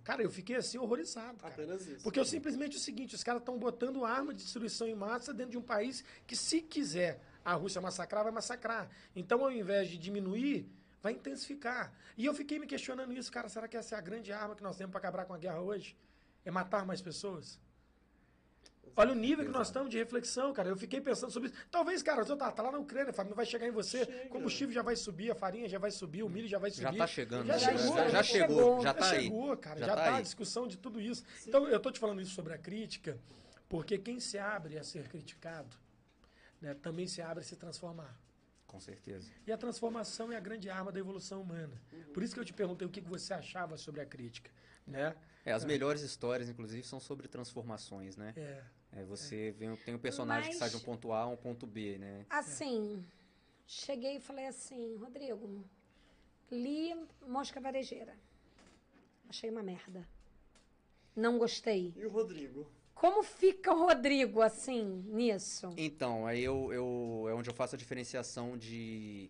[0.04, 1.38] Cara, eu fiquei assim horrorizado.
[1.38, 1.54] Cara.
[1.54, 2.02] Apenas isso.
[2.02, 5.52] Porque eu simplesmente o seguinte, os caras estão botando arma de destruição em massa dentro
[5.52, 8.90] de um país que, se quiser a Rússia massacrar, vai massacrar.
[9.16, 10.70] Então, ao invés de diminuir,
[11.02, 11.92] vai intensificar.
[12.16, 14.62] E eu fiquei me questionando isso, cara, será que essa é a grande arma que
[14.62, 15.96] nós temos para acabar com a guerra hoje?
[16.44, 17.58] É matar mais pessoas?
[18.96, 20.68] Olha o nível que nós estamos de reflexão, cara.
[20.68, 21.58] Eu fiquei pensando sobre isso.
[21.70, 24.26] Talvez, cara, você tá, tá lá na Ucrânia, Fábio, vai chegar em você, Chega.
[24.26, 26.82] o combustível já vai subir, a farinha já vai subir, o milho já vai subir.
[26.82, 27.58] Já tá chegando, Já né?
[27.58, 28.82] chegou, já, já já chegou, chegou.
[28.82, 29.22] já tá já aí.
[29.24, 29.80] chegou, cara.
[29.80, 30.22] Já, Já tá tá a aí.
[30.22, 31.24] discussão de tudo isso.
[31.46, 33.18] Então, eu tô te falando isso sobre a crítica,
[33.68, 35.76] porque quem se abre a ser criticado,
[36.60, 38.16] né, também se abre a se transformar.
[38.66, 39.30] Com certeza.
[39.46, 41.80] E a transformação é a grande arma da evolução humana.
[42.12, 44.50] Por isso que eu te perguntei o que que você achava sobre a crítica,
[44.86, 45.14] né?
[45.44, 48.32] É, as melhores histórias, inclusive, são sobre transformações, né?
[48.36, 48.62] É.
[49.00, 51.36] É, você vê, tem um personagem que Mas- sai de um ponto A a um
[51.36, 52.24] ponto B, né?
[52.30, 53.04] Assim,
[53.66, 55.64] cheguei e falei assim, Rodrigo,
[56.50, 56.94] li
[57.26, 58.14] Mosca Varejeira.
[59.28, 60.06] Achei uma merda.
[61.16, 61.92] Não gostei.
[61.96, 62.70] E o Rodrigo?
[62.94, 65.74] Como fica o Rodrigo, assim, nisso?
[65.76, 69.28] Então, aí eu, eu é onde eu faço a diferenciação de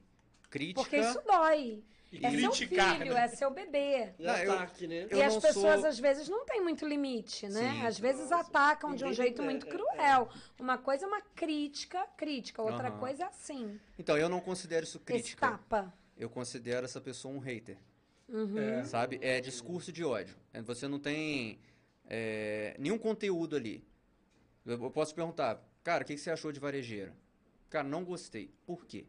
[0.51, 0.83] crítica.
[0.83, 1.83] Porque isso dói.
[2.21, 3.25] E É seu criticar, filho, né?
[3.25, 4.15] é seu bebê.
[4.19, 5.07] E Não, eu- ataque, né?
[5.11, 7.73] eu e as não pessoas, sou- às vezes, não têm muito limite, né?
[7.73, 7.87] Sim.
[7.87, 8.37] Às vezes Nossa.
[8.49, 10.29] atacam de um jeito tem- muito é, cruel.
[10.61, 12.63] Uma coisa é uma crítica, crítica.
[12.63, 12.99] Outra Aham.
[12.99, 13.81] coisa é assim.
[13.99, 15.49] Então, eu não considero isso Esse crítica.
[15.51, 15.93] tapa.
[16.17, 17.77] Eu considero essa pessoa um hater.
[18.29, 18.59] Uhum.
[18.59, 18.85] É.
[18.85, 19.19] Sabe?
[19.21, 20.37] É discurso de ódio.
[20.53, 21.59] É, Você não tem
[22.09, 23.85] é, nenhum conteúdo ali.
[24.65, 27.13] Eu eu posso perguntar, cara, o que que você achou de varejeira?
[27.69, 28.51] Cara, não gostei.
[28.65, 29.05] Por quê?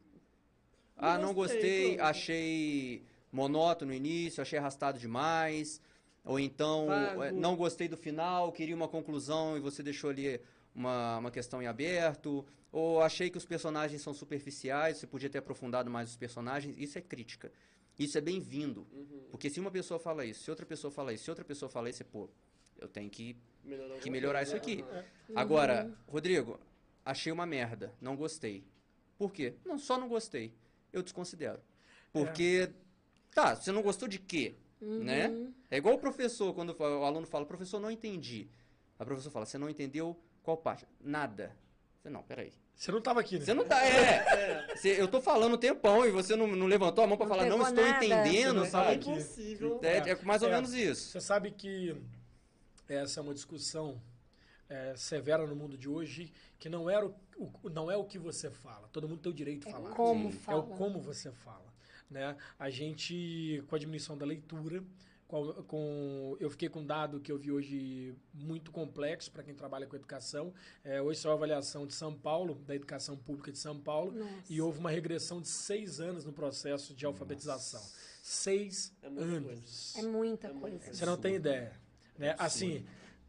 [0.98, 5.82] Ah, não gostei, achei monótono no início, achei arrastado demais.
[6.24, 7.24] Ou então, Vago.
[7.24, 10.42] é, não gostei do final, queria uma conclusão e você deixou ali
[10.74, 12.46] uma, uma questão em aberto.
[12.72, 16.76] Ou achei que os personagens são superficiais, você podia ter aprofundado mais os personagens.
[16.78, 17.52] Isso é crítica.
[17.98, 18.86] Isso é bem-vindo.
[18.92, 19.28] Uhum.
[19.32, 21.90] Porque se uma pessoa fala isso, se outra pessoa fala isso, se outra pessoa fala
[21.90, 22.30] isso, é, pô,
[22.80, 23.38] eu tenho que.
[23.64, 24.84] Melhorar, Que melhorar isso aqui.
[24.84, 25.06] aham.
[25.36, 26.60] Agora, Rodrigo,
[27.04, 28.64] achei uma merda, não gostei.
[29.18, 29.54] Por quê?
[29.66, 30.54] Não, só não gostei.
[30.96, 31.60] Eu desconsidero.
[32.12, 32.70] Porque.
[33.34, 34.56] Tá, você não gostou de quê?
[34.80, 35.30] Né?
[35.70, 38.48] É igual o professor, quando o aluno fala, professor, não entendi.
[38.98, 40.86] A professora fala, você não entendeu qual parte?
[41.02, 41.52] Nada.
[42.02, 42.54] Falei, não, peraí.
[42.74, 43.44] Você não estava aqui, né?
[43.46, 43.84] Você não tá.
[43.86, 44.68] É!
[44.76, 47.46] Você- eu tô falando um tempão e você não, não levantou a mão Não falar,
[47.46, 48.06] não estou nada.
[48.06, 48.92] entendendo, Você não sabe?
[48.96, 49.10] aqui.
[49.12, 49.80] Impossível.
[49.82, 50.52] É, é mais ou É.
[50.52, 51.10] menos isso.
[51.12, 51.96] Você sabe que
[52.88, 54.00] essa é uma discussão
[54.70, 57.14] é, severa no mundo de hoje, que não, era o,
[57.64, 58.88] o- não é o que você fala.
[58.90, 59.92] Todo mundo tem o direito de É falar.
[59.92, 60.38] como Sim.
[60.38, 60.60] É fala.
[60.60, 61.66] o como você fala.
[62.10, 62.36] Né?
[62.60, 64.84] A gente, com a diminuição da leitura,
[65.28, 69.56] com, com- eu fiquei com um dado que eu vi hoje muito complexo para quem
[69.56, 70.54] trabalha com educação.
[70.84, 74.32] É, hoje saiu a avaliação de São Paulo, da educação pública de São Paulo, Nossa.
[74.54, 77.82] e houve uma regressão de seis anos no processo de alfabetização.
[78.22, 79.96] Seis É anos.
[79.98, 80.94] É muita É muita coisa.
[80.94, 81.74] Você não tem ideia.
[82.18, 82.36] Né?
[82.38, 82.86] Assim,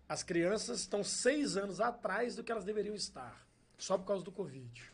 [0.08, 3.46] as crianças estão seis anos atrás do que elas deveriam estar,
[3.78, 4.92] só por causa do Covid.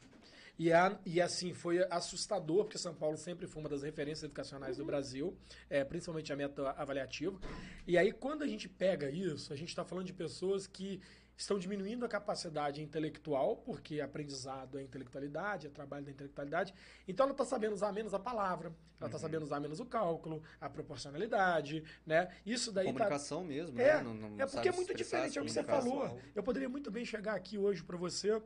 [0.58, 4.76] E, a- e assim, foi assustador, porque São Paulo sempre foi uma das referências educacionais
[4.76, 5.36] do Brasil,
[5.68, 7.38] é, principalmente a meta avaliativa.
[7.86, 11.00] E aí, quando a gente pega isso, a gente está falando de pessoas que
[11.42, 16.72] estão diminuindo a capacidade intelectual, porque aprendizado é intelectualidade, é trabalho da intelectualidade.
[17.06, 18.68] Então, ela está sabendo usar menos a palavra,
[19.00, 22.28] ela está sabendo usar menos o cálculo, a proporcionalidade, né?
[22.46, 24.02] Isso daí tá Comunicação mesmo, é, né?
[24.02, 26.20] Não- não é porque é muito diferente, é o que você falou.
[26.34, 28.40] Eu poderia muito bem chegar aqui hoje para você,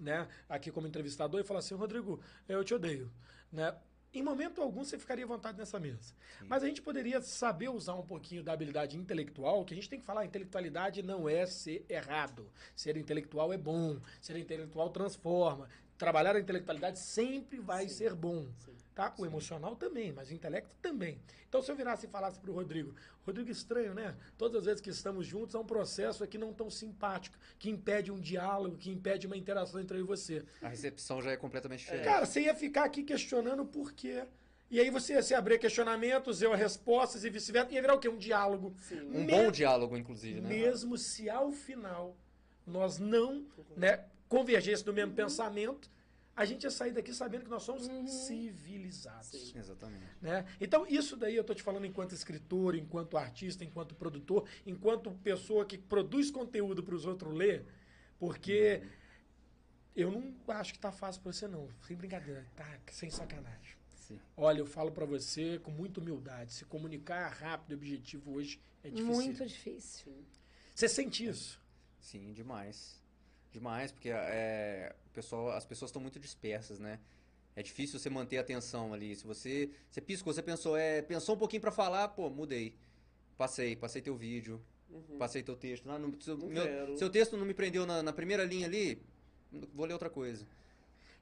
[0.00, 3.12] né, aqui como entrevistador, e falar assim, Rodrigo, eu te odeio,
[3.52, 3.76] né?
[4.14, 6.14] Em momento algum você ficaria à vontade nessa mesa.
[6.46, 9.98] Mas a gente poderia saber usar um pouquinho da habilidade intelectual, que a gente tem
[9.98, 12.48] que falar, intelectualidade não é ser errado.
[12.76, 15.68] Ser intelectual é bom, ser intelectual transforma.
[15.98, 18.46] Trabalhar a intelectualidade sempre vai ser bom.
[18.94, 19.12] Tá?
[19.18, 21.18] O emocional também, mas o intelecto também.
[21.48, 22.94] Então, se eu virasse e falasse para o Rodrigo,
[23.26, 24.14] Rodrigo, estranho, né?
[24.38, 28.12] Todas as vezes que estamos juntos, é um processo aqui não tão simpático, que impede
[28.12, 30.44] um diálogo, que impede uma interação entre eu e você.
[30.62, 32.04] A recepção já é completamente diferente.
[32.04, 34.24] Cara, você ia ficar aqui questionando por quê.
[34.70, 37.72] E aí você ia se abrir questionamentos, eu respostas e vice-versa.
[37.72, 38.08] Ia virar o quê?
[38.08, 38.74] Um diálogo.
[38.80, 39.00] Sim.
[39.02, 40.48] um Me- bom diálogo, inclusive, né?
[40.48, 42.16] Mesmo se ao final
[42.66, 43.44] nós não
[43.76, 45.90] né, convergêssemos no mesmo pensamento,
[46.36, 47.88] a gente ia sair daqui sabendo que nós somos
[48.26, 49.50] civilizados.
[49.50, 49.58] Sim.
[49.58, 50.04] Exatamente.
[50.20, 50.44] né?
[50.60, 55.64] Então, isso daí eu estou te falando enquanto escritor, enquanto artista, enquanto produtor, enquanto pessoa
[55.64, 57.64] que produz conteúdo para os outros ler,
[58.18, 58.82] porque
[59.94, 61.68] eu não acho que tá fácil para você, não.
[61.86, 62.78] Sem brincadeira, tá?
[62.90, 63.76] Sem sacanagem.
[63.94, 64.20] Sim.
[64.36, 66.52] Olha, eu falo para você com muita humildade.
[66.52, 69.06] Se comunicar rápido e objetivo hoje é difícil.
[69.06, 70.12] Muito difícil.
[70.74, 71.60] Você sente isso?
[72.00, 73.00] Sim, demais.
[73.54, 76.98] Demais, porque é, o pessoal, as pessoas estão muito dispersas, né?
[77.54, 79.14] É difícil você manter a atenção ali.
[79.14, 82.74] Se você, você piscou, você pensou, é, pensou um pouquinho pra falar, pô, mudei.
[83.38, 84.60] Passei, passei teu vídeo,
[84.90, 85.18] Uhum.
[85.18, 85.88] passei teu texto.
[85.88, 89.00] Ah, não, seu, Não meu- seu texto não me prendeu na, na primeira linha ali,
[89.72, 90.44] vou ler outra coisa.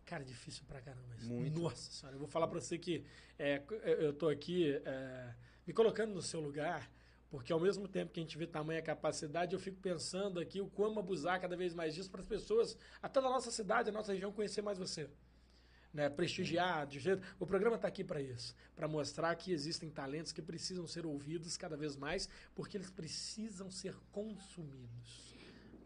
[0.07, 1.29] Cara, difícil pra caramba isso.
[1.29, 1.61] Muito.
[1.61, 3.05] Nossa senhora, eu vou falar pra você que
[3.39, 3.63] é,
[3.99, 5.35] eu tô aqui é,
[5.67, 6.91] me colocando no seu lugar,
[7.33, 10.69] porque ao mesmo tempo que a gente vê tamanha capacidade, eu fico pensando aqui o
[10.69, 14.13] como abusar cada vez mais disso para as pessoas, até da nossa cidade, da nossa
[14.13, 15.09] região, conhecer mais você.
[15.95, 17.23] Né, prestigiar, de jeito.
[17.41, 21.57] O programa está aqui para isso, para mostrar que existem talentos que precisam ser ouvidos
[21.57, 25.35] cada vez mais, porque eles precisam ser consumidos.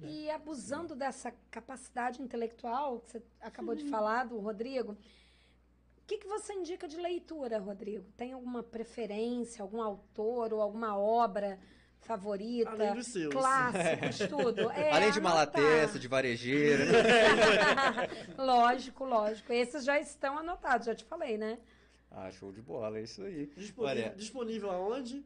[0.00, 4.96] E abusando dessa capacidade intelectual que você acabou de falar, do Rodrigo,
[6.06, 8.04] que, que você indica de leitura, Rodrigo?
[8.16, 11.58] Tem alguma preferência, algum autor ou alguma obra
[12.00, 12.70] favorita?
[12.70, 13.32] Além dos seus.
[13.32, 14.70] Clássicos, tudo.
[14.70, 15.20] É, Além de.
[15.20, 16.84] Malatesta, de varejeira.
[18.38, 19.52] lógico, lógico.
[19.52, 21.58] Esses já estão anotados, já te falei, né?
[22.10, 23.46] ah, show de bola, é isso aí.
[23.56, 25.24] Disponível, Olha, disponível aonde?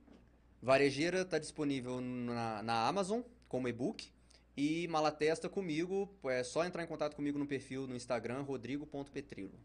[0.63, 4.11] Varejeira está disponível na, na Amazon como e-book.
[4.57, 9.59] E Malatesta comigo, é só entrar em contato comigo no perfil no Instagram, rodrigo.petrilo.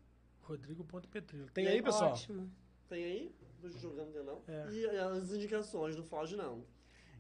[0.46, 1.50] Rodrigo.petrilo.
[1.52, 2.12] Tem aí, pessoal?
[2.12, 2.52] Ótimo.
[2.88, 3.36] Tem aí?
[3.62, 4.42] Tô jogando, tem não?
[4.48, 4.72] É.
[4.72, 6.64] E as indicações, não foge não.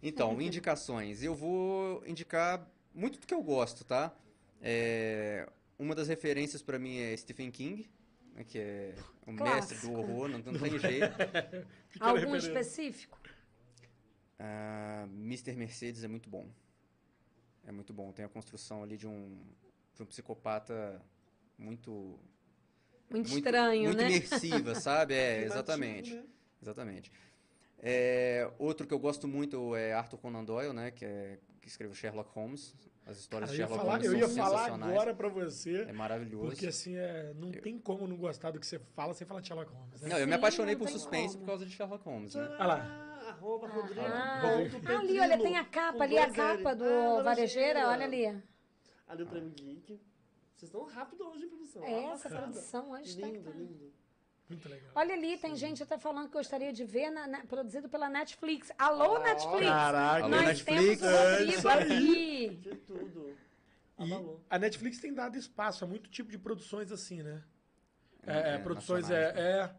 [0.01, 1.23] Então, indicações.
[1.23, 4.15] Eu vou indicar muito do que eu gosto, tá?
[4.61, 7.89] É, uma das referências para mim é Stephen King,
[8.33, 8.95] né, que é
[9.25, 9.91] o mestre do Clássico.
[9.91, 11.15] horror, não, não tem jeito.
[11.99, 13.19] Algum específico?
[14.37, 15.55] Ah, Mr.
[15.55, 16.47] Mercedes é muito bom.
[17.65, 18.11] É muito bom.
[18.11, 19.41] Tem a construção ali de um,
[19.95, 21.01] de um psicopata
[21.57, 22.19] muito
[23.09, 24.07] Muito, estranho, muito né?
[24.09, 25.13] imersiva, sabe?
[25.13, 26.13] É, exatamente.
[26.15, 26.23] né?
[26.61, 27.11] Exatamente.
[27.79, 30.91] É, outro que eu gosto muito é Arthur Conan Doyle, né?
[30.91, 32.73] Que, é, que escreveu Sherlock Holmes.
[33.05, 34.91] As histórias Cara, de eu Sherlock falar, Holmes eu são ia falar sensacionais.
[34.93, 36.47] agora pra você, É maravilhoso.
[36.47, 39.47] porque assim, é, não tem como não gostar do que você fala sem falar de
[39.47, 40.01] Sherlock Holmes.
[40.01, 40.09] Né?
[40.09, 41.39] Não, eu me Sim, apaixonei não por suspense como.
[41.41, 42.43] por causa de Sherlock Holmes, né?
[42.57, 43.01] Olha lá.
[43.29, 44.01] Arroba Rodrigo.
[44.01, 44.91] Ah, Rodrigo.
[44.91, 48.25] ali, olha, tem a capa ali, a capa do Ah, Varejeira, olha ali.
[49.07, 49.99] Ali o Prêmio Geek.
[50.55, 51.83] Vocês estão rápido hoje em produção.
[51.83, 53.57] É, Ah, essa produção hoje que Lindo, tá.
[53.57, 53.93] lindo.
[54.47, 54.91] Muito legal.
[54.95, 58.71] Olha ali, tem gente até falando que gostaria de ver, na- na- produzido pela Netflix.
[58.77, 59.65] Alô, Netflix!
[59.67, 60.99] Caraca, Nós Netflix.
[60.99, 62.45] temos o É Rodrigo aí.
[62.47, 62.57] aqui.
[62.61, 63.37] Que tudo.
[63.97, 67.43] E a Netflix tem dado espaço a muito tipo de produções assim, né?
[68.27, 69.75] É, É, é, produções nacionais, é, é.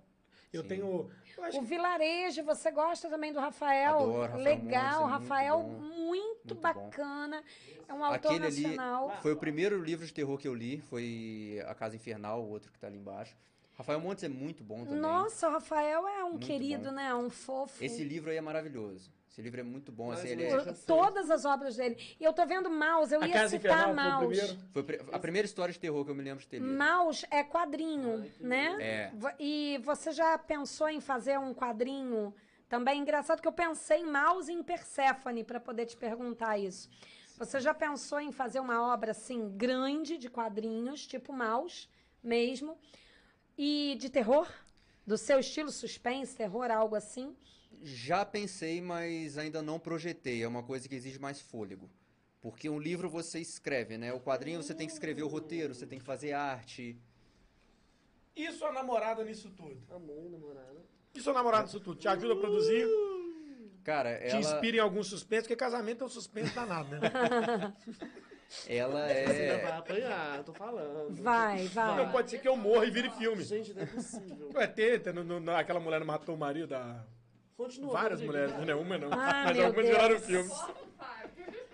[0.56, 0.68] Eu Sim.
[0.68, 1.10] tenho.
[1.36, 3.94] Eu acho O que Vilarejo, você gosta também do Rafael?
[3.96, 5.68] Adoro, Rafael Legal, Montes, é Rafael, bom.
[5.68, 6.60] muito, Muito bom.
[6.60, 7.42] bacana.
[7.88, 9.16] É um autor Aquele ali nacional.
[9.20, 12.72] foi o primeiro livro de terror que eu li, foi A Casa Infernal, o outro
[12.72, 13.36] que tá ali embaixo.
[13.74, 14.98] Rafael Montes é muito bom também.
[15.00, 16.94] Nossa, o Rafael é um Muito querido, bom.
[16.94, 17.14] né?
[17.14, 17.84] Um fofo.
[17.84, 19.12] Esse livro aí é maravilhoso.
[19.36, 20.10] Esse livro é muito bom.
[20.12, 21.94] Assim, ele é- Todas as obras dele.
[22.18, 24.26] E eu tô vendo Maus, eu a ia Casa citar Infernal foi Maus.
[24.26, 24.58] primeiro.
[24.72, 26.72] foi pri- a primeira história de terror que eu me lembro de ter lido.
[26.72, 28.76] Maus é quadrinho, Ai, né?
[28.80, 29.12] É.
[29.38, 32.34] E você já pensou em fazer um quadrinho?
[32.66, 36.88] Também engraçado que eu pensei em Maus e em Perséfone para poder te perguntar isso.
[37.36, 41.90] Você já pensou em fazer uma obra assim grande de quadrinhos, tipo Maus
[42.24, 42.78] mesmo,
[43.58, 44.50] e de terror?
[45.06, 47.36] Do seu estilo suspense, terror, algo assim?
[47.82, 50.42] Já pensei, mas ainda não projetei.
[50.42, 51.90] É uma coisa que exige mais fôlego.
[52.40, 54.12] Porque um livro você escreve, né?
[54.12, 56.96] O quadrinho você tem que escrever o roteiro, você tem que fazer arte.
[58.36, 59.82] E sua namorada nisso tudo?
[59.90, 60.84] Amor, namorada.
[61.14, 61.98] E seu namorado nisso tudo?
[61.98, 62.86] Te ajuda a produzir?
[63.82, 65.42] Cara, Te ela, inspira em algum suspense?
[65.42, 67.00] Porque casamento é um suspense danado, né?
[68.68, 69.58] ela é.
[69.58, 71.14] vai apanhar, tô falando.
[71.22, 71.96] Vai, vai.
[71.96, 73.42] Não pode ser que eu morra e vire filme.
[73.42, 74.50] Gente, não é possível.
[74.54, 77.04] Ué, teta, no, no, no- aquela mulher não matou o marido da.
[77.56, 77.92] Continua.
[77.92, 79.08] Várias mulheres, não é uma não.
[79.12, 80.52] Ah, Mas algumas viraram filmes.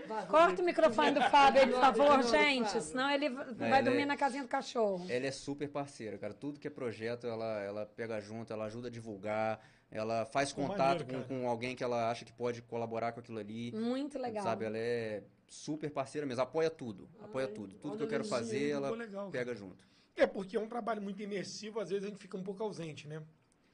[0.07, 2.81] Vai, Corta o microfone do Fábio, por favor, gente.
[2.83, 5.07] Senão ele vai ela dormir é- na casinha do cachorro.
[5.09, 6.35] Ela é super parceira, cara.
[6.35, 9.61] Tudo que é projeto, ela, ela pega junto, ela ajuda a divulgar,
[9.91, 13.21] ela faz Pô, contato maneiro, com, com alguém que ela acha que pode colaborar com
[13.21, 13.73] aquilo ali.
[13.73, 14.43] Muito legal.
[14.45, 17.75] Sabe, ela é super parceira mesmo, apoia tudo, apoia Ai, tudo.
[17.75, 19.45] Tudo olha que eu quero fazer, ela legal, cara.
[19.45, 19.87] pega junto.
[20.17, 23.09] É porque é um trabalho muito imersivo, às vezes a gente fica um pouco ausente,
[23.09, 23.23] né?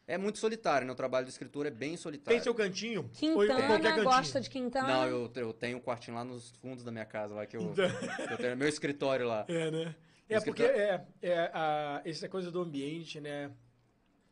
[0.09, 0.93] É muito solitário, né?
[0.93, 2.35] O trabalho do escritor é bem solitário.
[2.35, 3.03] Tem seu cantinho?
[3.03, 4.05] Ou Quintana, cantinho?
[4.05, 4.89] gosta de Quintana?
[4.89, 7.61] Não, eu, eu tenho um quartinho lá nos fundos da minha casa, lá que eu,
[7.61, 7.85] Então-
[8.31, 9.45] eu tenho meu escritório lá.
[9.47, 9.95] É, né?
[10.31, 13.51] É porque é, é a, essa coisa do ambiente, né?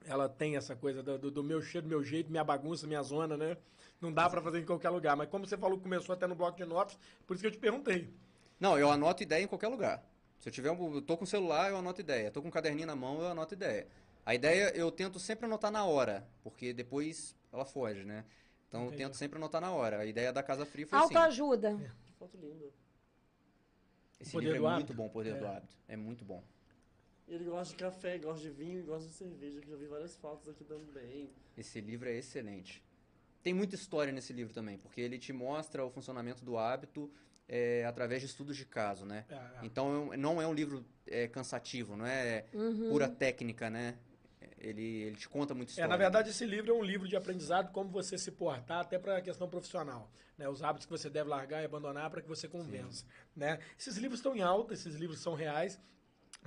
[0.07, 3.36] Ela tem essa coisa do, do- do meu cheiro, meu jeito, minha bagunça, minha zona,
[3.36, 3.57] né?
[4.01, 5.15] Não dá pra fazer em qualquer lugar.
[5.16, 7.59] Mas como você falou começou até no bloco de notas, por isso que eu te
[7.59, 8.09] perguntei.
[8.59, 10.03] Não, eu anoto ideia em qualquer lugar.
[10.39, 12.31] Se eu tiver um, eu tô com o celular, eu anoto ideia.
[12.31, 13.86] Tô com um caderninho na mão, eu anoto ideia.
[14.27, 18.24] A ideia eu tento sempre anotar na hora, porque depois ela foge, né?
[18.69, 19.05] Então eu Entendi.
[19.05, 20.01] tento sempre anotar na hora.
[20.01, 21.15] A ideia da Casa Fria foi assim.
[21.15, 21.77] Autoajuda.
[22.05, 22.66] Que foto linda.
[24.20, 24.93] Esse Poder livro é Hábito.
[24.93, 25.39] muito bom, Poder É.
[25.39, 25.74] do Hábito.
[25.86, 26.43] É muito bom.
[27.28, 30.16] Ele gosta de café, gosta de vinho e gosta de cerveja, que já vi várias
[30.16, 31.31] fotos aqui também.
[31.57, 32.82] Esse livro é excelente.
[33.44, 37.09] Tem muita história nesse livro também, porque ele te mostra o funcionamento do hábito
[37.48, 39.24] é, através de estudos de caso, né?
[39.28, 39.40] É, é.
[39.62, 42.89] Então é não é um livro é, cansativo, não é Uhum.
[42.90, 43.97] pura técnica, né?
[44.67, 45.89] Ele, ele te conta muita É, história.
[45.89, 49.19] na verdade, esse livro é um livro de aprendizado, como você se portar, até para
[49.19, 50.11] a questão profissional.
[50.37, 50.49] Né?
[50.49, 53.05] Os hábitos que você deve largar e abandonar para que você convença.
[53.35, 53.59] Né?
[53.79, 55.79] Esses livros estão em alta, esses livros são reais.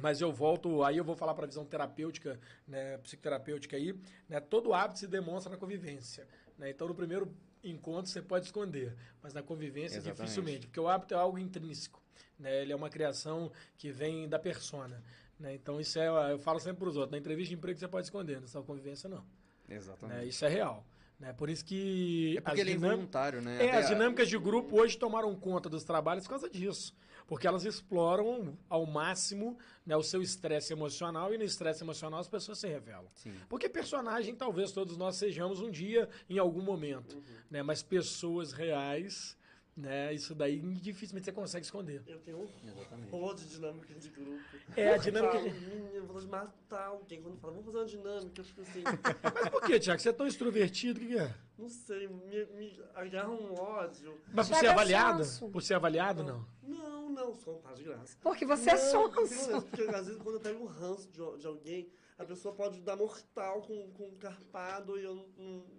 [0.02, 3.94] Mas eu volto, aí eu vou falar para a visão terapêutica, né, psicoterapêutica aí,
[4.30, 6.26] né, todo hábito se demonstra na convivência.
[6.58, 6.70] Né?
[6.70, 10.22] Então, no primeiro encontro você pode esconder, mas na convivência Exatamente.
[10.22, 12.02] dificilmente, porque o hábito é algo intrínseco.
[12.38, 12.62] Né?
[12.62, 15.04] Ele é uma criação que vem da persona.
[15.40, 15.56] Né?
[15.56, 18.06] Então isso é, eu falo sempre para os outros, na entrevista de emprego você pode
[18.07, 19.24] esconder, na sua convivência não.
[19.68, 20.18] Exatamente.
[20.18, 20.26] Né?
[20.26, 20.86] Isso é real.
[21.20, 21.34] Né?
[21.34, 22.36] Por isso que.
[22.38, 23.66] É porque ele é involuntário, né?
[23.66, 26.95] É, Até as a- dinâmicas de grupo hoje tomaram conta dos trabalhos por causa disso.
[27.28, 29.56] Porque elas exploram ao máximo
[29.86, 33.06] né, o seu estresse emocional e no estresse emocional as pessoas se revelam.
[33.14, 33.34] Sim.
[33.48, 37.18] Porque personagem talvez todos nós sejamos um dia, em algum momento.
[37.18, 37.24] Uhum.
[37.52, 37.61] Né?
[37.61, 39.38] Mas pessoas reais,
[39.80, 40.14] né?
[40.14, 42.01] Isso daí dificilmente você consegue esconder.
[42.07, 44.39] Eu tenho um horror de dinâmica de grupo.
[44.76, 45.49] É, a dinâmica Eu de...
[45.49, 47.22] falo, "Menina, eu vou matar alguém.
[47.22, 50.01] Quando fala, vamos fazer uma dinâmica, eu fico assim, Mas por que, Tiago?
[50.01, 51.34] Você é tão extrovertido, o que, que é?
[51.57, 54.18] não sei, me, me agarra um ódio.
[54.34, 55.26] Mas por Tiago ser é avaliado?
[55.26, 55.49] sonso.
[55.49, 56.45] Por ser avaliado, não.
[56.64, 58.18] Não, não, só um par de graça.
[58.22, 58.80] Porque você é Não,
[59.11, 59.51] sonso.
[59.51, 62.80] não, Porque às vezes quando eu pego um ranço de, de alguém, a pessoa pode
[62.81, 65.78] dar mortal com, com um carpado e eu não.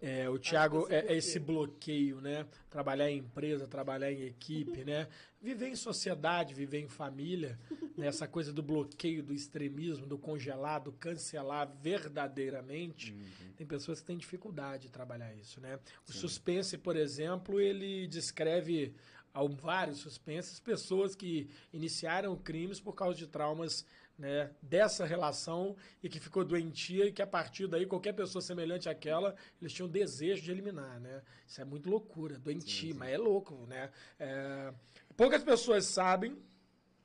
[0.00, 2.46] É, o Thiago é, é esse bloqueio, né?
[2.70, 5.08] Trabalhar em empresa, trabalhar em equipe, né?
[5.42, 7.58] Viver em sociedade, viver em família,
[7.96, 8.06] né?
[8.06, 13.14] essa coisa do bloqueio, do extremismo, do congelado, cancelar verdadeiramente.
[13.56, 15.80] Tem pessoas que têm dificuldade de trabalhar isso, né?
[16.08, 18.94] O suspense, por exemplo, ele descreve
[19.34, 23.84] ao vários suspenses pessoas que iniciaram crimes por causa de traumas
[24.18, 28.88] né, dessa relação e que ficou doentia e que a partir daí qualquer pessoa semelhante
[28.88, 31.22] àquela eles tinham desejo de eliminar, né?
[31.46, 33.90] Isso é muito loucura, doentia, mas é louco, né?
[34.18, 34.74] É,
[35.16, 36.36] poucas pessoas sabem,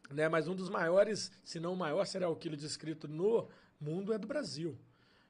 [0.10, 0.28] né?
[0.28, 3.48] Mas um dos maiores, se não o maior serial killer descrito no
[3.80, 4.78] mundo é do Brasil.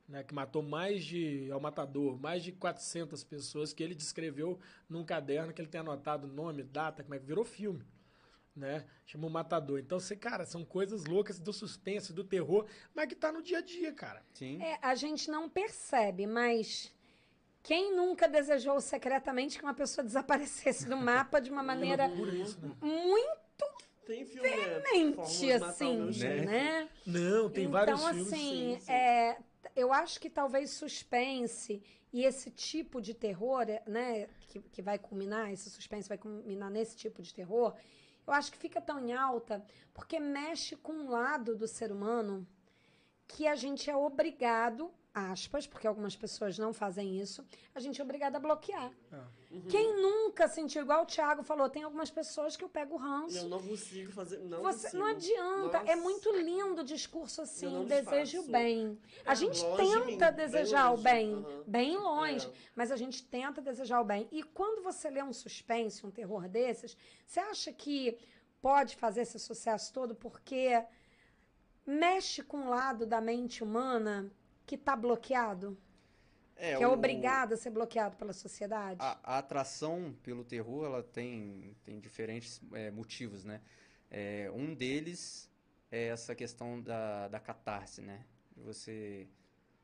[0.06, 4.60] Né, que matou mais de, é o matador, mais de 400 pessoas que ele descreveu
[4.88, 7.86] num caderno que ele tem anotado nome, data, como é que virou filme,
[8.56, 8.86] né?
[9.06, 9.80] Chama o Matador.
[9.80, 13.60] Então, você, cara, são coisas loucas do suspense, do terror, mas que tá no dia
[13.60, 14.24] a dia, cara.
[14.34, 14.62] Sim.
[14.62, 16.94] É, a gente não percebe, mas
[17.62, 22.60] quem nunca desejou secretamente que uma pessoa desaparecesse do mapa de uma maneira Loucura isso,
[22.62, 22.76] né?
[22.82, 23.66] muito
[24.06, 24.80] Tem filme, né?
[24.92, 26.46] mente, Fórmula de Matar o assim, Chefe.
[26.46, 26.90] né?
[27.06, 28.34] Não, tem vários então, filmes.
[28.34, 28.92] assim, sim, sim.
[28.92, 29.38] é,
[29.76, 31.82] eu acho que talvez suspense
[32.12, 36.70] e esse tipo de terror, é, né, que, que vai culminar, esse suspense vai culminar
[36.70, 37.74] nesse tipo de terror,
[38.26, 42.48] eu acho que fica tão em alta porque mexe com um lado do ser humano
[43.28, 47.46] que a gente é obrigado, aspas, porque algumas pessoas não fazem isso,
[47.76, 48.92] a gente é obrigado a bloquear.
[49.12, 49.28] Ah.
[49.70, 53.38] Quem nunca sentiu, igual o Thiago falou, tem algumas pessoas que eu pego ranço.
[53.38, 54.40] eu não consigo fazer.
[54.40, 54.98] Não Você, consigo.
[55.04, 56.02] não adianta, é Nossa.
[56.02, 58.52] muito lindo o discurso assim, desejo disfarço.
[58.52, 59.00] bem.
[59.24, 59.78] A É, gente de mim,
[60.18, 61.64] tenta bem desejar o longe, bem, aham.
[61.68, 62.52] bem longe, É.
[62.76, 64.28] mas a gente tenta desejar o bem.
[64.32, 68.18] E quando você lê um suspense, um terror desses, você acha que
[68.62, 70.84] pode fazer esse sucesso todo porque
[71.86, 74.32] mexe com um lado da mente humana
[74.66, 75.78] que está bloqueado,
[76.56, 79.00] É, que é o- obrigado a ser bloqueado pela sociedade?
[79.02, 83.62] A, a atração pelo terror, ela tem, tem diferentes é, motivos, né?
[84.10, 85.50] É, um deles
[85.92, 88.26] é essa questão da, da catarse, né?
[88.56, 89.28] De você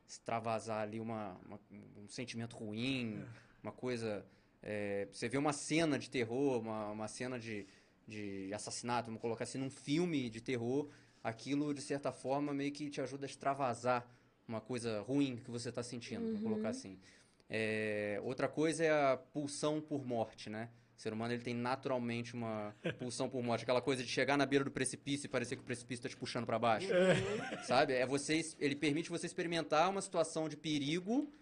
[0.06, 1.60] extravasar ali uma, uma-
[1.96, 3.24] um sentimento ruim,
[3.62, 4.24] uma coisa...
[4.62, 7.66] é, você vê uma cena de terror, uma, uma cena de,
[8.06, 10.88] de assassinato, vamos colocar assim, num filme de terror,
[11.22, 14.06] aquilo, de certa forma, meio que te ajuda a extravasar
[14.50, 16.98] uma coisa ruim que você está sentindo, vamos colocar assim.
[17.48, 20.68] É, outra coisa é a pulsão por morte, né?
[20.96, 24.44] O ser humano ele tem naturalmente uma pulsão por morte, aquela coisa de chegar na
[24.44, 26.88] beira do precipício e parecer que o precipício está te puxando para baixo,
[27.64, 27.94] sabe?
[27.94, 31.32] É você, ele permite você experimentar uma situação de perigo,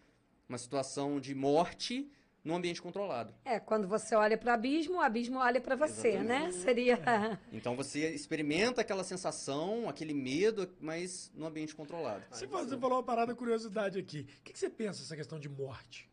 [0.49, 2.09] uma situação de morte
[2.49, 3.35] num ambiente controlado.
[3.45, 6.51] É, quando você olha para o abismo, o abismo olha para você, né?
[6.51, 6.99] Seria.
[7.53, 12.25] Então você experimenta aquela sensação, aquele medo, mas num ambiente controlado.
[12.31, 14.21] Você, falou- você falou uma parada curiosidade aqui.
[14.41, 16.09] O que, que você pensa dessa questão de morte?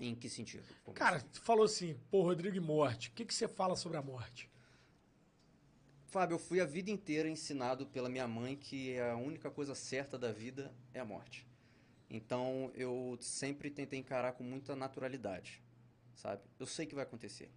[0.00, 0.64] Em que sentido?
[0.94, 3.10] Cara, você falou assim, pô, Rodrigo e morte.
[3.10, 4.50] O que, que você fala sobre a morte?
[6.06, 10.18] Fábio, eu fui a vida inteira ensinado pela minha mãe que a única coisa certa
[10.18, 11.46] da vida é a morte.
[12.08, 15.62] Então eu sempre tentei encarar com muita naturalidade,
[16.14, 16.42] sabe?
[16.58, 17.50] Eu sei que vai acontecer.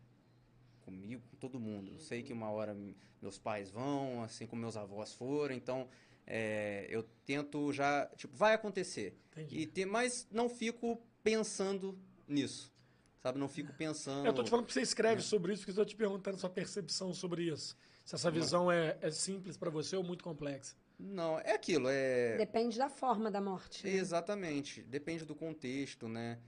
[0.82, 1.92] Comigo, com todo mundo.
[1.92, 2.76] Eu sei que uma hora
[3.22, 5.54] meus pais vão, assim como meus avós foram.
[5.54, 5.88] Então
[6.26, 9.18] é, eu tento já, tipo, vai acontecer.
[9.32, 9.60] Entendi.
[9.60, 11.98] E ter, mas não fico pensando
[12.28, 12.72] nisso,
[13.20, 13.40] sabe?
[13.40, 14.26] Não fico pensando.
[14.26, 16.50] Eu tô te falando que você escreve sobre isso, porque eu tô te perguntando sua
[16.50, 17.76] percepção sobre isso.
[18.06, 20.76] Se essa visão é, é simples pra você ou muito complexa.
[21.00, 22.36] Não, é aquilo, é.
[22.38, 23.88] Depende da forma da morte.
[23.88, 23.94] né?
[23.94, 24.82] Exatamente.
[24.84, 26.40] Depende do contexto, né?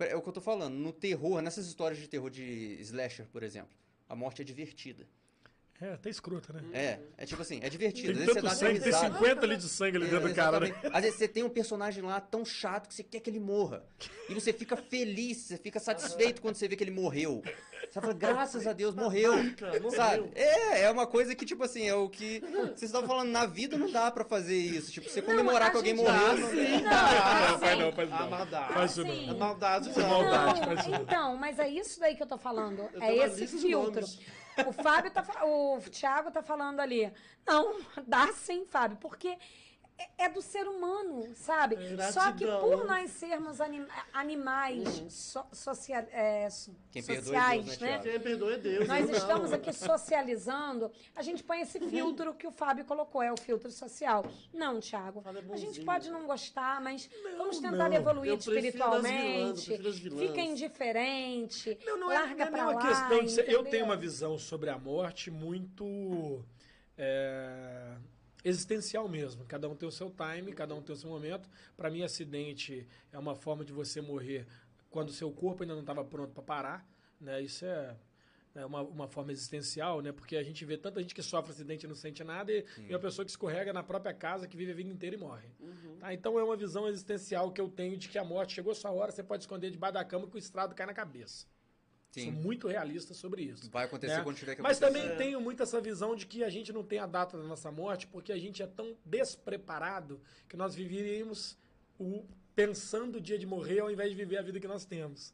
[0.00, 0.74] É o que eu tô falando.
[0.74, 3.70] No terror, nessas histórias de terror de slasher, por exemplo,
[4.08, 5.08] a morte é divertida.
[5.82, 6.62] É, até escrota, né?
[6.72, 8.12] É, é tipo assim, é divertido.
[8.16, 9.14] Tem você tanto dá sangue, tem risada.
[9.18, 10.72] 50 litros de sangue ali dentro do cara, né?
[10.92, 13.82] Às vezes você tem um personagem lá tão chato que você quer que ele morra.
[14.28, 17.42] E você fica feliz, você fica satisfeito quando você vê que ele morreu.
[17.90, 19.32] Você fala, graças a Deus, morreu.
[19.56, 19.90] Cara, morreu.
[19.96, 20.30] Sabe?
[20.36, 22.40] É, é uma coisa que, tipo assim, é o que.
[22.40, 24.92] Vocês estavam falando, na vida não dá pra fazer isso.
[24.92, 26.36] Tipo, você comemorar a que alguém morreu.
[26.38, 26.80] não- sim.
[26.82, 28.30] Não, assim, faz não, faz A não.
[28.30, 28.72] maldade.
[28.72, 29.38] Faz isso Assim, A não.
[29.38, 30.08] maldade é não.
[30.08, 31.02] maldade, Não, faz isso não.
[31.02, 32.88] então, mas é isso daí que eu tô falando.
[32.94, 33.94] Eu é esse filtro.
[34.00, 34.20] nomes.
[34.66, 37.12] O Fábio tá o Thiago tá falando ali.
[37.46, 39.38] Não, dá sim, Fábio, porque
[40.18, 41.76] é- é do ser humano, sabe?
[41.76, 42.12] Gratidão.
[42.12, 47.78] Só que por nós sermos anim- animais so- socia- é, so- Quem é sociais, Deus,
[47.78, 47.98] né, né?
[48.02, 48.88] Quem perdoa é Deus.
[48.88, 49.14] Nós não.
[49.16, 53.70] estamos aqui socializando, a gente põe esse filtro que o Fábio colocou, é o filtro
[53.70, 54.24] social.
[54.52, 57.96] Não, Thiago, Fábio é a gente pode não gostar, mas vamos tentar não.
[57.96, 59.76] evoluir Eu prefiro as vilãs, eu espiritualmente.
[60.02, 60.28] vilãs.
[60.28, 62.88] Fica indiferente, Não, não é, larga não é pra nem uma lá.
[62.88, 66.44] questão de ser, Eu tenho uma visão sobre a morte muito
[66.96, 67.96] é,
[68.44, 69.44] existencial mesmo.
[69.44, 71.48] Cada um tem o seu time, cada um tem o seu momento.
[71.76, 74.46] Para mim, acidente é uma forma de você morrer
[74.90, 76.88] quando o seu corpo ainda não estava pronto para parar.
[77.20, 77.42] Né?
[77.42, 77.96] Isso é
[78.54, 80.12] é uma, uma forma existencial, né?
[80.12, 82.92] Porque a gente vê tanta gente que sofre acidente e não sente nada e, e
[82.92, 85.48] uma pessoa que escorrega na própria casa, que vive a vida inteira e morre.
[85.98, 86.12] Tá?
[86.12, 88.90] Então é uma visão existencial que eu tenho de que a morte chegou a sua
[88.90, 91.46] hora, você pode esconder debaixo da cama que o estrado cai na cabeça.
[92.12, 92.30] Sou Sim.
[92.30, 93.70] muito realista sobre isso.
[93.70, 94.22] Vai acontecer né?
[94.22, 95.00] quando tiver que Mas acontecer.
[95.02, 95.16] também É.
[95.16, 98.06] tenho muito essa visão de que a gente não tem a data da nossa morte
[98.06, 101.56] porque a gente é tão despreparado que nós viveríamos
[101.98, 102.22] o,
[102.54, 105.32] pensando o dia de morrer ao invés de viver a vida que nós temos.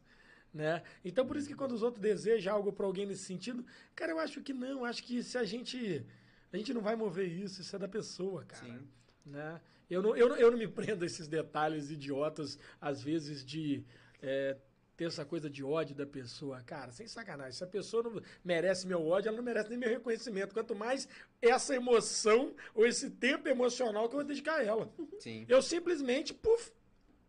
[0.54, 0.82] Né?
[1.04, 4.18] Então, por isso que quando os outros desejam algo para alguém nesse sentido, cara, eu
[4.20, 4.84] acho que não.
[4.84, 6.06] Acho que se a gente.
[6.52, 8.64] A gente não vai mover isso, isso é da pessoa, cara.
[8.64, 8.88] Sim.
[9.26, 9.60] Né?
[9.90, 13.84] Eu, não, eu, não, eu não me prendo a esses detalhes idiotas, às vezes, de
[14.22, 14.56] é,
[14.98, 16.60] ter essa coisa de ódio da pessoa.
[16.66, 17.52] Cara, sem sacanagem.
[17.52, 20.52] Se a pessoa não merece meu ódio, ela não merece nem meu reconhecimento.
[20.52, 21.08] Quanto mais
[21.40, 24.92] essa emoção ou esse tempo emocional que eu vou dedicar a ela.
[25.20, 25.46] Sim.
[25.48, 26.72] Eu simplesmente, puf,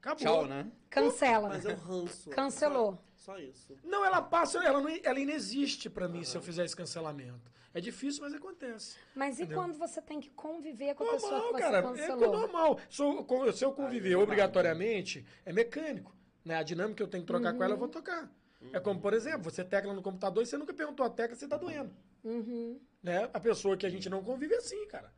[0.01, 0.17] acabou.
[0.17, 0.71] Tchau, né?
[0.89, 1.49] Cancela.
[1.49, 2.31] Mas é o ranço.
[2.31, 2.97] Cancelou.
[3.15, 3.77] Só, só isso.
[3.83, 7.51] Não, ela passa, ela, não, ela inexiste pra mim se eu fizer esse cancelamento.
[7.71, 8.97] É difícil, mas acontece.
[9.13, 9.61] Mas e Entendeu?
[9.61, 11.77] quando você tem que conviver com a pessoa Normal, que você cara.
[11.77, 12.31] É cancelou?
[12.31, 12.79] normal.
[12.89, 16.17] Se eu, se eu conviver obrigatoriamente, é mecânico.
[16.49, 16.55] Né?
[16.55, 18.27] A dinâmica que eu tenho que trocar com ela, eu vou tocar.
[18.73, 21.47] É como, por exemplo, você tecla no computador e você nunca perguntou a tecla se
[21.47, 21.93] tá doendo.
[22.23, 22.81] Uhum.
[23.03, 23.29] Né?
[23.31, 25.13] A pessoa que a gente não convive é assim, cara.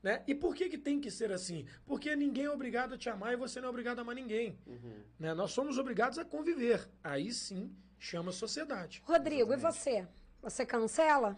[0.00, 0.22] Né?
[0.28, 1.66] E por que, que tem que ser assim?
[1.84, 4.56] Porque ninguém é obrigado a te amar e você não é obrigado a amar ninguém.
[5.18, 5.34] Né?
[5.34, 6.88] Nós somos obrigados a conviver.
[7.02, 9.02] Aí sim chama sociedade.
[9.04, 10.06] Rodrigo, e você?
[10.40, 11.36] Você cancela?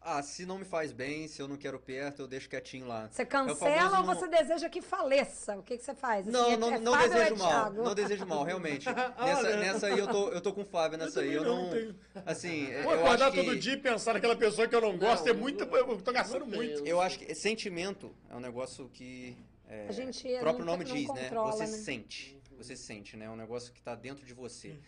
[0.00, 3.08] Ah, se não me faz bem, se eu não quero perto, eu deixo quietinho lá.
[3.10, 3.58] Você É cancela
[3.90, 5.58] famoso ou não- você deseja que faleça?
[5.58, 6.22] O que, que você faz?
[6.22, 7.48] Assim, Não, é- não, é não é desejo mal.
[7.50, 7.82] Thiago?
[7.82, 8.86] Não desejo mal, realmente.
[9.18, 11.32] Nessa, nessa aí eu tô, eu tô com o Fábio nessa aí.
[11.34, 11.64] Eu não.
[11.64, 11.96] não tenho.
[12.24, 13.44] Assim, Vou eu acordar acho que.
[13.44, 15.24] todo dia e pensar naquela pessoa que eu não gosto.
[15.24, 15.64] Não, é muito.
[15.64, 16.86] Eu tô gastando muito.
[16.86, 19.36] Eu acho que sentimento é um negócio que.
[19.68, 21.28] é, A gente o próprio não- nome não diz, né?
[21.30, 21.66] Você né?
[21.66, 22.40] sente.
[22.56, 23.26] Você sente, né?
[23.26, 24.78] É um negócio que está dentro de você.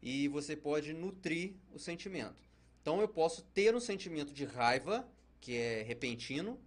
[0.00, 2.46] E você pode nutrir o sentimento.
[2.80, 5.06] Então eu posso ter um sentimento de raiva,
[5.40, 6.58] que é repentino,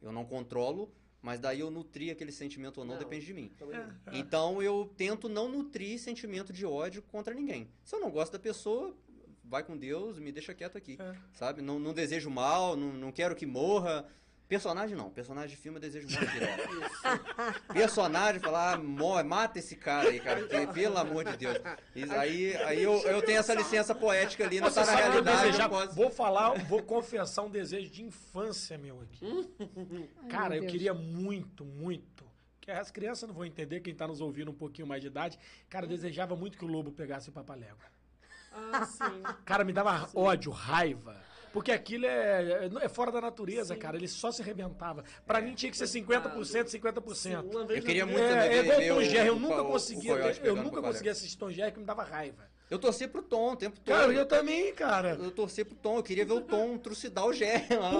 [0.00, 2.98] eu não controlo, mas daí eu nutrir aquele sentimento ou não, Não.
[2.98, 3.52] depende de mim.
[3.60, 4.12] Não.
[4.12, 7.68] Então eu tento não nutrir sentimento de ódio contra ninguém.
[7.84, 8.96] Se eu não gosto da pessoa,
[9.44, 10.96] vai com Deus, me deixa quieto aqui.
[11.00, 11.14] É.
[11.32, 11.62] Sabe?
[11.62, 14.08] Não, não desejo mal, não, não quero que morra.
[14.52, 16.68] Personagem não, personagem de filme eu desejo morte direto.
[17.72, 21.56] Personagem, falar, ah, mata esse cara aí, cara, porque, pelo amor de Deus.
[21.96, 25.02] Isso aí aí eu, eu tenho essa licença poética ali, não Você tá na que
[25.02, 25.94] realidade, eu posso.
[25.94, 29.48] Vou falar, vou confessar um desejo de infância meu aqui.
[30.28, 30.72] Cara, meu eu Deus.
[30.72, 32.22] queria muito, muito.
[32.60, 35.38] Que as crianças não vão entender, quem tá nos ouvindo um pouquinho mais de idade.
[35.70, 37.86] Cara, eu desejava muito que o lobo pegasse o papalégua.
[38.52, 39.22] Ah, sim.
[39.46, 41.31] Cara, me dava ódio, raiva.
[41.52, 43.96] Porque aquilo é, é fora da natureza, cara.
[43.96, 45.04] Ele só se arrebentava.
[45.26, 47.42] Pra mim tinha que ser 50%, 50%.
[47.50, 49.38] Uma vez Eu queria muito também É, é igual ver Tom o- Jerry, eu o
[49.40, 50.12] nunca co- o conseguia.
[50.12, 52.50] Eu pegando nunca conseguia assistir Tom Jerry que me dava raiva.
[52.72, 53.94] Eu torci pro Tom o tempo todo.
[53.94, 55.10] Cara, eu também, cara.
[55.22, 57.32] Eu torci pro Tom, eu queria ver o Tom trucidar o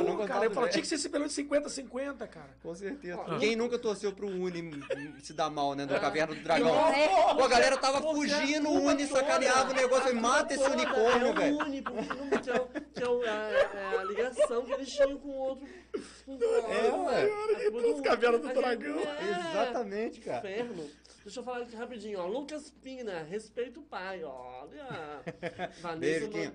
[0.03, 2.49] não Pô, cara, eu do falo, tinha que ser esse pelo menos 50-50, cara.
[2.63, 3.19] Com certeza.
[3.19, 4.83] Ó, Quem nunca torceu pro Uni
[5.23, 5.85] se dar mal, né?
[5.85, 6.69] Da Caverna do Dragão.
[6.91, 7.35] É.
[7.35, 11.27] Pô, a galera tava a fugindo, o Uni sacaneava o negócio e mata esse unicórnio,
[11.27, 11.59] é o velho.
[11.59, 15.29] Uni, porque não- é, o- que é é- é a ligação que eles tinham com
[15.29, 15.67] o outro.
[16.25, 16.39] Com,
[17.11, 17.29] É,
[17.91, 18.99] a As cavernas do dragão.
[19.01, 20.39] É, Exatamente, cara.
[20.51, 20.91] Inferno.
[21.25, 22.27] Deixa eu falar aqui rapidinho, ó.
[22.27, 25.23] Lucas Pina, respeita o pai, olha.
[25.81, 26.53] Vanessa Beijo, man-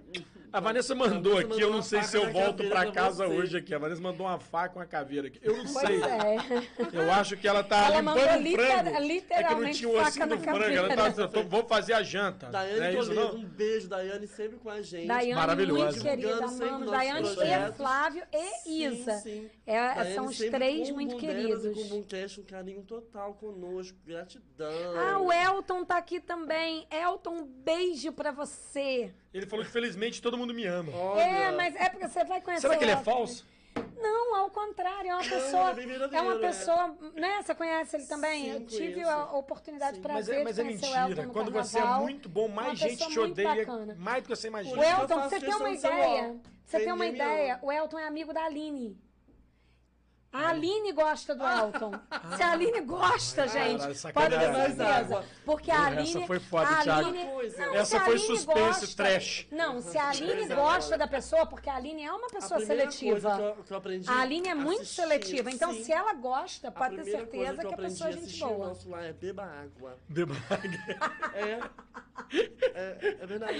[0.52, 3.34] A Vanessa mandou Vanessa aqui, eu não sei se eu volto pra casa você.
[3.34, 3.74] hoje aqui.
[3.74, 5.40] A Vanessa mandou uma faca com uma caveira aqui.
[5.42, 6.02] Eu não Pois sei.
[6.04, 6.68] é.
[6.94, 8.90] Eu acho que ela tá Ela limpando mandou liter- frango.
[8.90, 10.76] É que não literalmente tinha o ossinho faca do na frango.
[10.76, 12.48] Ela tá, tô- vou fazer a janta.
[12.48, 13.36] Daiane não é isso, não?
[13.36, 15.08] um beijo, Daiane, sempre com a gente.
[15.08, 15.84] Daiane, Maravilhosa.
[15.92, 16.92] muito querida, amamos.
[16.92, 17.78] Daiane e projetos.
[17.78, 19.14] Flávio e Sim, Isa.
[19.20, 19.50] sim.
[19.66, 21.88] É, são os três com o muito E com o queridos.
[21.90, 23.98] Boomcast, um carinho total conosco.
[24.06, 24.57] Gratidão.
[24.66, 26.88] Ah, o Elton tá aqui também.
[26.92, 29.14] Elton, um beijo pra você.
[29.34, 30.92] Ele falou que felizmente todo mundo me ama.
[30.96, 33.04] Olha, É, mas é porque você vai conhecer Será que o ele é Elton.
[33.12, 33.46] falso?
[34.00, 35.70] Não, ao contrário, é uma pessoa.
[35.72, 36.40] é É uma é.
[36.40, 36.98] pessoa.
[37.14, 37.42] Né?
[37.44, 38.44] Você conhece ele também?
[38.46, 39.12] Sim, Eu tive conheço.
[39.12, 41.28] a oportunidade Mas ver é, mas é o mentira.
[41.32, 43.96] Quando você é muito bom, mais Uma gente te odeia bacana.
[44.00, 44.76] mais do que você O imagina.
[44.76, 46.36] que eu Elton, você tem uma ideia?
[46.66, 47.60] Você tem uma ideia?
[47.62, 48.98] O Elton é amigo da Aline.
[50.32, 51.92] A Aline gosta do Elton.
[52.36, 54.88] Se a Aline gosta, gente, Caralho, pode ter Mais certeza.
[54.88, 55.26] água.
[55.46, 56.10] Porque a Aline.
[56.18, 57.08] essa foi foda, a Thiago.
[57.08, 57.24] Aline,
[57.58, 59.48] não, Essa a foi suspense, gosta- trash.
[59.52, 60.62] Não, se a Aline Exato.
[60.62, 63.36] gosta da pessoa, porque a Aline é uma A pessoa primeira seletiva.
[63.36, 65.50] que eu, que eu aprendi A Aline é muito assistindo, seletiva.
[65.52, 65.84] Então, sim.
[65.84, 68.68] se ela gosta, A pode ter certeza eu que a pessoa é gente boa.
[68.68, 69.98] nosso lá é beba água.
[70.10, 70.36] Beba-
[71.34, 71.60] É.
[72.74, 73.60] É, é verdade.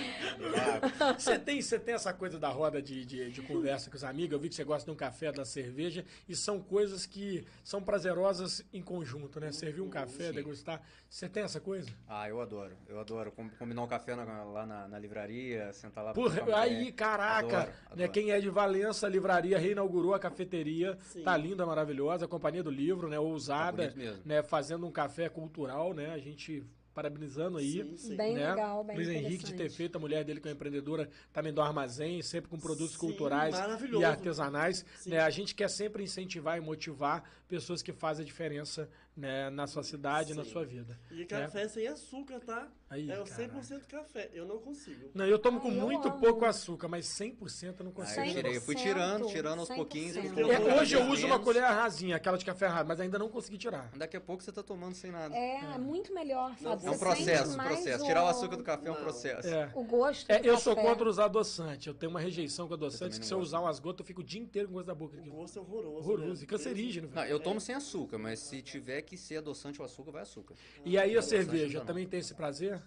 [1.18, 4.34] Você tem, você tem essa coisa da roda de, de, de conversa com os amigos.
[4.34, 6.04] Eu vi que você gosta de um café, da cerveja.
[6.28, 9.52] E são coisas que são prazerosas em conjunto, né?
[9.52, 10.34] Servir um café, Sim.
[10.34, 10.82] degustar.
[11.10, 11.90] Você tem essa coisa?
[12.08, 12.76] Ah, eu adoro.
[12.88, 16.92] Eu adoro com- combinar um café na- lá na, na livraria, sentar lá um aí,
[16.92, 17.74] caraca, Adoro, né?
[17.92, 18.12] adoro.
[18.12, 20.98] Quem é de Valença, a livraria reinaugurou a cafeteria.
[21.02, 21.24] Sim.
[21.24, 22.26] Tá linda, maravilhosa.
[22.26, 23.20] A companhia do livro, né?
[23.20, 24.42] Ousada, Tá né?
[24.44, 26.12] Fazendo um café cultural, né?
[26.14, 26.64] A gente
[26.98, 27.84] parabenizando aí.
[27.84, 28.16] Sim, sim.
[28.16, 28.50] Bem né?
[28.50, 31.62] legal, bem Luiz Henrique de ter feito, a mulher dele que é empreendedora, também do
[31.62, 34.84] armazém, sempre com produtos Sim, culturais e artesanais.
[35.06, 35.20] Né?
[35.20, 39.82] A gente quer sempre incentivar e motivar pessoas que fazem a diferença né, na sua
[39.84, 40.52] cidade e na Sim.
[40.52, 40.98] sua vida.
[41.10, 42.68] E café sem açúcar, tá?
[42.90, 43.60] Aí, é o caraca.
[43.60, 44.30] 100% café.
[44.34, 45.10] Eu não consigo.
[45.14, 46.20] Não, eu tomo com eu muito amo.
[46.22, 48.22] pouco açúcar, mas 100% eu não consigo.
[48.22, 48.56] eu tirei.
[48.58, 49.76] Eu fui 100%, tirando, tirando aos 100%.
[49.76, 50.16] pouquinhos.
[50.16, 53.28] É, É, hoje eu uso uma colher rasinha, aquela de café raro, mas ainda não
[53.28, 53.90] consegui tirar.
[53.98, 55.36] Daqui a pouco você tá tomando sem nada.
[55.36, 56.72] É, é muito melhor, Não.
[56.72, 58.06] É um processo, um processo.
[58.06, 59.02] Tirar o açúcar do café é um Não.
[59.02, 59.48] processo.
[59.50, 59.70] É.
[59.76, 60.88] O gosto É, do eu sou café.
[60.88, 61.88] contra usar adoçante.
[61.90, 64.22] Eu tenho uma rejeição com adoçante, que não se eu usar umas gotas, eu fico
[64.22, 65.18] o dia inteiro com gosto da boca.
[65.18, 65.98] O gosto é horroroso.
[65.98, 66.34] Horroroso.
[66.40, 66.44] né?
[66.44, 67.08] E cancerígeno.
[67.08, 67.32] Não, velho.
[67.32, 70.54] eu tomo sem açúcar, mas se tiver que ser adoçante ou açúcar, vai açúcar.
[70.86, 72.80] E aí a Adoçante cerveja também tem esse prazer?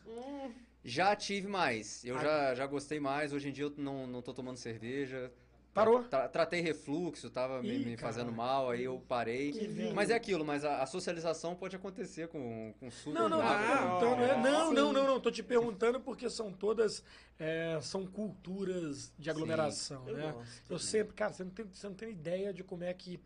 [0.84, 2.04] Já tive mais.
[2.04, 3.32] Eu já, já gostei mais.
[3.32, 5.30] Hoje em dia eu não, não tô tomando cerveja.
[5.72, 6.02] Parou?
[6.02, 9.52] Tra- tratei refluxo, tava me, Ih, me fazendo mal, aí eu parei.
[9.94, 13.14] Mas é aquilo, mas a, a socialização pode acontecer com, com suco.
[13.14, 13.96] Não, não, água.
[13.96, 14.74] então não, é, não, sim.
[14.74, 15.20] não, não, não.
[15.20, 17.04] Tô te perguntando porque são todas.
[17.38, 20.32] é, são culturas de aglomeração, Eu né?
[20.32, 20.72] gosto.
[20.72, 23.20] Eu sempre, cara, você não, tem, você não tem ideia de como é que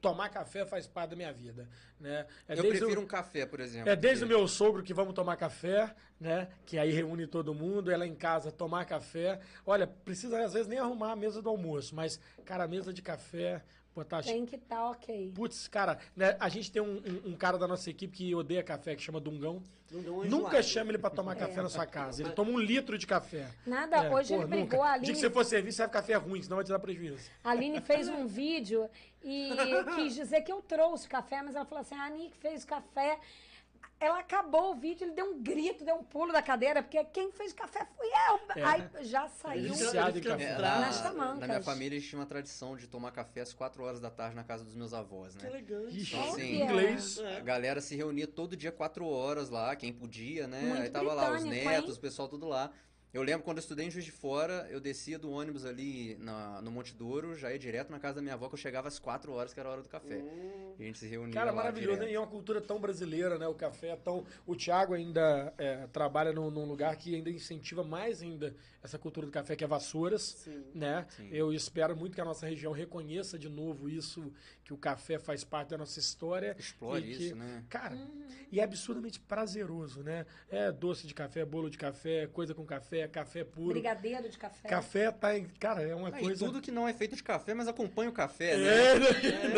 [0.00, 1.68] tomar café faz parte da minha vida,
[1.98, 2.26] né?
[2.48, 3.88] É Eu desde o- prefiro um café, por exemplo.
[3.90, 6.48] É desde o meu sogro que vamos tomar café, né?
[6.64, 9.40] Que aí reúne todo mundo, ela em casa tomar café.
[9.64, 13.02] Olha, precisa às vezes nem arrumar a mesa do almoço, mas, cara, a mesa de
[13.02, 13.62] café,
[13.96, 14.22] botar.
[14.22, 15.32] Tem que estar ok.
[15.34, 18.62] Putz, cara, né, a gente tem um, um- um cara da nossa equipe que odeia
[18.62, 19.62] café, que chama Dungão.
[19.90, 22.22] Deu uma Nunca chama ele pra tomar café na sua casa.
[22.22, 23.48] Ele toma um litro de café.
[23.66, 24.76] Nada, É, hoje pô, ele brigou, nunca.
[24.76, 26.78] a O dia que Aline, você for servir, serve café ruim, senão vai te dar
[26.78, 27.30] prejuízo.
[27.42, 28.88] a Aline fez um vídeo
[29.24, 29.50] e
[29.96, 33.18] quis dizer que eu trouxe café, mas ela falou assim, a Nick fez café.
[33.98, 37.32] Ela acabou o vídeo, ele deu um grito, deu um pulo da cadeira, porque quem
[37.32, 38.62] fez café fui eu.
[38.62, 38.64] É.
[38.64, 39.72] Aí já saiu.
[39.72, 40.58] Viciado em café.
[40.58, 41.38] Nas tamancas.
[41.40, 44.10] na minha família a gente tinha uma tradição de tomar café às 4 horas da
[44.10, 45.50] tarde na casa dos meus avós, Que né?
[45.50, 45.98] elegante.
[45.98, 46.32] Ixi, Olha.
[46.32, 46.62] Sim.
[46.62, 47.18] inglês.
[47.18, 50.60] A galera se reunia todo dia 4 horas lá, quem podia, né?
[50.60, 51.96] Muito Aí tava lá os netos, hein?
[51.96, 52.70] o pessoal tudo lá.
[53.16, 56.60] Eu lembro quando eu estudei em Juiz de Fora, eu descia do ônibus ali na-
[56.60, 58.98] no Monte Douro, já ia direto na casa da minha avó, que eu chegava às
[58.98, 60.16] 4 horas, que era a hora do café.
[60.16, 62.10] Hum, E a gente se reunia Cara, lá maravilhoso, né?
[62.10, 63.48] E é uma cultura tão brasileira, né?
[63.48, 64.26] O café é tão.
[64.46, 69.26] O Thiago ainda é, trabalha num, num lugar que ainda incentiva mais ainda essa cultura
[69.26, 70.62] do café, que é Vassouras, sim.
[70.74, 71.06] né?
[71.16, 71.28] Sim.
[71.32, 74.30] Eu espero muito que a nossa região reconheça de novo isso,
[74.62, 76.54] que o café faz parte da nossa história.
[76.58, 77.64] Explore e que- isso, né?
[77.70, 77.96] Cara,
[78.52, 80.26] e é absurdamente prazeroso, né?
[80.50, 83.68] É doce de café, bolo de café, coisa com café, café puro.
[83.70, 84.68] Brigadeiro de café.
[84.68, 85.44] Café tá em.
[85.58, 86.44] Cara, é uma Ah, coisa.
[86.44, 88.66] Tudo que não é feito de café, mas acompanha o café, né?
[88.66, 89.08] É, ainda,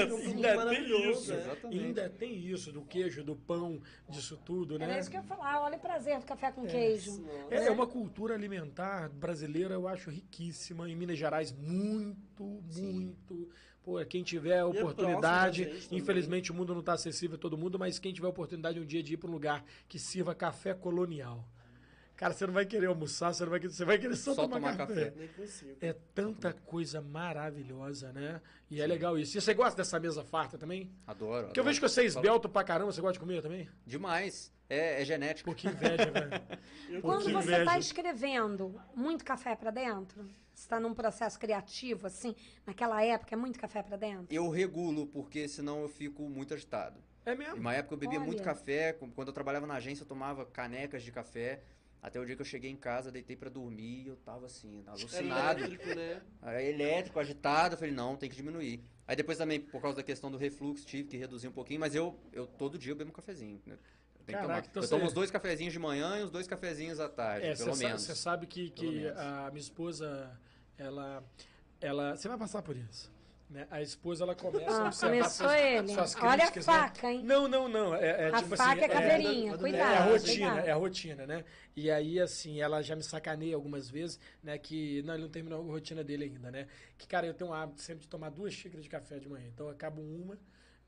[0.03, 1.33] É, um ainda produto tem maravilhoso, isso.
[1.33, 1.39] né?
[1.41, 1.85] Exatamente.
[1.85, 4.85] Ainda tem isso, do queijo, do pão, disso tudo, né?
[4.87, 5.61] Era isso que eu ia falar.
[5.63, 7.21] Olha o prazer do café com queijo.
[7.23, 7.55] Nossa.
[7.55, 10.89] É, é uma cultura alimentar brasileira, eu acho riquíssima.
[10.89, 12.45] Em Minas Gerais, muito,
[12.77, 13.49] muito.
[13.83, 17.79] Pô, quem tiver a próximo oportunidade, infelizmente o mundo não está acessível a todo mundo,
[17.79, 20.75] mas quem tiver a oportunidade um dia de ir para um lugar que sirva café
[20.75, 21.49] colonial.
[22.19, 24.43] Cara, você não vai querer almoçar, você, não vai querer, você vai querer só, Só
[24.43, 25.05] tomar, tomar café.
[25.05, 25.13] café.
[25.17, 25.77] Nem consigo.
[25.81, 28.41] É tanta coisa maravilhosa, né?
[28.69, 29.39] E é legal isso.
[29.39, 30.91] E você gosta dessa mesa farta também?
[31.07, 31.47] Adoro.
[31.47, 33.69] Porque eu vejo que você é esbelto pra caramba, você gosta de comer também?
[33.87, 34.53] Demais.
[34.69, 35.49] É, é genético.
[35.49, 36.31] Pô, que inveja, velho.
[36.91, 37.59] Eu Quando que você inveja.
[37.61, 40.23] está escrevendo, muito café para dentro?
[40.53, 42.35] Você está num processo criativo, assim,
[42.67, 44.27] naquela época, é muito café para dentro?
[44.35, 46.99] Eu regulo, porque senão eu fico muito agitado.
[47.25, 47.57] É Em mesmo?
[47.57, 48.45] uma época eu bebia muito Olha.
[48.45, 48.93] café.
[49.15, 51.63] Quando eu trabalhava na agência, eu tomava canecas de café.
[52.03, 54.83] Até o dia que eu cheguei em casa, deitei pra dormir e eu tava assim,
[54.83, 55.59] Era alucinado.
[55.65, 56.23] elétrico, né?
[56.69, 58.83] Elétrico, agitado, eu falei, não, tem que diminuir.
[59.07, 61.95] Aí depois também, por causa da questão do refluxo, tive que reduzir um pouquinho, mas
[61.95, 63.61] eu, eu todo dia eu bebo um cafezinho.
[63.67, 63.75] Né?
[63.75, 64.67] Eu, tenho que Caraca, tomar.
[64.71, 67.47] então eu você- tomo uns dois cafezinhos de manhã e uns dois cafezinhos à tarde,
[67.47, 68.03] É, pelo você menos.
[68.03, 70.31] Você sabe que, que a minha esposa,
[70.77, 71.25] ela,
[71.81, 72.17] ela.
[72.17, 73.11] Você vai passar por isso.
[73.51, 73.67] Né?
[73.71, 75.89] A esposa, ela começa a Ah, observar começou suas, ele.
[75.89, 76.63] suas Olha a né?
[76.63, 77.23] faca, hein?
[77.25, 77.95] Não, não, não.
[77.95, 79.93] É, é a tipo faca assim, é caveirinha, é- É cuidado.
[79.95, 80.67] a rotina, cuidado.
[80.67, 81.45] é a rotina, né?
[81.75, 84.59] E aí, assim, ela já me sacaneia algumas vezes, né?
[84.59, 85.01] Que.
[85.03, 86.67] Não, ele não terminou a rotina dele ainda, né?
[86.99, 89.47] Que, cara, eu tenho um hábito sempre de tomar duas xícaras de café de manhã.
[89.49, 90.37] Então eu acabo uma,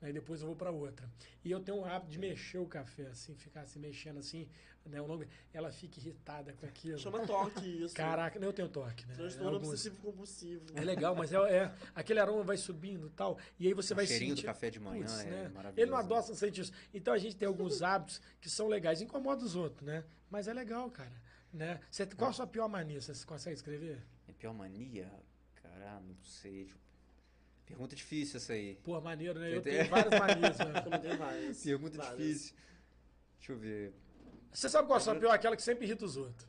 [0.01, 1.07] né, e depois eu vou pra outra.
[1.45, 4.47] E eu tenho um hábito de mexer o café, assim, ficar assim, mexendo assim,
[4.85, 4.97] né?
[4.97, 5.23] Ao longo,
[5.53, 6.97] ela fica irritada com aquilo.
[6.97, 7.93] Chama toque isso.
[7.95, 9.13] Caraca, não, eu tenho toque, né?
[9.13, 10.65] Transtorno Alguns- obsessivo compulsivo.
[10.73, 13.95] É legal, mas é, é- aquele aroma vai subindo e tal, e aí você O
[13.95, 14.41] vai cheirinho sentir...
[14.41, 15.49] do café de manhã Putz, é né?
[15.49, 15.79] maravilhoso.
[15.79, 16.71] Ele não adoça, não sente isso.
[16.93, 20.03] Então a gente tem alguns hábitos que são legais, incomoda os outros, né?
[20.31, 21.13] Mas é legal, cara.
[21.53, 21.79] Né?
[21.91, 23.01] Você, qual a sua pior mania?
[23.01, 24.01] Você consegue escrever?
[24.27, 25.11] É pior mania?
[25.61, 26.65] Cara, não sei.
[26.65, 26.79] tipo,
[27.71, 28.75] Pergunta difícil essa aí.
[28.83, 29.55] Pô, maneiro, né?
[29.55, 30.73] Eu tenho várias manias, né?
[30.81, 31.63] Também tem várias.
[31.63, 32.17] Pergunta várias.
[32.17, 32.55] difícil.
[33.39, 33.93] Deixa eu ver.
[34.51, 35.31] Você sabe qual a sua pior?
[35.31, 36.47] Aquela que sempre irrita os outros.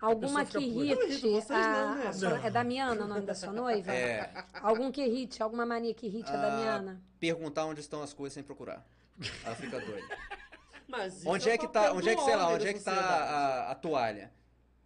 [0.00, 1.52] Alguma que irrite.
[1.52, 2.38] a- não, né?
[2.42, 2.46] a.
[2.46, 3.92] É Damiana o nome da sua noiva?
[3.92, 7.02] É, Algum que irrite, alguma mania que irrite a Ah, Damiana?
[7.20, 8.84] perguntar onde estão as coisas sem procurar.
[9.44, 10.06] Ela fica doida.
[10.88, 12.72] Mas isso Onde é é o que tá, onde é que, sei lá, onde é
[12.72, 14.32] que tá a, a toalha?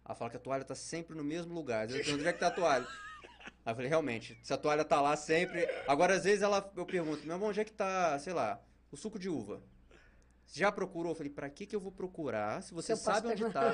[0.05, 1.89] Ela fala que a toalha tá sempre no mesmo lugar.
[1.89, 2.87] Eu onde é que tá a toalha?
[3.65, 5.67] Aí eu falei, realmente, se a toalha tá lá sempre.
[5.87, 8.59] Agora, às vezes, ela, eu pergunto, meu irmão, onde é que tá, sei lá,
[8.91, 9.61] o suco de uva?
[10.45, 11.13] Você já procurou?
[11.13, 13.71] Eu falei, pra que que eu vou procurar se você eu sabe onde tá?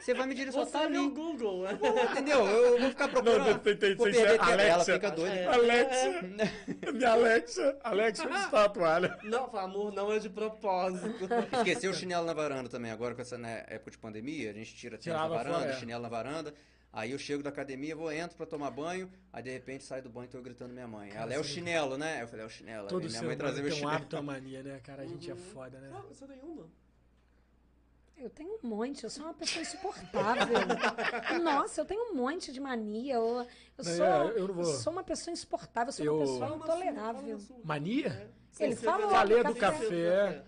[0.00, 0.96] Você vai me só Você tá ali.
[1.10, 1.78] Google, né?
[2.10, 2.44] Entendeu?
[2.46, 3.58] Eu vou ficar procurando.
[3.60, 4.50] tem- tem- Vou perder tem- tempo.
[4.50, 4.92] Ela Alexa.
[4.94, 5.34] fica doida.
[5.36, 5.46] É.
[5.46, 6.22] Alexa,
[6.92, 9.18] minha Alexa, Alexa, onde está a toalha?
[9.22, 11.28] Não, amor, não é de propósito.
[11.58, 12.90] Esqueceu o chinelo na varanda também.
[12.90, 15.76] Agora com essa né, época de pandemia, a gente tira tênis na varanda, fora, é.
[15.78, 16.54] chinelo na varanda.
[16.92, 20.10] Aí eu chego da academia, vou, entro pra tomar banho, aí de repente saio do
[20.10, 21.10] banho e tô gritando minha mãe.
[21.10, 22.22] Cara, Ela é o chinelo, né?
[22.22, 22.88] Eu falei, é o chinelo.
[22.88, 23.96] Todo minha mãe trazer meu tem um chinelo.
[23.96, 25.02] hábito, uma mania, né, cara?
[25.02, 25.38] A gente é Uhum.
[25.40, 25.88] foda, né?
[25.94, 26.66] Ah, você tem uma?
[28.16, 30.56] Eu tenho um monte, eu sou uma pessoa insuportável.
[31.42, 33.14] Nossa, eu tenho um monte de mania.
[33.14, 33.46] Eu,
[33.78, 36.20] eu Não, sou, eu- eu não vou- sou uma pessoa insuportável, eu sou Eu- uma
[36.22, 37.38] pessoa uma sua, fala intolerável.
[37.40, 37.56] sua.
[37.64, 38.30] Mania?
[38.58, 38.64] É.
[38.64, 39.84] Ele falou Falei do do café.
[39.84, 40.44] café.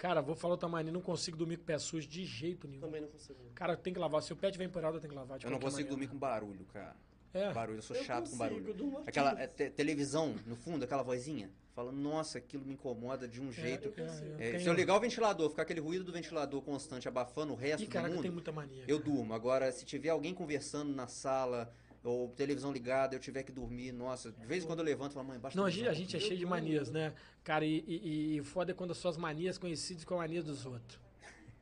[0.00, 2.80] Cara, vou falar outra mania, não consigo dormir com pé sujo de jeito nenhum.
[2.80, 3.38] Também não consigo.
[3.54, 4.22] Cara, tem que lavar.
[4.22, 5.38] Se o pé tiver empoeirado, eu tenho que lavar.
[5.38, 6.12] de Eu não consigo dormir maneira.
[6.12, 6.96] com barulho, cara.
[7.34, 7.52] É.
[7.52, 9.02] Barulho, eu sou Eu chato consigo, com barulho.
[9.06, 11.50] Aquela é, te- televisão no fundo, aquela vozinha.
[11.74, 13.92] Fala, nossa, aquilo me incomoda de um jeito.
[13.94, 14.04] eu.
[14.38, 17.56] É, tenho- Se eu ligar o ventilador, ficar aquele ruído do ventilador constante abafando o
[17.56, 18.84] resto Ih, do caraca, mundo, tem muita mania.
[18.88, 19.10] eu cara.
[19.10, 19.34] durmo.
[19.34, 21.70] Agora, se tiver alguém conversando na sala,
[22.02, 25.14] ou televisão ligada, eu tiver que dormir, nossa, de vez em quando eu levanto e
[25.14, 27.12] falo, mãe, baixa Não, a gente, a gente é cheio de manias, né?
[27.44, 30.64] Cara, e, e, e foda é quando as suas manias coincidem com a mania dos
[30.64, 30.98] outros.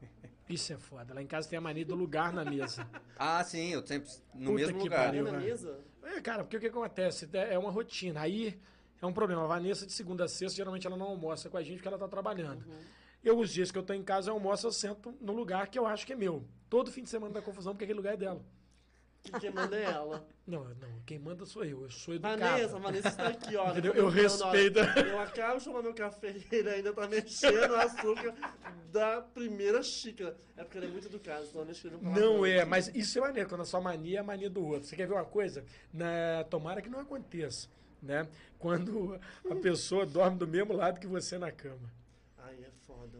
[0.48, 1.12] Isso é foda.
[1.12, 2.88] Lá em casa tem a mania do lugar na mesa.
[3.18, 5.06] Ah, sim, eu sempre no Puta mesmo que lugar.
[5.06, 5.24] pariu.
[5.24, 5.42] Na velho.
[5.42, 5.80] mesa?
[6.04, 7.28] É, cara, porque o que acontece?
[7.32, 8.20] É é uma rotina.
[8.20, 8.58] Aí
[9.02, 9.42] é um problema.
[9.44, 11.98] A Vanessa, de segunda a sexta, geralmente ela não almoça com a gente porque ela
[11.98, 12.64] tá trabalhando.
[12.64, 12.80] Uhum.
[13.22, 15.78] Eu, os dias que eu tô em casa, eu almoço, eu sento no lugar que
[15.78, 16.44] eu acho que é meu.
[16.70, 18.40] Todo fim de semana dá confusão porque aquele lugar é dela.
[19.30, 20.26] Que quem manda é ela.
[20.46, 21.82] Não, não, quem manda sou eu.
[21.82, 22.40] Eu sou educado.
[22.40, 23.70] Vanessa, Vanessa está aqui, ó.
[23.70, 23.92] Entendeu?
[23.92, 24.78] tá Eu ó, respeito.
[24.78, 28.34] Eu acabo de tomar meu café e ele ainda tá mexendo o açúcar
[28.90, 30.36] da primeira xícara.
[30.56, 33.48] É porque ele é muito educado, deixa ele falar Não é, mas isso é maneiro,
[33.48, 34.88] quando a sua mania é a mania do outro.
[34.88, 35.64] Você quer ver uma coisa?
[35.92, 37.68] Na, tomara que não aconteça,
[38.02, 38.26] né?
[38.58, 41.92] Quando a pessoa dorme do mesmo lado que você na cama.
[42.38, 43.18] Aí é foda.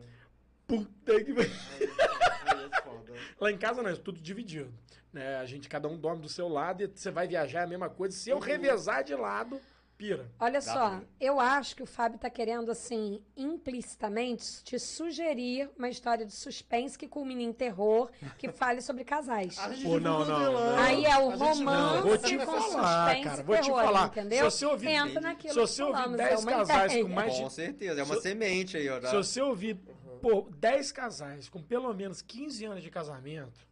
[0.66, 1.32] Puta que...
[1.32, 2.54] Aí é foda.
[2.56, 3.12] Aí é foda.
[3.40, 4.72] Lá em casa não, é tudo dividido.
[5.12, 5.36] Né?
[5.36, 7.88] A gente, cada um dorme do seu lado e você vai viajar é a mesma
[7.88, 8.14] coisa.
[8.16, 9.58] Se eu revezar de lado,
[9.96, 10.30] pira.
[10.38, 15.88] Olha Dá só, eu acho que o Fábio tá querendo, assim, implicitamente te sugerir uma
[15.88, 19.58] história de suspense que culmine em terror, que fale sobre casais.
[19.58, 20.78] A gente Pô, não, não, não.
[20.78, 24.06] Aí é o romance Não, vou te com falar, suspense cara, vou te terror, falar.
[24.08, 24.50] entendeu?
[24.50, 27.04] Se você ouvir- Entra naquilo se você ouvir falamos, 10 é casais ideia.
[27.04, 29.00] com mais de Com certeza, é uma Se- semente aí, ó.
[29.00, 29.74] Se você ouvir,
[30.20, 33.66] pô, 10 casais com pelo menos 15 anos de casamento,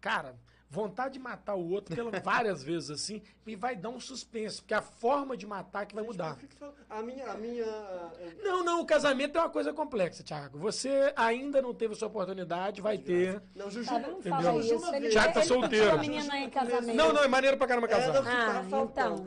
[0.00, 0.36] cara,
[0.74, 4.74] vontade de matar o outro pela, várias vezes assim, e vai dar um suspense, porque
[4.74, 6.36] a forma de matar que vai mudar.
[6.90, 7.30] A minha.
[7.30, 10.58] A minha eu- Não, não, o casamento é uma coisa complexa, Thiago.
[10.58, 13.40] Você ainda não teve sua oportunidade, vai ter.
[13.54, 13.88] Não, Juju.
[13.88, 14.40] Sabe, não Entendeu?
[14.42, 14.84] fala Juju isso.
[14.86, 15.08] uma Ele.
[15.10, 15.98] Thiago tá ele solteiro.
[15.98, 16.96] menina em casamento.
[16.96, 18.22] Não, não, é maneiro pra caramba casar.
[18.26, 19.24] Ah, então.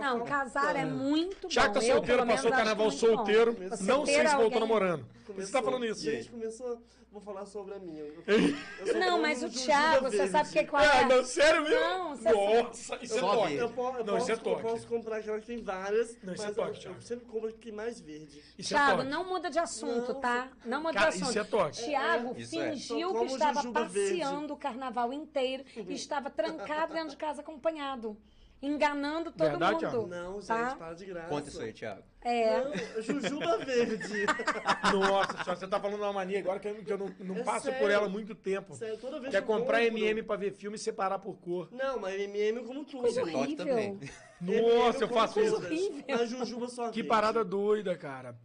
[0.00, 1.80] Não, casar é muito Thiago bom.
[1.80, 3.56] tá Eu, solteiro, passou o carnaval muito solteiro.
[3.80, 5.06] Não sei se voltou namorando.
[5.36, 6.02] Você tá falando isso.
[6.02, 6.78] Gente, começou.
[7.12, 8.00] Vou falar sobre a minha.
[8.00, 8.24] Eu-
[8.80, 11.04] eu sou Não, mas o Thiago, você sabe o que qual Ah, é?
[11.04, 11.78] não, sério mesmo?
[11.78, 13.54] Não, você Nossa, isso é toque.
[13.54, 14.62] Eu, po- eu Não, posso, isso é eu toque.
[14.62, 16.96] posso comprar aquela que tem várias, Não, isso é mas toque, eu, Thiago.
[16.96, 18.42] eu sempre compro que tem mais verde.
[18.56, 19.10] Isso é Thiago, toque.
[19.10, 20.48] não muda de assunto, Não, tá?
[20.64, 21.28] Não muda Cara, de assunto.
[21.28, 21.84] isso é toque.
[21.84, 22.70] Tiago Isso é.
[22.72, 24.18] fingiu que estava Jujuba Verde.
[24.20, 28.16] passeando o carnaval inteiro e estava trancado dentro de casa acompanhado.
[28.62, 29.80] Enganando todo Verdade, mundo.
[29.80, 30.06] Thiago?
[30.06, 30.76] Não, gente, Tá?
[30.76, 31.28] para de graça.
[31.28, 32.02] Conta isso aí, Thiago.
[32.24, 32.60] É.
[32.64, 34.26] Não, Jujuba Verde.
[34.94, 37.42] Nossa senhora, você tá falando uma mania agora que eu, que eu não, não É
[37.42, 37.90] passo por sério.
[37.90, 38.74] ela há muito tempo.
[38.76, 41.34] Sério, toda vez Quer que eu comprar compro- MM pra ver filme e separar por
[41.38, 41.68] cor.
[41.72, 43.00] Não, mas MM como tudo.
[43.02, 43.66] Coisa Toque horrível.
[43.66, 43.98] também.
[44.40, 45.56] Nossa, eu faço isso.
[45.56, 46.04] horrível.
[46.08, 47.08] Mas Jujuba só Que verde.
[47.08, 48.36] parada doida, cara.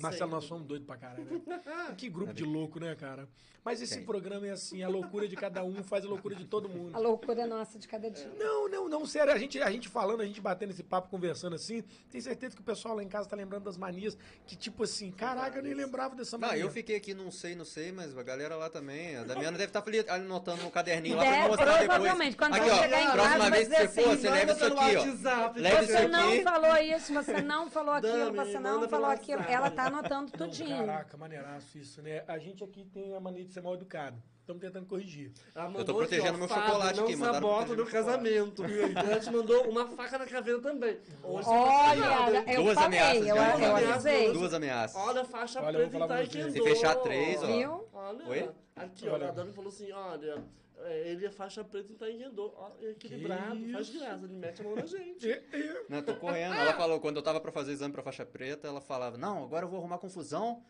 [0.00, 1.40] Marcelo, nós somos doidos pra caralho, né?
[1.96, 3.28] Que grupo de louco, né, cara?
[3.64, 6.68] Mas esse programa é assim, a loucura de cada um faz a loucura de todo
[6.68, 6.94] mundo.
[6.96, 8.30] A loucura nossa de cada dia.
[8.38, 11.54] Não, não, não, sério, a gente, a gente falando, a gente batendo esse papo, conversando
[11.54, 14.16] assim, tem certeza que o pessoal lá em casa tá lembrando das manias,
[14.46, 16.62] que tipo assim, caraca, eu nem lembrava dessa Não, mania.
[16.62, 19.16] eu fiquei aqui, não sei, não sei, mas a galera lá também.
[19.16, 21.86] A Damiana deve estar ali anotando no caderninho lá pra me mostrar depois.
[21.88, 22.36] provavelmente.
[22.36, 24.52] Quando aqui, você ó, chegar em próxima casa, vez que você for, assim, você leva
[24.52, 25.00] isso aqui, ó.
[25.00, 25.60] WhatsApp.
[25.60, 26.42] Leva isso Você não aqui.
[26.42, 29.42] falou isso, você não falou aquilo, Dami, você não falou aquilo.
[29.42, 30.86] Ela tá anotando Não, tudinho.
[30.86, 32.22] caraca, maneiraço isso, né?
[32.28, 34.22] A gente aqui tem a mania de ser mal educado.
[34.40, 35.30] Estamos tentando corrigir.
[35.54, 38.64] Ela Eu tô protegendo ó, meu Fábio, chocolate não aqui, mandaram sabota do casamento.
[38.64, 40.98] E ela te mandou uma faca na caveira também.
[41.22, 44.14] Hoje tá Olha, eu Duas falei, ameaças, eu, eu Duas avisei.
[44.16, 44.32] ameaças.
[44.38, 45.02] Duas ameaças.
[45.02, 46.30] Olha, faixa Olha, eu vou preta você.
[46.30, 46.52] Taekwondo.
[46.52, 47.46] Se fechar três, ó.
[47.46, 47.88] Viu?
[47.92, 48.50] Olha, Oi?
[48.74, 49.26] aqui, Olha.
[49.26, 50.42] ó, a Dani falou assim, olha,
[50.86, 52.52] ele é faixa preta em Taekwondo.
[52.56, 53.98] Ó, é equilibrado, Que faz isso?
[53.98, 55.26] graça, ele mete a mão na gente.
[55.26, 56.54] E- e- Não, eu tô correndo.
[56.54, 59.64] Ela falou, quando eu tava pra fazer exame pra faixa preta, ela falava, não, agora
[59.64, 60.62] eu vou arrumar confusão.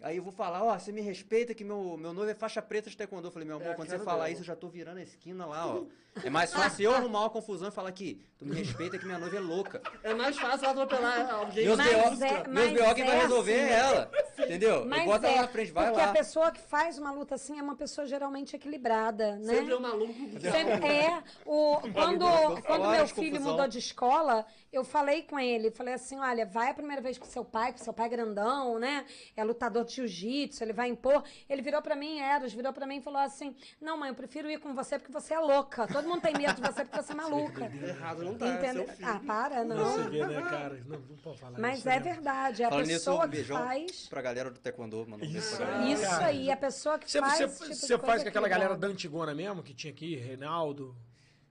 [0.00, 2.90] Aí eu vou falar, ó, você me respeita que meu, meu noivo é faixa preta
[2.90, 3.28] de taekwondo.
[3.28, 4.30] Eu falei, meu amor, É quando você falar dela.
[4.30, 5.84] isso, eu já tô virando a esquina lá, ó.
[6.24, 9.18] É mais fácil eu arrumar uma confusão e falar aqui, tu me respeita que minha
[9.18, 9.80] noiva é louca.
[10.02, 12.24] É mais fácil atropelar alguém Meus B.O.
[12.24, 13.72] é- meus BO quem vai é resolver assim.
[13.72, 14.10] é ela.
[14.38, 14.74] Entendeu?
[14.76, 16.10] eu Mas boto é, ela na frente, vai porque lá.
[16.10, 19.54] a pessoa que faz uma luta assim é uma pessoa geralmente equilibrada, né?
[19.54, 20.14] Sempre é um maluco.
[20.40, 21.22] Sempre é.
[21.46, 22.24] O, quando
[22.66, 23.52] quando meu filho confusão.
[23.52, 27.26] mudou de escola, eu falei com ele, falei assim, olha, vai a primeira vez com
[27.26, 29.04] seu pai, com seu pai grandão, né?
[29.36, 31.22] É lutador de jiu-jitsu, ele vai impor.
[31.48, 34.50] Ele virou pra mim, Eros, virou pra mim e falou assim, não mãe, eu prefiro
[34.50, 35.86] ir com você porque você é louca.
[35.86, 37.70] Todo mundo tem medo de você porque você é maluca.
[37.86, 38.86] Errado não tá, é Entendeu?
[38.86, 39.08] seu filho.
[39.08, 40.10] Ah, para, Você não.
[40.10, 40.82] vê, né, cara?
[40.86, 42.00] Não, não pode falar Mas isso, é né?
[42.00, 44.08] verdade, é a Falando nisso, pessoa um que faz...
[44.08, 45.24] pra galera do Taekwondo, mano.
[45.24, 45.92] um Isso aí.
[45.92, 48.86] Isso aí, a pessoa que Você, faz você, tipo você faz com aquela galera da
[48.86, 50.96] Antigona mesmo, que tinha aqui, Reinaldo.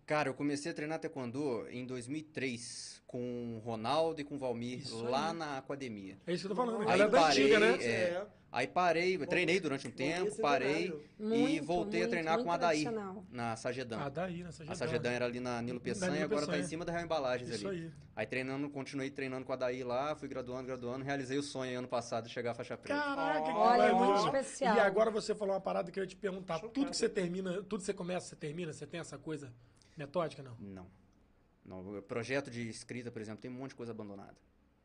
[0.06, 4.80] Cara, eu comecei a treinar Taekwondo em 2003 com o Ronaldo e com o Valmir
[4.80, 5.36] Isso lá aí.
[5.38, 6.18] na academia.
[6.26, 6.82] É isso que eu tô falando.
[6.88, 7.84] Aí Ela é da parei, antiga, né?
[7.84, 11.04] é, Aí parei, eu treinei durante um Bom, tempo, é parei verdade.
[11.20, 12.92] e Muito, voltei a muito, treinar muito com a Adair
[13.30, 13.98] na Sagedan.
[13.98, 16.66] Ah, daí, nessa A Sagedan era ali na Nilo Peçanha e Nilo agora tá Peçanha.
[16.66, 17.84] em cima da Real Embalagens Isso ali.
[17.86, 17.92] aí.
[18.14, 21.76] Aí treinando, continuei treinando com a Daí lá, fui graduando, graduando, realizei o sonho aí
[21.76, 23.00] ano passado de chegar à faixa preta.
[23.00, 24.76] Caraca, que Olha, vai, muito especial.
[24.76, 26.56] E agora você falou uma parada que eu ia te perguntar.
[26.56, 26.74] Chocado.
[26.74, 29.54] Tudo que você termina, tudo que você começa, você termina, você tem essa coisa
[29.96, 30.58] metódica, não?
[30.60, 30.88] Não.
[31.64, 34.36] Não, o projeto de escrita, por exemplo, tem um monte de coisa abandonada.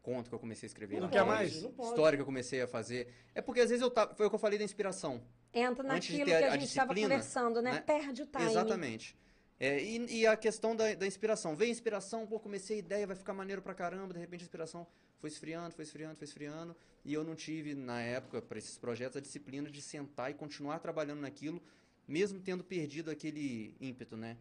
[0.06, 1.00] Conto que eu comecei a escrever.
[1.00, 1.60] Não quer mais?
[1.64, 1.88] Não pode.
[1.88, 3.12] História que eu comecei a fazer.
[3.34, 5.20] É porque às vezes eu tava, foi o que eu falei da inspiração.
[5.52, 7.72] Entra Antes de naquilo que a- a, gente estava conversando, né?
[7.72, 7.80] né?
[7.80, 8.44] Perde o time.
[8.44, 9.16] Exatamente.
[9.58, 11.56] É, e, e a questão da, da inspiração.
[11.58, 14.86] A inspiração, pô, comecei a ideia, vai ficar maneiro pra caramba, de repente a inspiração
[15.18, 16.76] foi esfriando, foi esfriando, foi esfriando.
[17.04, 20.78] E eu não tive, na época, para esses projetos, a disciplina de sentar e continuar
[20.78, 21.60] trabalhando naquilo,
[22.06, 24.36] mesmo tendo perdido aquele ímpeto, né?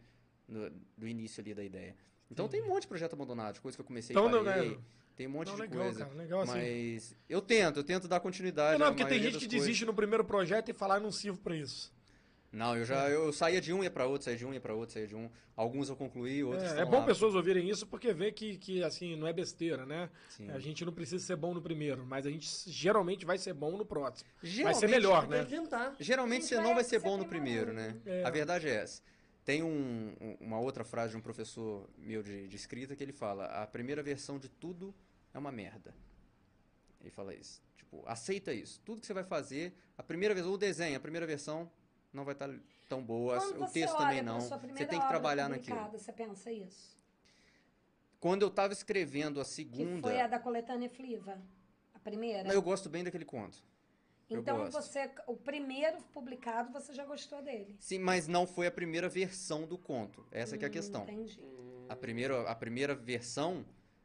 [0.47, 1.95] No- do início ali da ideia.
[2.29, 4.43] Então tem um monte de projeto abandonado, de coisa que eu comecei Então, e não,
[4.43, 4.69] parei.
[4.69, 4.77] né?
[5.15, 5.99] Tem um monte Não, de legal, coisa.
[6.05, 6.51] cara, legal assim.
[6.53, 8.77] Mas eu tento, eu tento dar continuidade.
[8.79, 9.61] não, à porque tem gente que coisas.
[9.61, 11.93] desiste no primeiro projeto e fala, "Ah, não sirvo pra isso.
[12.51, 14.73] Não, eu já eu saía de um, ia pra outro, saía de um, ia pra
[14.73, 15.29] outro, saía de um.
[15.57, 17.05] Alguns eu concluí, outros É, é bom lá.
[17.05, 20.09] pessoas ouvirem isso porque vê que, que, assim, não é besteira, né?
[20.29, 20.49] Sim.
[20.51, 23.77] A gente não precisa ser bom no primeiro, mas a gente geralmente vai ser bom
[23.77, 24.29] no próximo.
[24.41, 25.43] Vai ser Geralmente- melhor, Tem né?
[25.45, 25.95] tentar.
[25.99, 28.01] Geralmente você não vai ser ser bom no primeiro, primeiro, né?
[28.05, 28.23] É.
[28.23, 29.01] A verdade é essa.
[29.45, 33.13] Tem um- um- uma outra frase de um professor meu de, de escrita que ele
[33.13, 34.93] fala: a primeira versão de tudo
[35.33, 35.93] é uma merda.
[36.99, 37.61] Ele fala isso.
[37.77, 38.81] Tipo, aceita isso.
[38.83, 41.71] Tudo que você vai fazer, a primeira vez, ou o desenho, a primeira versão
[42.11, 42.49] não vai estar
[42.89, 44.41] tão boa, Quando o texto também não.
[44.41, 45.77] Você tem que trabalhar naquilo.
[45.91, 46.97] Você pensa isso?
[48.19, 51.39] Quando eu tava escrevendo a Que segunda, foi a da coletânea Fliva.
[51.93, 52.51] A primeira.
[52.51, 53.59] eu gosto bem daquele conto.
[54.29, 57.75] Então você, o primeiro publicado, você já gostou dele.
[57.79, 60.25] Sim, mas não foi a primeira versão do conto.
[60.31, 61.03] Essa que é a questão.
[61.03, 61.39] Entendi.
[61.87, 63.63] A primeira, a primeira versão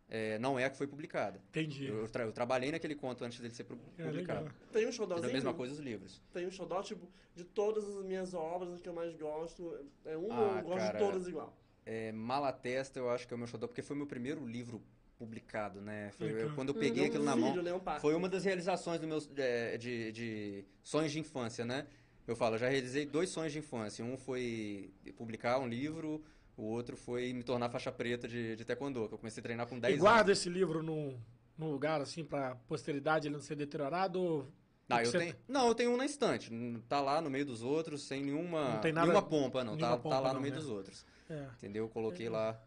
[0.09, 1.41] é, não é a que foi publicada.
[1.49, 1.87] Entendi.
[1.87, 4.11] Eu, tra- eu trabalhei naquele conto antes dele ser É, publicado.
[4.17, 4.45] legal.
[4.73, 5.31] Tem um xodózinho?
[5.31, 6.21] a mesma coisa os livros.
[6.33, 9.75] Tem um xodó, tipo, de todas as minhas obras, as que eu mais gosto.
[10.05, 11.57] É um Ah, ou eu gosto cara, de todas igual.
[11.87, 14.83] É, Malatesta, eu acho que é o meu xodó, porque foi meu primeiro livro
[15.25, 16.11] publicado, né?
[16.17, 17.55] Foi, eu- quando eu peguei Meu aquilo na mão.
[18.01, 21.87] Foi uma das realizações do meus, é, de, de sonhos de infância, né?
[22.27, 24.03] Eu falo, eu já realizei dois sonhos de infância.
[24.03, 26.25] Um foi publicar um livro,
[26.57, 29.67] o outro foi me tornar faixa preta de, de taekwondo, que eu comecei a treinar
[29.67, 30.01] com 10 E anos.
[30.01, 31.19] guarda esse livro num,
[31.59, 34.21] num lugar, assim, pra posteridade, ele não ser deteriorado?
[34.21, 34.47] ou-
[34.89, 36.51] que eu você- tenho, não, eu tenho um na estante.
[36.89, 39.77] Tá lá no meio dos outros, sem nenhuma, Não tem nada- nenhuma pompa, não.
[39.77, 40.59] nenhuma Tá, pompa tá lá não, no meio né?
[40.61, 41.07] dos outros.
[41.29, 41.47] É.
[41.59, 41.85] Entendeu?
[41.85, 42.61] Eu coloquei lá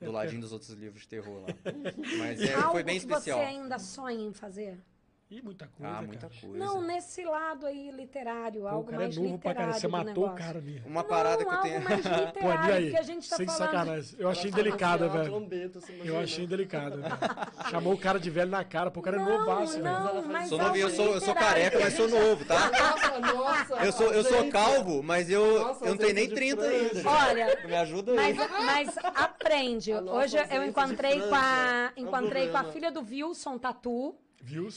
[0.00, 1.48] do ladinho dos outros livros de terror lá.
[2.18, 3.38] Mas é, Algo foi bem que especial.
[3.38, 4.78] você ainda sonha em fazer?
[5.30, 6.40] Ih, muita coisa, Ah, muita cara.
[6.40, 6.58] coisa.
[6.58, 9.72] Não, nesse lado aí literário, Pô, algo cara é mais novo pra caralho.
[9.74, 10.44] literário Você do matou o negócio.
[10.44, 10.82] cara ali.
[10.84, 11.84] Uma parada não, que eu algo tenho.
[11.84, 12.82] mais Pô, e literário, aí?
[12.86, 13.58] porque a gente tá Sem falando...
[13.70, 14.16] sacanagem.
[14.18, 14.60] Eu achei assim,
[15.04, 15.24] ó, velho.
[15.26, 17.14] trombeta, você Eu achei delicado, velho.
[17.70, 20.48] Chamou o cara de velho na cara, pô, o cara é Não, novaço, velho.
[20.48, 22.68] Sou novinho, eu sou, eu sou careca, que mas sou novo, tá?
[22.68, 23.74] Nossa, nossa!
[23.84, 26.62] Eu sou, eu sou calvo, mas eu, Nossa, eu não tenho nem ausência de 30
[26.62, 27.08] franja.
[27.08, 27.08] ainda.
[27.08, 28.34] Olha, Me ajuda aí.
[28.34, 29.94] Mas, mas aprende.
[29.94, 34.16] Hoje eu encontrei com a, é um encontrei com a filha do Wilson Tatu.
[34.42, 34.68] Viu?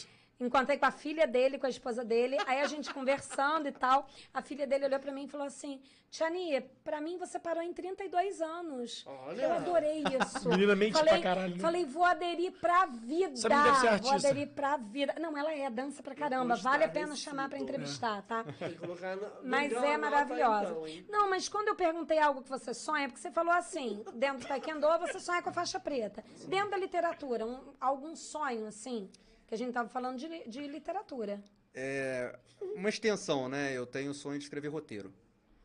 [0.45, 2.37] Encontrei com a filha dele, com a esposa dele.
[2.45, 4.07] Aí a gente conversando e tal.
[4.33, 7.73] A filha dele olhou pra mim e falou assim: Tiani, pra mim você parou em
[7.73, 9.03] 32 anos.
[9.07, 9.41] Olha.
[9.41, 10.49] Eu adorei isso.
[10.49, 11.59] Menina mente falei, pra caralho, né?
[11.61, 13.33] Falei, vou aderir pra vida.
[13.33, 14.15] Essa deve ser Vou artista.
[14.29, 15.15] aderir pra vida.
[15.19, 16.55] Não, ela é, dança pra caramba.
[16.55, 17.71] está Vale a pena chamar pra recibo.
[17.71, 18.43] entrevistar, tá?
[18.43, 20.89] Tem que colocar na- Mas é maravilhosa.
[20.89, 24.39] então, não, mas quando eu perguntei algo que você sonha, porque você falou assim, dentro
[24.39, 26.23] do taekwondo você sonha com a faixa preta.
[26.47, 29.09] Dentro da literatura, um- algum sonho, assim,
[29.47, 31.43] que a gente tava falando de, de literatura.
[31.73, 32.37] É
[32.75, 33.75] uma extensão, né?
[33.75, 35.13] Eu tenho o sonho de escrever roteiro.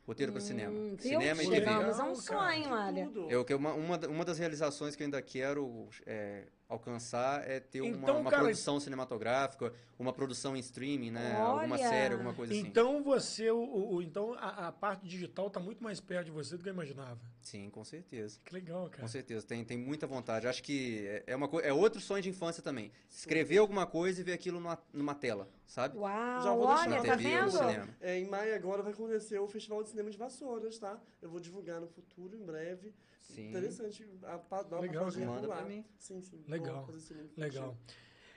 [0.07, 0.73] Roteiro para cinema.
[0.73, 1.21] Hum, viu?
[1.21, 1.67] Cinema e Pô, TV.
[1.67, 3.45] Chegamos a um sonho, olha.
[3.45, 8.20] Que uma, uma das realizações que eu ainda quero é, alcançar é ter uma, Então,
[8.20, 11.40] uma cara, produção cinematográfica, uma produção em streaming, né?
[11.40, 11.89] Alguma Olha.
[11.89, 12.66] série, alguma coisa assim.
[12.66, 16.57] Então você, o, o- então a, a parte digital tá muito mais perto de você
[16.57, 17.19] do que eu imaginava.
[17.40, 18.39] Sim, com certeza.
[18.45, 19.01] Que legal, cara.
[19.03, 20.47] Com certeza, tem, tem muita vontade.
[20.47, 22.93] Acho que é, é uma, é outro sonho de infância também.
[23.09, 25.97] Escrever alguma coisa e ver aquilo numa, numa tela, sabe?
[25.97, 27.59] Uau, Já vou deixar olha, na tá TV ou no vendo?
[27.59, 27.89] cinema.
[28.01, 31.01] É, em maio agora vai acontecer o Festival de Cinema de Vassouras, tá?
[31.23, 32.93] Eu vou divulgar no futuro, em breve.
[33.29, 33.49] Sim.
[33.51, 34.07] Interessante.
[34.23, 35.85] A, pa- dar Legal, Manda pra mim.
[35.99, 36.43] Sim, sim.
[36.47, 36.89] Legal,
[37.37, 37.77] Legal.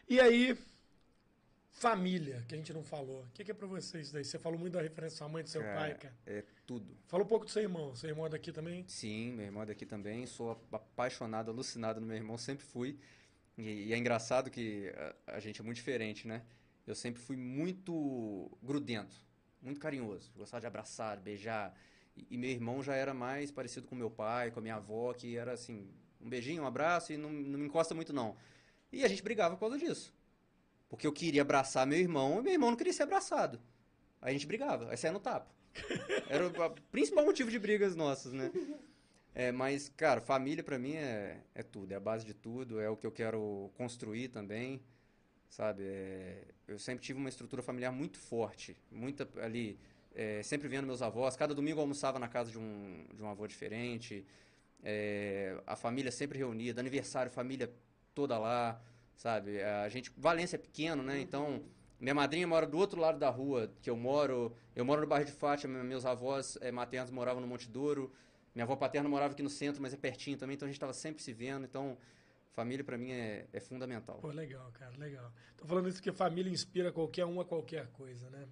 [0.07, 0.57] E aí,
[1.71, 3.23] família, que a gente não falou.
[3.23, 4.25] O que, que é pra vocês isso daí?
[4.25, 6.15] Você falou muito da referência da sua mãe, do seu Cara, pai, cara.
[6.25, 6.97] É tudo.
[7.07, 7.95] Fala um pouco do seu irmão.
[7.95, 8.85] Seu irmão é daqui também?
[8.87, 10.25] Sim, meu irmão é daqui também.
[10.25, 12.99] Sou apaixonado, alucinado no meu irmão, sempre fui.
[13.57, 14.93] E, e é engraçado que
[15.25, 16.43] a, a gente é muito diferente, né?
[16.85, 19.15] Eu sempre fui muito grudento,
[19.61, 20.31] muito carinhoso.
[20.35, 21.73] Gostava de abraçar, beijar.
[22.15, 25.13] E, e meu irmão já era mais parecido com meu pai, com a minha avó,
[25.13, 25.89] que era assim,
[26.19, 28.35] um beijinho, um abraço e não, não me encosta muito não.
[28.91, 30.13] E a gente brigava por causa disso.
[30.89, 33.59] Porque eu queria abraçar meu irmão e meu irmão não queria ser abraçado.
[34.21, 35.49] Aí a gente brigava, aí saia no tapa.
[36.29, 36.51] Era o
[36.91, 38.51] principal motivo de brigas nossas, né?
[39.33, 42.89] É, mas, cara, família pra mim é, é tudo, é a base de tudo, é
[42.89, 44.81] o que eu quero construir também,
[45.47, 45.83] sabe?
[45.85, 49.79] É, eu sempre tive uma estrutura familiar muito forte, muita ali,
[50.15, 53.29] é, sempre vendo meus avós, cada domingo eu almoçava na casa de um, de um
[53.29, 54.25] avô diferente,
[54.83, 57.71] é, a família sempre reunida, aniversário, família
[58.13, 58.81] toda lá,
[59.15, 59.61] sabe?
[59.61, 61.19] A gente, Valência é pequeno, né?
[61.19, 61.63] Então,
[61.99, 65.25] minha madrinha mora do outro lado da rua que eu moro, eu moro no bairro
[65.25, 68.11] de Fátima, meus avós é, maternos moravam no Monte Douro,
[68.53, 70.93] minha avó paterna morava aqui no centro, mas é pertinho também, então a gente estava
[70.93, 71.63] sempre se vendo.
[71.63, 71.97] Então,
[72.51, 74.17] família pra mim é, é fundamental.
[74.17, 75.31] Pô, legal, cara, legal.
[75.55, 78.47] Tô falando isso porque família inspira qualquer um a qualquer coisa, né?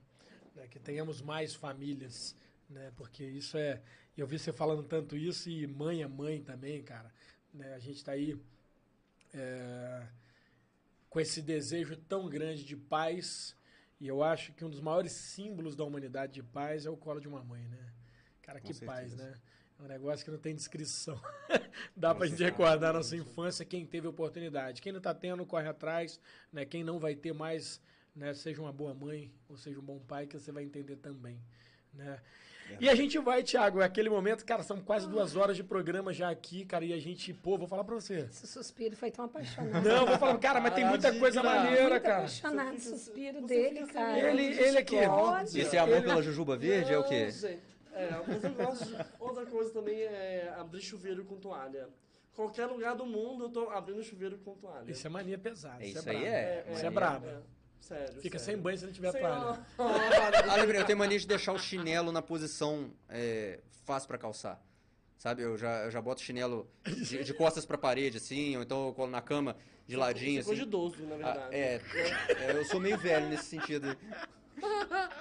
[0.60, 2.36] É, que tenhamos mais famílias,
[2.70, 2.92] né?
[2.96, 3.82] Porque isso é.
[4.18, 7.12] Eu vi você falando tanto isso e mãe é mãe também, cara.
[7.54, 7.74] Né?
[7.74, 8.38] A gente tá aí
[9.34, 10.06] é,
[11.10, 13.56] com esse desejo tão grande de paz.
[14.00, 17.20] E eu acho que um dos maiores símbolos da humanidade de paz é o colo
[17.20, 17.92] de uma mãe, né?
[18.42, 19.30] Cara, Com que paz, certeza.
[19.30, 19.40] né?
[19.80, 21.22] É um negócio que não tem descrição.
[21.96, 24.82] Dá pra gente recordar nossa infância, quem teve oportunidade.
[24.82, 26.20] Quem não tá tendo, corre atrás.
[26.52, 26.66] Né?
[26.66, 27.82] Quem não vai ter mais,
[28.16, 28.34] né?
[28.34, 31.40] seja uma boa mãe ou seja um bom pai, que você vai entender também.
[31.94, 32.20] Né?
[32.80, 36.14] E a gente vai, Thiago, é aquele momento, cara, são quase duas horas de programa
[36.14, 38.28] já aqui, cara, e a gente, pô, vou falar pra você.
[38.30, 39.84] Esse suspiro foi tão apaixonante.
[39.88, 41.52] Não, vou falar, cara, mas tem muita coisa diga.
[41.56, 42.18] maneira, Muito cara.
[42.18, 44.12] apaixonado o suspiro você dele, cara.
[44.12, 44.96] assim, Ele- ele aqui.
[45.04, 45.60] Pode.
[45.60, 47.24] Esse amor pela Jujuba Verde é o quê?
[47.26, 47.62] Não, gente,
[47.92, 48.10] É.
[49.20, 51.90] Outra coisa também é abrir chuveiro com toalha.
[52.36, 54.90] Qualquer lugar do mundo eu tô abrindo chuveiro com toalha.
[54.92, 55.84] Isso é mania pesada.
[55.84, 56.36] É Isso, isso é aí brabo.
[56.36, 56.60] é.
[56.72, 56.92] Isso é mania.
[56.92, 57.28] brabo.
[57.80, 57.84] É.
[57.84, 58.22] Sério.
[58.22, 58.54] Fica sério.
[58.56, 59.60] sem banho se não tiver Senhor.
[59.78, 64.62] Ah, lembrei, eu tenho mania de deixar o chinelo na posição é, fácil pra calçar.
[65.18, 68.64] Sabe, eu já, eu já boto o chinelo de, de costas pra parede, assim, ou
[68.64, 70.62] então eu colo na cama de ladinho, Ficou assim.
[70.62, 71.56] de idoso, na Ah, verdade.
[71.56, 71.82] é,
[72.46, 73.98] é, eu sou meio velho nesse sentido.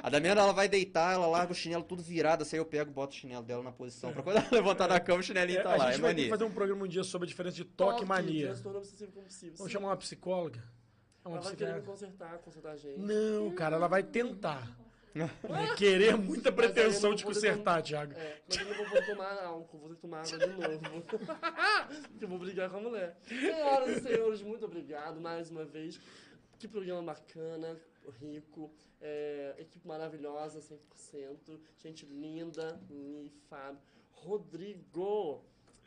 [0.03, 2.91] A Damiana, ela vai deitar, ela larga o chinelo tudo virado, assim, aí eu pego,
[2.93, 4.13] boto o chinelo dela na posição.
[4.13, 6.15] Pra quando ela levantar da cama, o chinelinho É, tá a lá, é gente vai
[6.15, 6.31] que mania.
[6.31, 8.55] fazer um programa um dia sobre a diferença de toque e mania.
[9.57, 10.63] Vamos chamar uma psicóloga?
[11.25, 11.83] Ela vai querer me psiquiatra.
[11.83, 12.99] consertar, consertar a gente.
[13.01, 14.77] Não, cara, ela vai tentar.
[15.49, 18.13] Vai querer muita pretensão de consertar, Thiago.
[18.13, 21.03] É, mas eu não vou poder tomar álcool, vou ter que tomar água de novo.
[21.09, 23.17] Porque eu vou brigar com a mulher.
[23.27, 26.01] Senhoras e senhores, muito obrigado mais uma vez.
[26.59, 27.77] Que programa bacana,
[28.21, 28.71] rico,
[29.01, 31.59] é, equipe maravilhosa, 100%.
[31.79, 33.81] Gente linda, Ni, Fábio.
[34.13, 35.43] Rodrigo,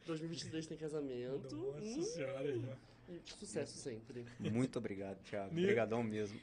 [0.05, 1.55] 2023 tem casamento.
[1.55, 2.90] Hum, Nossa senhora aí, ó.
[3.15, 4.25] E sucesso sempre.
[4.39, 5.51] Muito obrigado, Thiago.
[5.51, 6.39] Obrigadão mesmo.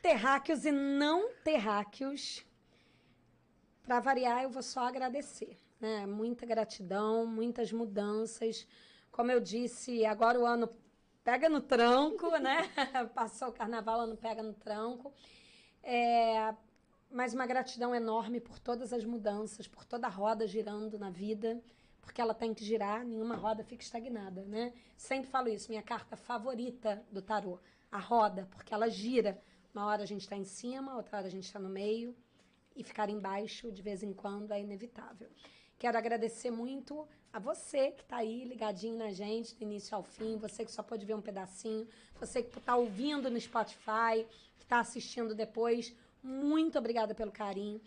[0.00, 2.44] terráqueos e não terráqueos.
[3.82, 5.58] Para variar, eu vou só agradecer.
[5.80, 6.06] Né?
[6.06, 8.66] Muita gratidão, muitas mudanças.
[9.10, 10.68] Como eu disse, agora o ano
[11.24, 12.68] pega no tranco, né?
[13.14, 15.12] Passou o carnaval, o ano pega no tranco.
[15.82, 16.54] É,
[17.10, 21.60] mas uma gratidão enorme por todas as mudanças, por toda a roda girando na vida,
[22.02, 24.74] porque ela tem que girar, nenhuma roda fica estagnada, né?
[24.96, 27.58] Sempre falo isso, minha carta favorita do tarô,
[27.90, 29.40] a roda, porque ela gira.
[29.72, 32.14] Uma hora a gente está em cima, outra hora a gente está no meio,
[32.76, 35.30] e ficar embaixo de vez em quando é inevitável.
[35.78, 40.36] Quero agradecer muito a você que está aí ligadinho na gente, do início ao fim,
[40.36, 41.88] você que só pode ver um pedacinho,
[42.20, 44.26] você que está ouvindo no Spotify,
[44.58, 45.94] que está assistindo depois.
[46.22, 47.80] Muito obrigada pelo carinho.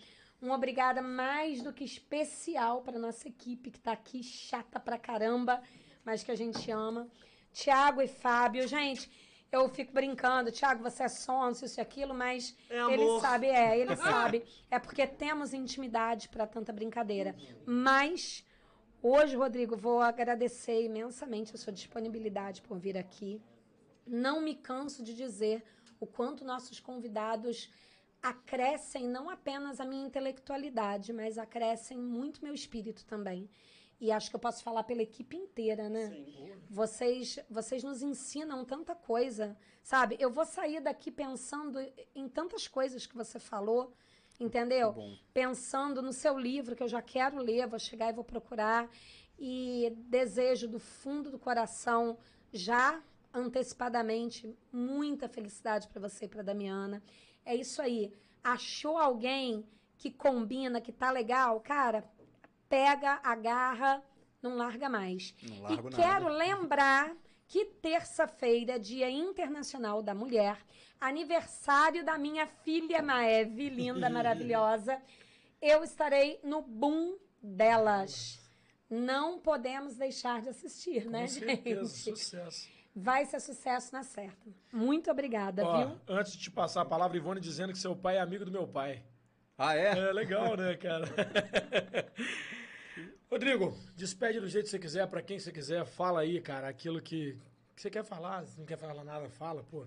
[0.46, 5.60] Um obrigada mais do que especial para nossa equipe que está aqui, chata pra caramba,
[6.04, 7.08] mas que a gente ama.
[7.52, 9.10] Tiago e Fábio, gente,
[9.52, 13.80] eu fico brincando, Tiago, você é sonso, isso e aquilo, mas É ele sabe, é,
[13.80, 14.44] ele sabe.
[14.70, 17.36] É porque temos intimidade para tanta brincadeira.
[17.66, 18.46] Mas
[19.02, 23.42] hoje, Rodrigo, vou agradecer imensamente a sua disponibilidade por vir aqui.
[24.06, 25.64] Não me canso de dizer
[26.00, 27.68] o quanto nossos convidados
[28.26, 33.48] acrescem não apenas a minha intelectualidade, mas acrescem muito meu espírito também.
[34.02, 36.10] E acho que eu posso falar pela equipe inteira, né?
[36.10, 36.52] Sim.
[36.68, 40.18] Vocês, vocês nos ensinam tanta coisa, sabe?
[40.20, 41.80] Eu vou sair daqui pensando
[42.16, 43.94] em tantas coisas que você falou,
[44.40, 44.96] entendeu?
[45.32, 48.90] Pensando no seu livro que eu já quero ler, vou chegar e vou procurar
[49.38, 52.18] e desejo do fundo do coração
[52.52, 57.04] já antecipadamente muita felicidade para você e para Damiana.
[57.46, 58.12] É isso aí.
[58.44, 59.66] Achou alguém
[59.98, 62.04] que combina, que tá legal, cara?
[62.68, 64.04] Pega, agarra,
[64.42, 65.34] não larga mais.
[65.44, 65.96] Não largo e nada.
[65.96, 67.16] quero lembrar
[67.48, 70.58] que terça-feira, é Dia Internacional da Mulher,
[71.00, 75.02] aniversário da minha filha Maeve, linda, maravilhosa,
[75.62, 78.40] eu estarei no boom delas.
[78.90, 82.20] Não podemos deixar de assistir, né, Com certeza, gente?
[82.20, 82.75] sucesso.
[82.96, 84.50] Vai ser sucesso na certa.
[84.72, 86.00] Muito obrigada, Ó, viu?
[86.08, 88.66] antes de te passar a palavra, Ivone dizendo que seu pai é amigo do meu
[88.66, 89.04] pai.
[89.58, 89.98] Ah, é?
[89.98, 91.06] É legal, né, cara?
[93.30, 95.86] Rodrigo, despede do jeito que você quiser, pra quem você quiser.
[95.86, 97.38] Fala aí, cara, aquilo que,
[97.76, 98.46] que você quer falar.
[98.46, 99.86] Se não quer falar nada, fala, pô.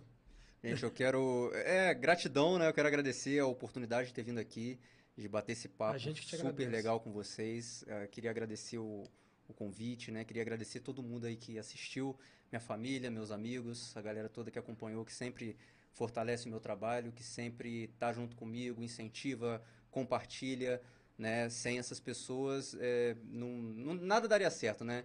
[0.63, 1.51] Gente, eu quero.
[1.55, 2.69] É, gratidão, né?
[2.69, 4.79] Eu quero agradecer a oportunidade de ter vindo aqui,
[5.17, 6.67] de bater esse papo super agradece.
[6.67, 7.85] legal com vocês.
[7.87, 9.05] Eh, queria agradecer o,
[9.47, 10.25] o convite, né?
[10.25, 12.19] Queria agradecer todo mundo aí que assistiu,
[12.51, 15.57] minha família, meus amigos, a galera toda que acompanhou, que sempre
[15.93, 20.81] fortalece o meu trabalho, que sempre tá junto comigo, incentiva, compartilha,
[21.17, 21.49] né?
[21.51, 25.05] Sem essas pessoas, eh, não, não- nada daria certo, né?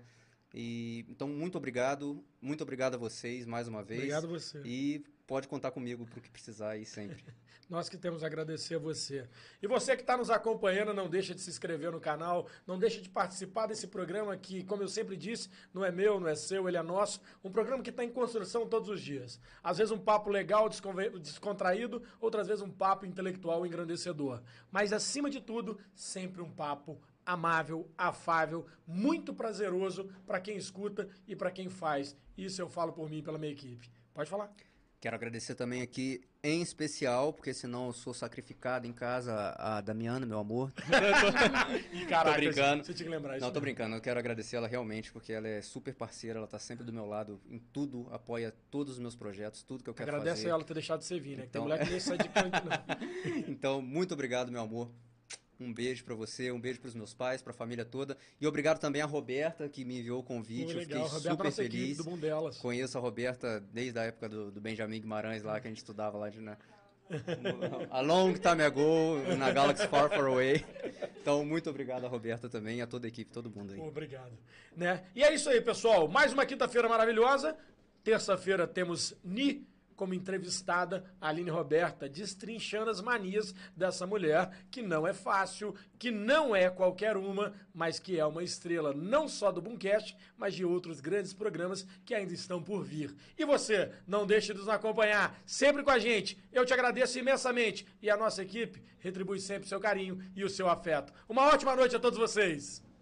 [0.53, 4.01] E, então, muito obrigado, muito obrigado a vocês mais uma vez.
[4.01, 4.61] Obrigado a você.
[4.63, 7.23] E pode contar comigo pro que precisar aí sempre.
[7.69, 9.27] Nós que temos a agradecer a você.
[9.61, 13.01] E você que está nos acompanhando, não deixa de se inscrever no canal, não deixa
[13.01, 16.67] de participar desse programa que, como eu sempre disse, não é meu, não é seu,
[16.67, 17.21] ele é nosso.
[17.43, 19.39] Um programa que está em construção todos os dias.
[19.63, 24.41] Às vezes um papo legal, descontraído, outras vezes um papo intelectual engrandecedor.
[24.69, 31.35] Mas, acima de tudo, sempre um papo amável, afável, muito prazeroso para quem escuta e
[31.35, 32.15] para quem faz.
[32.37, 33.89] Isso eu falo por mim e pela minha equipe.
[34.13, 34.53] Pode falar.
[35.03, 40.25] Quero agradecer também aqui, em especial, porque senão eu sou sacrificado em casa, a Damiana,
[40.25, 40.71] meu amor.
[42.07, 42.85] Caraca, brincando.
[42.85, 43.45] Você tinha que lembrar isso.
[43.45, 43.65] Não, tô né?
[43.65, 46.93] brincando, eu quero agradecer ela realmente, porque ela é super parceira, ela tá sempre do
[46.93, 50.51] meu lado em tudo, apoia todos os meus projetos, tudo que eu quero Agradece fazer.
[50.51, 51.43] ela ter deixado de ser vir, né?
[51.47, 53.43] Que tem Então- mulher que nem sai de canto, não.
[53.51, 54.89] Então, muito obrigado, meu amor.
[55.59, 58.17] Um beijo pra você, um beijo pros meus pais, pra família toda.
[58.39, 60.73] E obrigado também a Roberta, que me enviou o convite.
[60.73, 61.07] Eu legal.
[61.07, 61.97] fiquei Roberta, super equipe feliz.
[61.97, 62.57] do Delas.
[62.57, 66.17] Conheço a Roberta desde a época do, do Benjamin Guimarães lá, que a gente estudava
[66.17, 66.57] lá de, né,
[67.91, 70.65] A long time ago, na Galaxy Far Far Away.
[71.21, 73.79] Então, muito obrigado a Roberta também a toda a equipe, todo mundo aí.
[73.79, 74.31] Obrigado.
[74.75, 75.03] Né?
[75.15, 76.07] E é isso aí, pessoal.
[76.07, 77.55] Mais uma quinta-feira maravilhosa.
[78.03, 85.13] Terça-feira temos Ni como entrevistada, Aline Roberta, destrinchando as manias dessa mulher, que não é
[85.13, 90.15] fácil, que não é qualquer uma, mas que é uma estrela não só do Boomcast,
[90.37, 93.15] mas de outros grandes programas que ainda estão por vir.
[93.37, 96.37] E você, não deixe de nos acompanhar, sempre com a gente.
[96.51, 100.49] Eu te agradeço imensamente e a nossa equipe retribui sempre o seu carinho e o
[100.49, 101.13] seu afeto.
[101.27, 102.92] Uma ótima noite a todos vocês!